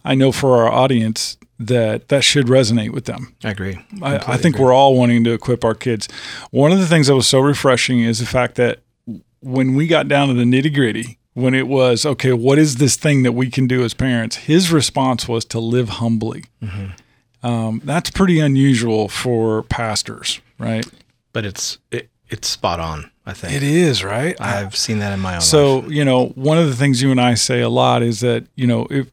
I 0.03 0.15
know 0.15 0.31
for 0.31 0.57
our 0.57 0.71
audience 0.71 1.37
that 1.67 2.09
that 2.09 2.23
should 2.23 2.47
resonate 2.47 2.91
with 2.91 3.05
them. 3.05 3.35
I 3.43 3.51
agree. 3.51 3.79
I, 4.01 4.15
I 4.15 4.37
think 4.37 4.55
agree. 4.55 4.65
we're 4.65 4.73
all 4.73 4.95
wanting 4.95 5.23
to 5.25 5.33
equip 5.33 5.63
our 5.63 5.75
kids. 5.75 6.07
One 6.51 6.71
of 6.71 6.79
the 6.79 6.87
things 6.87 7.07
that 7.07 7.15
was 7.15 7.27
so 7.27 7.39
refreshing 7.39 7.99
is 7.99 8.19
the 8.19 8.25
fact 8.25 8.55
that 8.55 8.79
when 9.41 9.75
we 9.75 9.87
got 9.87 10.07
down 10.07 10.27
to 10.27 10.33
the 10.33 10.43
nitty 10.43 10.73
gritty, 10.73 11.17
when 11.33 11.53
it 11.53 11.67
was, 11.67 12.05
okay, 12.05 12.33
what 12.33 12.59
is 12.59 12.75
this 12.75 12.95
thing 12.95 13.23
that 13.23 13.31
we 13.31 13.49
can 13.49 13.67
do 13.67 13.83
as 13.83 13.93
parents? 13.93 14.35
His 14.35 14.71
response 14.71 15.27
was 15.27 15.45
to 15.45 15.59
live 15.59 15.89
humbly. 15.89 16.45
Mm-hmm. 16.61 17.47
Um, 17.47 17.81
that's 17.83 18.11
pretty 18.11 18.39
unusual 18.39 19.07
for 19.07 19.63
pastors, 19.63 20.41
right? 20.59 20.85
but 21.33 21.45
it's 21.45 21.77
it, 21.91 22.09
it's 22.29 22.47
spot 22.47 22.79
on. 22.79 23.11
I 23.25 23.33
think 23.33 23.53
It 23.53 23.63
is, 23.63 24.03
right? 24.03 24.35
I've 24.41 24.75
seen 24.75 24.99
that 24.99 25.13
in 25.13 25.19
my 25.19 25.33
own 25.33 25.35
life. 25.35 25.43
So, 25.43 25.87
you 25.87 26.03
know, 26.03 26.27
one 26.29 26.57
of 26.57 26.67
the 26.67 26.75
things 26.75 27.01
you 27.01 27.11
and 27.11 27.21
I 27.21 27.35
say 27.35 27.61
a 27.61 27.69
lot 27.69 28.01
is 28.01 28.21
that, 28.21 28.47
you 28.55 28.65
know, 28.65 28.87
if 28.89 29.11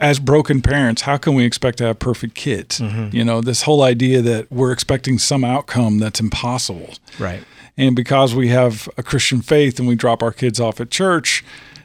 as 0.00 0.18
broken 0.18 0.62
parents, 0.62 1.02
how 1.02 1.16
can 1.18 1.34
we 1.34 1.44
expect 1.44 1.78
to 1.78 1.84
have 1.84 1.98
perfect 1.98 2.34
kids? 2.34 2.80
Mm-hmm. 2.80 3.14
You 3.14 3.24
know, 3.24 3.40
this 3.40 3.62
whole 3.62 3.82
idea 3.82 4.22
that 4.22 4.50
we're 4.50 4.72
expecting 4.72 5.18
some 5.18 5.44
outcome 5.44 5.98
that's 5.98 6.18
impossible. 6.20 6.94
Right. 7.18 7.44
And 7.76 7.94
because 7.94 8.34
we 8.34 8.48
have 8.48 8.88
a 8.96 9.02
Christian 9.02 9.42
faith 9.42 9.78
and 9.78 9.86
we 9.86 9.94
drop 9.94 10.22
our 10.22 10.32
kids 10.32 10.58
off 10.58 10.80
at 10.80 10.90
church, 10.90 11.44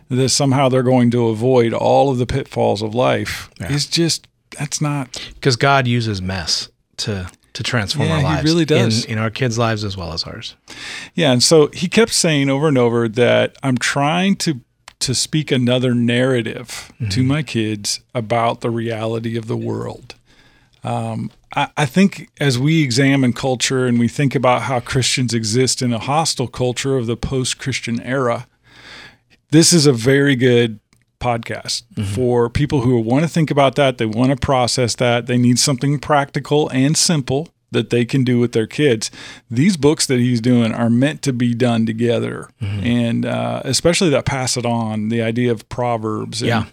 that 0.09 0.29
somehow 0.29 0.69
they're 0.69 0.83
going 0.83 1.11
to 1.11 1.27
avoid 1.27 1.73
all 1.73 2.09
of 2.11 2.17
the 2.17 2.25
pitfalls 2.25 2.81
of 2.81 2.95
life 2.95 3.49
is 3.59 3.85
just 3.85 4.27
that's 4.57 4.79
not 4.79 5.31
Because 5.35 5.55
God 5.55 5.85
uses 5.87 6.21
mess 6.21 6.69
to 6.97 7.29
to 7.53 7.63
transform 7.63 8.09
Yeah, 8.09 8.21
our 8.23 8.37
he 8.37 8.43
really 8.43 8.65
does. 8.65 9.05
in, 9.05 9.13
in 9.13 9.17
our 9.17 9.29
kids' 9.29 9.57
lives 9.57 9.83
as 9.85 9.95
well 9.95 10.11
as 10.11 10.23
ours. 10.25 10.55
Yeah, 11.13 11.31
and 11.31 11.41
so 11.41 11.67
he 11.73 11.87
kept 11.87 12.11
saying 12.11 12.49
over 12.49 12.67
and 12.67 12.77
over 12.77 13.07
that 13.07 13.55
I'm 13.63 13.77
trying 13.77 14.35
to 14.37 14.59
to 14.99 15.13
speak 15.13 15.51
another 15.51 15.93
narrative 15.93 16.91
to 17.09 17.23
my 17.23 17.43
kids 17.43 17.99
about 18.13 18.61
the 18.61 18.69
reality 18.69 19.37
of 19.37 19.47
the 19.47 19.57
world. 19.57 20.15
Um, 20.83 21.31
I, 21.55 21.69
I 21.77 21.85
think 21.85 22.29
as 22.39 22.57
we 22.57 22.83
examine 22.83 23.33
culture 23.33 23.85
and 23.85 23.99
we 23.99 24.07
think 24.07 24.35
about 24.35 24.63
how 24.63 24.79
Christians 24.79 25.33
exist 25.33 25.81
in 25.81 25.93
a 25.93 25.99
hostile 25.99 26.47
culture 26.47 26.97
of 26.97 27.07
the 27.07 27.17
post-Christian 27.17 28.01
era, 28.01 28.47
this 29.51 29.73
is 29.73 29.85
a 29.85 29.93
very 29.93 30.35
good 30.35 30.79
podcast 31.19 31.83
for 32.13 32.49
people 32.49 32.81
who 32.81 32.99
want 32.99 33.23
to 33.23 33.29
think 33.29 33.49
about 33.49 33.75
that. 33.75 33.97
They 33.97 34.05
want 34.05 34.29
to 34.29 34.35
process 34.35 34.95
that. 34.95 35.25
They 35.25 35.37
need 35.37 35.57
something 35.57 35.97
practical 35.99 36.69
and 36.69 36.95
simple 36.95 37.49
that 37.75 37.91
they 37.91 38.03
can 38.05 38.23
do 38.23 38.39
with 38.39 38.53
their 38.53 38.65
kids. 38.67 39.11
These 39.51 39.77
books 39.77 40.07
that 40.07 40.19
he's 40.19 40.41
doing 40.41 40.73
are 40.73 40.89
meant 40.89 41.21
to 41.21 41.33
be 41.33 41.53
done 41.53 41.85
together, 41.85 42.49
and 42.59 43.25
uh, 43.25 43.61
especially 43.63 44.09
that 44.09 44.25
pass 44.25 44.57
it 44.57 44.65
on. 44.65 45.09
The 45.09 45.21
idea 45.21 45.51
of 45.51 45.69
proverbs. 45.69 46.41
And, 46.41 46.49
Yeah. 46.49 46.65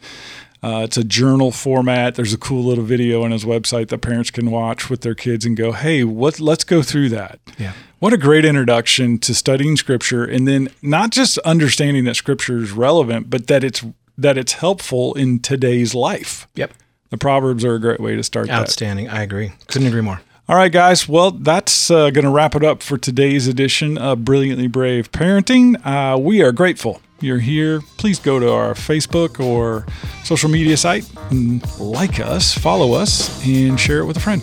Uh, 0.65 0.83
it's 0.85 0.97
a 0.97 1.03
journal 1.03 1.51
format. 1.51 2.15
There's 2.15 2.33
a 2.33 2.39
cool 2.39 2.63
little 2.63 2.85
video 2.85 3.25
on 3.25 3.33
his 3.33 3.45
website 3.45 3.89
that 3.89 3.99
parents 3.99 4.31
can 4.31 4.49
watch 4.49 4.89
with 4.89 5.01
their 5.01 5.15
kids 5.17 5.45
and 5.45 5.57
go, 5.57 5.73
"Hey, 5.73 6.05
what? 6.05 6.39
Let's 6.39 6.63
go 6.63 6.83
through 6.83 7.09
that." 7.09 7.41
Yeah. 7.59 7.73
What 7.99 8.13
a 8.13 8.17
great 8.17 8.45
introduction 8.45 9.19
to 9.19 9.35
studying 9.35 9.77
scripture 9.77 10.25
and 10.25 10.47
then 10.47 10.69
not 10.81 11.11
just 11.11 11.37
understanding 11.39 12.05
that 12.05 12.15
scripture 12.15 12.59
is 12.59 12.71
relevant, 12.71 13.29
but 13.29 13.49
that 13.49 13.65
it's 13.65 13.85
that 14.17 14.39
it's 14.39 14.53
helpful 14.53 15.15
in 15.15 15.41
today's 15.41 15.97
life. 15.97 16.47
Yep. 16.55 16.73
The 17.11 17.19
proverbs 17.19 17.65
are 17.65 17.75
a 17.75 17.81
great 17.81 17.99
way 18.01 18.15
to 18.15 18.23
start 18.23 18.47
that. 18.47 18.61
Outstanding. 18.61 19.09
I 19.09 19.23
agree. 19.23 19.51
Couldn't 19.67 19.89
agree 19.89 20.01
more. 20.01 20.21
All 20.49 20.57
right, 20.57 20.73
guys. 20.73 21.09
Well, 21.09 21.31
that's 21.31 21.91
uh, 21.91 22.11
going 22.11 22.25
to 22.25 22.31
wrap 22.31 22.55
it 22.55 22.65
up 22.65 22.83
for 22.83 22.99
today's 22.99 23.47
edition 23.47 23.97
of 23.97 24.25
Brilliantly 24.25 24.67
Brave 24.67 25.13
Parenting. 25.13 25.77
Uh, 25.87 26.19
we 26.19 26.43
are 26.43 26.53
grateful 26.53 27.01
you're 27.23 27.39
here. 27.39 27.81
Please 27.97 28.19
go 28.19 28.39
to 28.41 28.53
our 28.53 28.75
Facebook 28.75 29.39
or 29.39 29.87
social 30.25 30.51
media 30.51 30.77
site 30.77 31.09
and 31.31 31.63
like 31.79 32.21
us, 32.21 32.57
follow 32.57 32.93
us, 32.93 33.45
and 33.47 33.79
share 33.79 34.01
it 34.01 34.07
with 34.07 34.17
a 34.17 34.21
friend. 34.21 34.43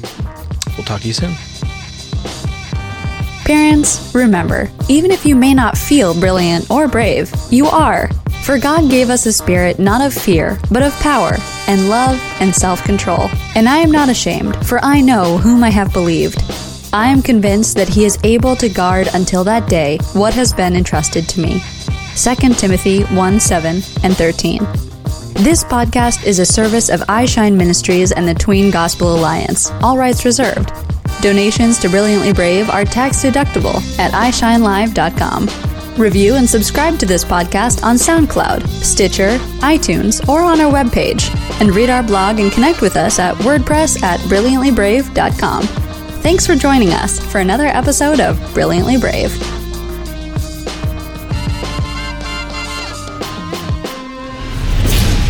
We'll 0.77 0.85
talk 0.85 1.01
to 1.01 1.07
you 1.07 1.13
soon. 1.13 1.33
Parents, 3.45 4.13
remember, 4.13 4.69
even 4.87 5.11
if 5.11 5.25
you 5.25 5.35
may 5.35 5.53
not 5.53 5.77
feel 5.77 6.17
brilliant 6.19 6.69
or 6.71 6.87
brave, 6.87 7.31
you 7.49 7.65
are. 7.65 8.09
For 8.43 8.57
God 8.57 8.89
gave 8.89 9.09
us 9.09 9.25
a 9.25 9.33
spirit 9.33 9.77
not 9.79 10.01
of 10.01 10.13
fear, 10.13 10.57
but 10.71 10.81
of 10.81 10.93
power, 11.01 11.33
and 11.67 11.87
love, 11.89 12.19
and 12.39 12.53
self 12.53 12.83
control. 12.83 13.29
And 13.55 13.69
I 13.69 13.77
am 13.77 13.91
not 13.91 14.09
ashamed, 14.09 14.55
for 14.65 14.79
I 14.83 15.01
know 15.01 15.37
whom 15.37 15.63
I 15.63 15.69
have 15.69 15.93
believed. 15.93 16.41
I 16.91 17.07
am 17.07 17.21
convinced 17.21 17.75
that 17.77 17.89
He 17.89 18.05
is 18.05 18.17
able 18.23 18.55
to 18.55 18.67
guard 18.67 19.07
until 19.13 19.43
that 19.43 19.69
day 19.69 19.99
what 20.13 20.33
has 20.33 20.51
been 20.53 20.75
entrusted 20.75 21.29
to 21.29 21.41
me. 21.41 21.61
2 22.15 22.53
Timothy 22.55 23.03
1 23.03 23.39
7 23.39 23.75
and 24.03 24.17
13. 24.17 24.59
This 25.43 25.63
podcast 25.63 26.25
is 26.25 26.39
a 26.39 26.45
service 26.45 26.89
of 26.89 27.01
iShine 27.01 27.55
Ministries 27.55 28.11
and 28.11 28.27
the 28.27 28.33
Tween 28.33 28.71
Gospel 28.71 29.15
Alliance, 29.15 29.69
all 29.83 29.97
rights 29.97 30.25
reserved. 30.25 30.73
Donations 31.21 31.77
to 31.79 31.89
Brilliantly 31.89 32.33
Brave 32.33 32.69
are 32.69 32.83
tax 32.83 33.23
deductible 33.23 33.77
at 33.99 34.11
iShineLive.com. 34.11 35.78
Review 35.99 36.35
and 36.35 36.49
subscribe 36.49 36.97
to 36.99 37.05
this 37.05 37.25
podcast 37.25 37.83
on 37.83 37.95
SoundCloud, 37.95 38.65
Stitcher, 38.67 39.37
iTunes, 39.59 40.27
or 40.29 40.41
on 40.41 40.61
our 40.61 40.71
webpage. 40.71 41.29
And 41.59 41.75
read 41.75 41.89
our 41.89 42.03
blog 42.03 42.39
and 42.39 42.51
connect 42.51 42.81
with 42.81 42.95
us 42.95 43.19
at 43.19 43.35
WordPress 43.37 44.01
at 44.01 44.19
BrilliantlyBrave.com. 44.21 45.63
Thanks 46.21 46.47
for 46.47 46.55
joining 46.55 46.89
us 46.89 47.19
for 47.31 47.39
another 47.39 47.67
episode 47.67 48.19
of 48.19 48.39
Brilliantly 48.53 48.97
Brave. 48.97 49.58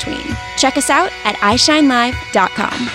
tween. 0.00 0.36
Check 0.56 0.76
us 0.76 0.90
out 0.90 1.12
at 1.24 1.36
iShineLive.com. 1.36 2.86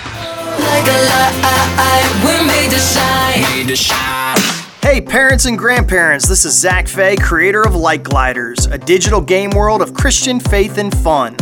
Like 0.58 0.86
a 0.86 0.98
light, 1.06 2.22
we're 2.24 2.46
made 2.46 2.70
to 2.70 2.78
shine. 2.78 3.42
Made 3.56 3.68
to 3.68 3.76
shine. 3.76 4.36
Hey, 4.82 5.00
parents 5.00 5.46
and 5.46 5.58
grandparents, 5.58 6.28
this 6.28 6.44
is 6.44 6.58
Zach 6.58 6.86
Fay, 6.86 7.16
creator 7.16 7.62
of 7.62 7.74
Light 7.74 8.02
Gliders, 8.02 8.66
a 8.66 8.78
digital 8.78 9.20
game 9.20 9.50
world 9.50 9.82
of 9.82 9.94
Christian 9.94 10.38
faith 10.38 10.78
and 10.78 10.96
fun. 10.96 11.36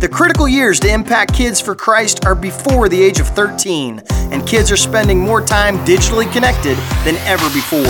The 0.00 0.08
critical 0.10 0.48
years 0.48 0.80
to 0.80 0.88
impact 0.88 1.34
kids 1.34 1.60
for 1.60 1.74
Christ 1.74 2.24
are 2.24 2.34
before 2.34 2.88
the 2.88 3.02
age 3.02 3.20
of 3.20 3.28
13, 3.28 4.00
and 4.10 4.46
kids 4.46 4.70
are 4.70 4.76
spending 4.76 5.20
more 5.20 5.42
time 5.42 5.76
digitally 5.78 6.32
connected 6.32 6.76
than 7.04 7.16
ever 7.26 7.48
before. 7.50 7.82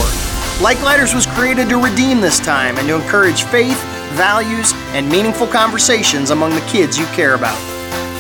Light 0.61 0.79
Gliders 0.79 1.15
was 1.15 1.27
created 1.27 1.69
to 1.69 1.77
redeem 1.77 2.21
this 2.21 2.41
time 2.41 2.77
and 2.79 2.89
to 2.89 2.97
encourage 2.97 3.45
faith, 3.45 3.81
values, 4.11 4.73
and 4.95 5.09
meaningful 5.09 5.47
conversations 5.47 6.31
among 6.31 6.51
the 6.55 6.61
kids 6.63 6.99
you 6.99 7.07
care 7.07 7.35
about. 7.35 7.59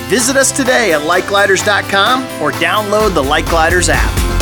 Visit 0.08 0.36
us 0.36 0.50
today 0.50 0.92
at 0.92 1.02
lightgliders.com 1.02 2.22
or 2.42 2.52
download 2.52 3.14
the 3.14 3.22
Light 3.22 3.46
Gliders 3.46 3.88
app. 3.90 4.37